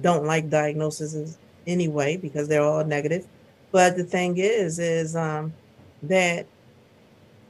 don't 0.00 0.24
like 0.24 0.50
diagnoses 0.50 1.38
anyway 1.66 2.16
because 2.16 2.48
they're 2.48 2.62
all 2.62 2.84
negative. 2.84 3.26
But 3.72 3.96
the 3.96 4.04
thing 4.04 4.38
is, 4.38 4.78
is 4.78 5.16
um, 5.16 5.52
that 6.02 6.46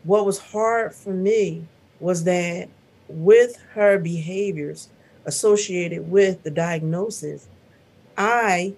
what 0.05 0.27
was 0.27 0.39
hard 0.39 0.95
for 0.95 1.13
me 1.13 1.67
was 2.01 2.25
that 2.25 2.69
with 3.09 3.57
her 3.73 3.99
behaviors 3.99 4.89
associated 5.25 6.11
with 6.11 6.43
the 6.43 6.51
diagnosis, 6.51 7.49
I 8.17 8.75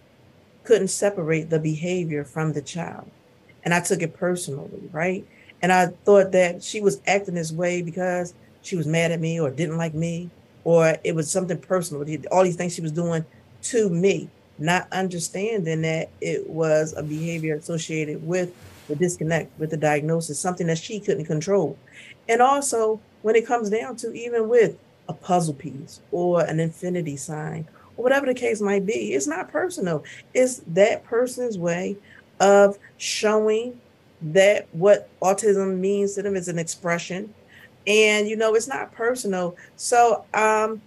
couldn't 0.65 0.89
separate 0.89 1.51
the 1.51 1.59
behavior 1.59 2.25
from 2.25 2.53
the 2.53 2.63
child. 2.63 3.11
And 3.65 3.75
I 3.75 3.81
took 3.81 4.03
it 4.03 4.17
personally, 4.17 4.89
right? 4.93 5.27
And 5.63 5.73
I 5.73 5.89
thought 6.05 6.33
that 6.33 6.63
she 6.63 6.81
was 6.81 7.01
acting 7.07 7.35
this 7.35 7.53
way 7.53 7.83
because 7.83 8.35
she 8.63 8.77
was 8.77 8.87
mad 8.87 9.13
at 9.13 9.21
me 9.21 9.41
or 9.41 9.51
didn't 9.51 9.79
like 9.79 9.95
me, 9.95 10.31
or 10.65 10.97
it 11.05 11.15
was 11.15 11.31
something 11.31 11.59
personal. 11.59 12.05
All 12.31 12.45
these 12.45 12.57
things 12.57 12.75
she 12.75 12.81
was 12.81 12.93
doing 12.93 13.25
to 13.63 13.89
me, 13.89 14.29
not 14.59 14.89
understanding 14.93 15.83
that 15.83 16.11
it 16.21 16.49
was 16.49 16.95
a 16.97 17.03
behavior 17.03 17.57
associated 17.57 18.27
with 18.27 18.55
the 18.89 18.97
disconnect, 18.97 19.59
with 19.59 19.71
the 19.71 19.77
diagnosis, 19.77 20.39
something 20.39 20.67
that 20.69 20.79
she 20.79 21.01
couldn't 21.01 21.27
control. 21.27 21.77
And 22.29 22.41
also, 22.41 23.01
when 23.23 23.37
it 23.37 23.47
comes 23.47 23.71
down 23.71 23.97
to 23.97 24.13
even 24.13 24.49
with 24.49 24.77
a 25.09 25.13
puzzle 25.13 25.55
piece 25.55 26.01
or 26.11 26.43
an 26.43 26.61
infinity 26.61 27.17
sign 27.17 27.67
or 27.97 28.05
whatever 28.05 28.27
the 28.27 28.35
case 28.35 28.61
might 28.61 28.87
be, 28.87 29.13
it's 29.13 29.27
not 29.27 29.49
personal. 29.49 30.05
It's 30.35 30.63
that 30.69 31.05
person's 31.05 31.59
way 31.59 31.97
of 32.41 32.79
showing 32.99 33.81
that 34.23 34.67
what 34.73 35.09
autism 35.21 35.79
means 35.79 36.15
to 36.15 36.23
them 36.23 36.37
is 36.37 36.49
an 36.49 36.59
expression 36.59 37.33
and 37.87 38.27
you 38.27 38.37
know 38.37 38.55
it's 38.55 38.67
not 38.67 38.93
personal 38.93 39.57
so 39.77 40.25
um 40.35 40.81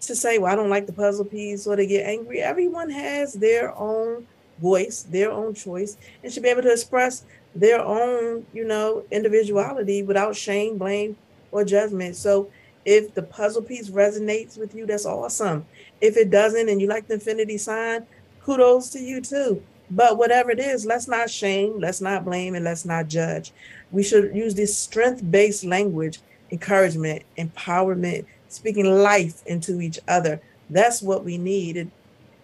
to 0.00 0.14
say 0.14 0.38
well 0.38 0.52
i 0.52 0.56
don't 0.56 0.70
like 0.70 0.86
the 0.86 0.92
puzzle 0.92 1.24
piece 1.24 1.66
or 1.66 1.76
to 1.76 1.86
get 1.86 2.06
angry. 2.06 2.40
Everyone 2.40 2.90
has 2.90 3.34
their 3.34 3.76
own 3.76 4.26
voice 4.58 5.02
their 5.02 5.30
own 5.30 5.54
choice 5.54 5.96
and 6.22 6.32
should 6.32 6.42
be 6.42 6.48
able 6.48 6.62
to 6.62 6.72
express 6.72 7.24
their 7.54 7.80
own 7.80 8.46
you 8.52 8.64
know 8.64 9.04
individuality 9.10 10.02
without 10.02 10.36
shame 10.36 10.78
blame 10.78 11.16
or 11.50 11.64
judgment. 11.64 12.16
So 12.16 12.50
if 12.84 13.14
the 13.14 13.22
puzzle 13.22 13.62
piece 13.62 13.90
resonates 13.90 14.58
with 14.58 14.74
you 14.74 14.86
that's 14.86 15.06
awesome. 15.06 15.66
If 16.00 16.16
it 16.16 16.30
doesn't 16.30 16.68
and 16.68 16.80
you 16.80 16.88
like 16.88 17.06
the 17.08 17.14
infinity 17.14 17.58
sign 17.58 18.06
kudos 18.40 18.90
to 18.90 19.00
you 19.00 19.20
too. 19.20 19.62
But 19.90 20.18
whatever 20.18 20.50
it 20.50 20.60
is 20.60 20.86
let's 20.86 21.08
not 21.08 21.30
shame 21.30 21.78
let's 21.80 22.00
not 22.00 22.24
blame 22.24 22.54
and 22.54 22.64
let's 22.64 22.84
not 22.84 23.08
judge. 23.08 23.52
We 23.90 24.02
should 24.02 24.34
use 24.34 24.54
this 24.54 24.76
strength-based 24.76 25.64
language 25.64 26.20
encouragement, 26.50 27.22
empowerment, 27.36 28.24
speaking 28.48 28.84
life 29.02 29.44
into 29.46 29.80
each 29.80 29.98
other. 30.08 30.40
That's 30.70 31.02
what 31.02 31.24
we 31.24 31.38
need. 31.38 31.76
It, 31.76 31.88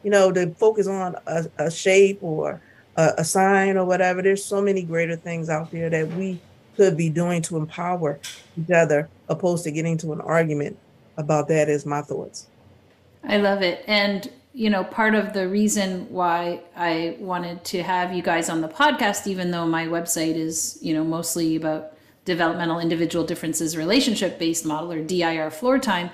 you 0.03 0.11
know, 0.11 0.32
to 0.32 0.50
focus 0.55 0.86
on 0.86 1.16
a, 1.26 1.46
a 1.59 1.70
shape 1.70 2.18
or 2.22 2.61
a, 2.96 3.12
a 3.18 3.24
sign 3.24 3.76
or 3.76 3.84
whatever. 3.84 4.22
There's 4.22 4.44
so 4.44 4.61
many 4.61 4.82
greater 4.82 5.16
things 5.16 5.48
out 5.48 5.70
there 5.70 5.90
that 5.90 6.09
we 6.09 6.40
could 6.76 6.96
be 6.96 7.09
doing 7.09 7.42
to 7.42 7.57
empower 7.57 8.18
each 8.61 8.70
other, 8.70 9.09
opposed 9.28 9.64
to 9.64 9.70
getting 9.70 9.98
to 9.98 10.12
an 10.12 10.20
argument 10.20 10.76
about 11.16 11.48
that. 11.48 11.68
Is 11.68 11.86
my 11.86 12.03
thoughts. 12.03 12.46
I 13.24 13.36
love 13.36 13.62
it, 13.62 13.84
and 13.86 14.30
you 14.55 14.68
know, 14.68 14.84
part 14.84 15.14
of 15.14 15.32
the 15.32 15.48
reason 15.48 16.07
why 16.11 16.61
I 16.76 17.16
wanted 17.18 17.64
to 17.66 17.82
have 17.82 18.12
you 18.12 18.22
guys 18.22 18.50
on 18.50 18.61
the 18.61 18.68
podcast, 18.68 19.26
even 19.26 19.50
though 19.50 19.66
my 19.66 19.86
website 19.86 20.34
is, 20.34 20.78
you 20.82 20.92
know, 20.92 21.05
mostly 21.05 21.57
about 21.57 21.92
developmental 22.24 22.78
individual 22.78 23.24
differences 23.24 23.76
relationship 23.76 24.38
based 24.38 24.64
model 24.64 24.92
or 24.92 25.02
DIR 25.02 25.50
floor 25.50 25.78
time 25.78 26.10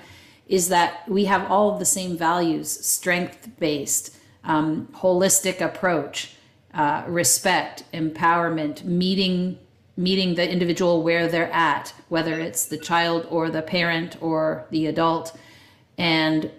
is 0.47 0.69
that 0.69 1.07
we 1.07 1.25
have 1.25 1.49
all 1.51 1.71
of 1.71 1.79
the 1.79 1.85
same 1.85 2.17
values 2.17 2.69
strength 2.69 3.49
based, 3.59 4.15
um, 4.43 4.87
holistic 4.95 5.61
approach, 5.61 6.33
uh, 6.73 7.03
respect, 7.07 7.83
empowerment, 7.93 8.83
meeting 8.83 9.57
meeting 9.99 10.35
the 10.35 10.49
individual 10.49 11.03
where 11.03 11.27
they're 11.27 11.51
at, 11.51 11.93
whether 12.07 12.39
it's 12.39 12.65
the 12.65 12.77
child 12.77 13.27
or 13.29 13.49
the 13.49 13.61
parent 13.61 14.15
or 14.21 14.65
the 14.71 14.85
adult, 14.85 15.37
and 15.97 16.49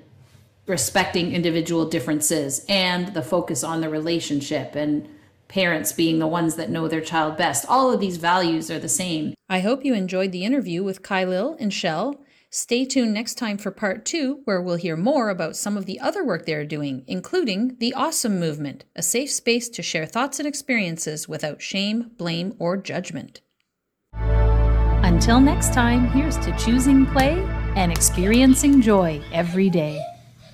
respecting 0.66 1.32
individual 1.32 1.86
differences 1.86 2.66
and 2.68 3.14
the 3.14 3.22
focus 3.22 3.64
on 3.64 3.80
the 3.80 3.88
relationship. 3.88 4.76
And 4.76 5.09
parents 5.51 5.92
being 5.92 6.20
the 6.20 6.26
ones 6.26 6.55
that 6.55 6.70
know 6.70 6.88
their 6.88 7.01
child 7.01 7.36
best. 7.36 7.66
All 7.68 7.92
of 7.92 8.01
these 8.01 8.16
values 8.16 8.70
are 8.70 8.78
the 8.78 8.88
same. 8.88 9.34
I 9.48 9.61
hope 9.61 9.84
you 9.84 9.94
enjoyed 9.94 10.32
the 10.32 10.44
interview 10.44 10.82
with 10.82 11.03
Khalil 11.03 11.57
and 11.59 11.74
Shell. 11.74 12.22
Stay 12.51 12.84
tuned 12.84 13.12
next 13.12 13.34
time 13.34 13.59
for 13.59 13.70
part 13.70 14.05
two, 14.05 14.40
where 14.44 14.62
we'll 14.62 14.76
hear 14.76 14.96
more 14.96 15.28
about 15.28 15.57
some 15.57 15.76
of 15.76 15.86
the 15.86 16.01
other 16.01 16.24
work 16.24 16.46
they're 16.46 16.64
doing, 16.64 17.05
including 17.07 17.76
the 17.78 17.92
Awesome 17.94 18.40
Movement, 18.40 18.84
a 18.94 19.03
safe 19.03 19.30
space 19.30 19.68
to 19.70 19.82
share 19.82 20.07
thoughts 20.07 20.38
and 20.38 20.48
experiences 20.48 21.28
without 21.28 21.61
shame, 21.61 22.12
blame, 22.16 22.55
or 22.59 22.76
judgment. 22.76 23.40
Until 24.14 25.40
next 25.40 25.74
time, 25.74 26.09
here's 26.11 26.38
to 26.38 26.57
choosing 26.57 27.07
play 27.07 27.44
and 27.76 27.90
experiencing 27.90 28.80
joy 28.80 29.20
every 29.32 29.68
day. 29.68 30.01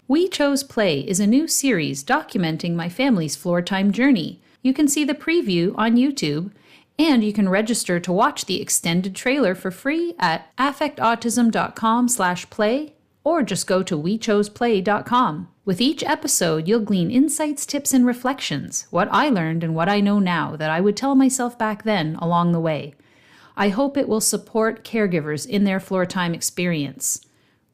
We 0.08 0.28
Chose 0.28 0.62
Play 0.62 1.00
is 1.00 1.20
a 1.20 1.26
new 1.26 1.48
series 1.48 2.04
documenting 2.04 2.74
my 2.74 2.88
family's 2.88 3.36
floor 3.36 3.60
time 3.60 3.90
journey 3.90 4.40
you 4.66 4.74
can 4.74 4.88
see 4.88 5.04
the 5.04 5.14
preview 5.14 5.72
on 5.78 5.96
YouTube, 5.96 6.50
and 6.98 7.22
you 7.22 7.32
can 7.32 7.48
register 7.48 8.00
to 8.00 8.12
watch 8.12 8.46
the 8.46 8.60
extended 8.60 9.14
trailer 9.14 9.54
for 9.54 9.70
free 9.70 10.14
at 10.18 10.50
affectautism.com/play 10.56 12.94
or 13.22 13.42
just 13.42 13.66
go 13.66 13.82
to 13.82 13.96
wechoseplay.com. 13.96 15.48
With 15.64 15.80
each 15.80 16.04
episode, 16.04 16.68
you'll 16.68 16.80
glean 16.80 17.10
insights, 17.10 17.64
tips, 17.66 17.92
and 17.92 18.06
reflections, 18.06 18.86
what 18.90 19.08
I 19.10 19.28
learned 19.28 19.64
and 19.64 19.74
what 19.74 19.88
I 19.88 20.00
know 20.00 20.18
now 20.18 20.56
that 20.56 20.70
I 20.70 20.80
would 20.80 20.96
tell 20.96 21.14
myself 21.14 21.58
back 21.58 21.84
then 21.84 22.16
along 22.16 22.52
the 22.52 22.60
way. 22.60 22.94
I 23.56 23.70
hope 23.70 23.96
it 23.96 24.08
will 24.08 24.20
support 24.20 24.84
caregivers 24.84 25.46
in 25.46 25.64
their 25.64 25.80
floor 25.80 26.06
time 26.06 26.34
experience. 26.34 27.20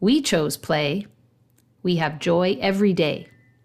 We 0.01 0.22
chose 0.22 0.57
play. 0.57 1.07
We 1.82 1.97
have 1.97 2.18
joy 2.18 2.57
every 2.61 2.93
day. 2.93 3.28